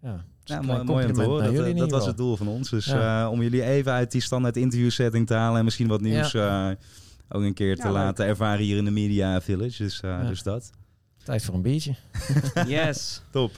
ja, 0.01 0.23
Ja, 0.49 0.57
een 0.59 0.65
mooi, 0.85 1.05
om 1.05 1.13
te 1.13 1.23
horen. 1.23 1.53
Dat, 1.55 1.77
dat 1.77 1.91
was 1.91 2.05
het 2.05 2.17
doel 2.17 2.35
van 2.35 2.47
ons. 2.47 2.69
Dus 2.69 2.85
Ja. 2.85 3.23
eh, 3.25 3.31
om 3.31 3.41
jullie 3.41 3.63
even 3.63 3.91
uit 3.91 4.11
die 4.11 4.21
standaard 4.21 4.57
interview 4.57 4.89
setting 4.89 5.27
te 5.27 5.33
halen 5.33 5.57
en 5.59 5.63
misschien 5.65 5.87
wat 5.87 6.01
nieuws 6.01 6.33
eh, 6.33 6.69
ook 7.29 7.41
een 7.43 7.53
keer 7.53 7.75
te 7.75 7.83
leuk. 7.83 7.91
laten 7.93 8.25
ervaren 8.25 8.65
hier 8.65 8.77
in 8.77 8.85
de 8.85 8.91
Media 8.91 9.41
Village. 9.41 9.83
Dus, 9.83 10.01
eh, 10.01 10.09
Ja. 10.09 10.27
dus 10.27 10.43
dat. 10.43 10.69
Tijd 11.23 11.43
voor 11.43 11.55
een 11.55 11.61
biertje. 11.61 11.95
Yes. 12.67 13.21
Top. 13.31 13.51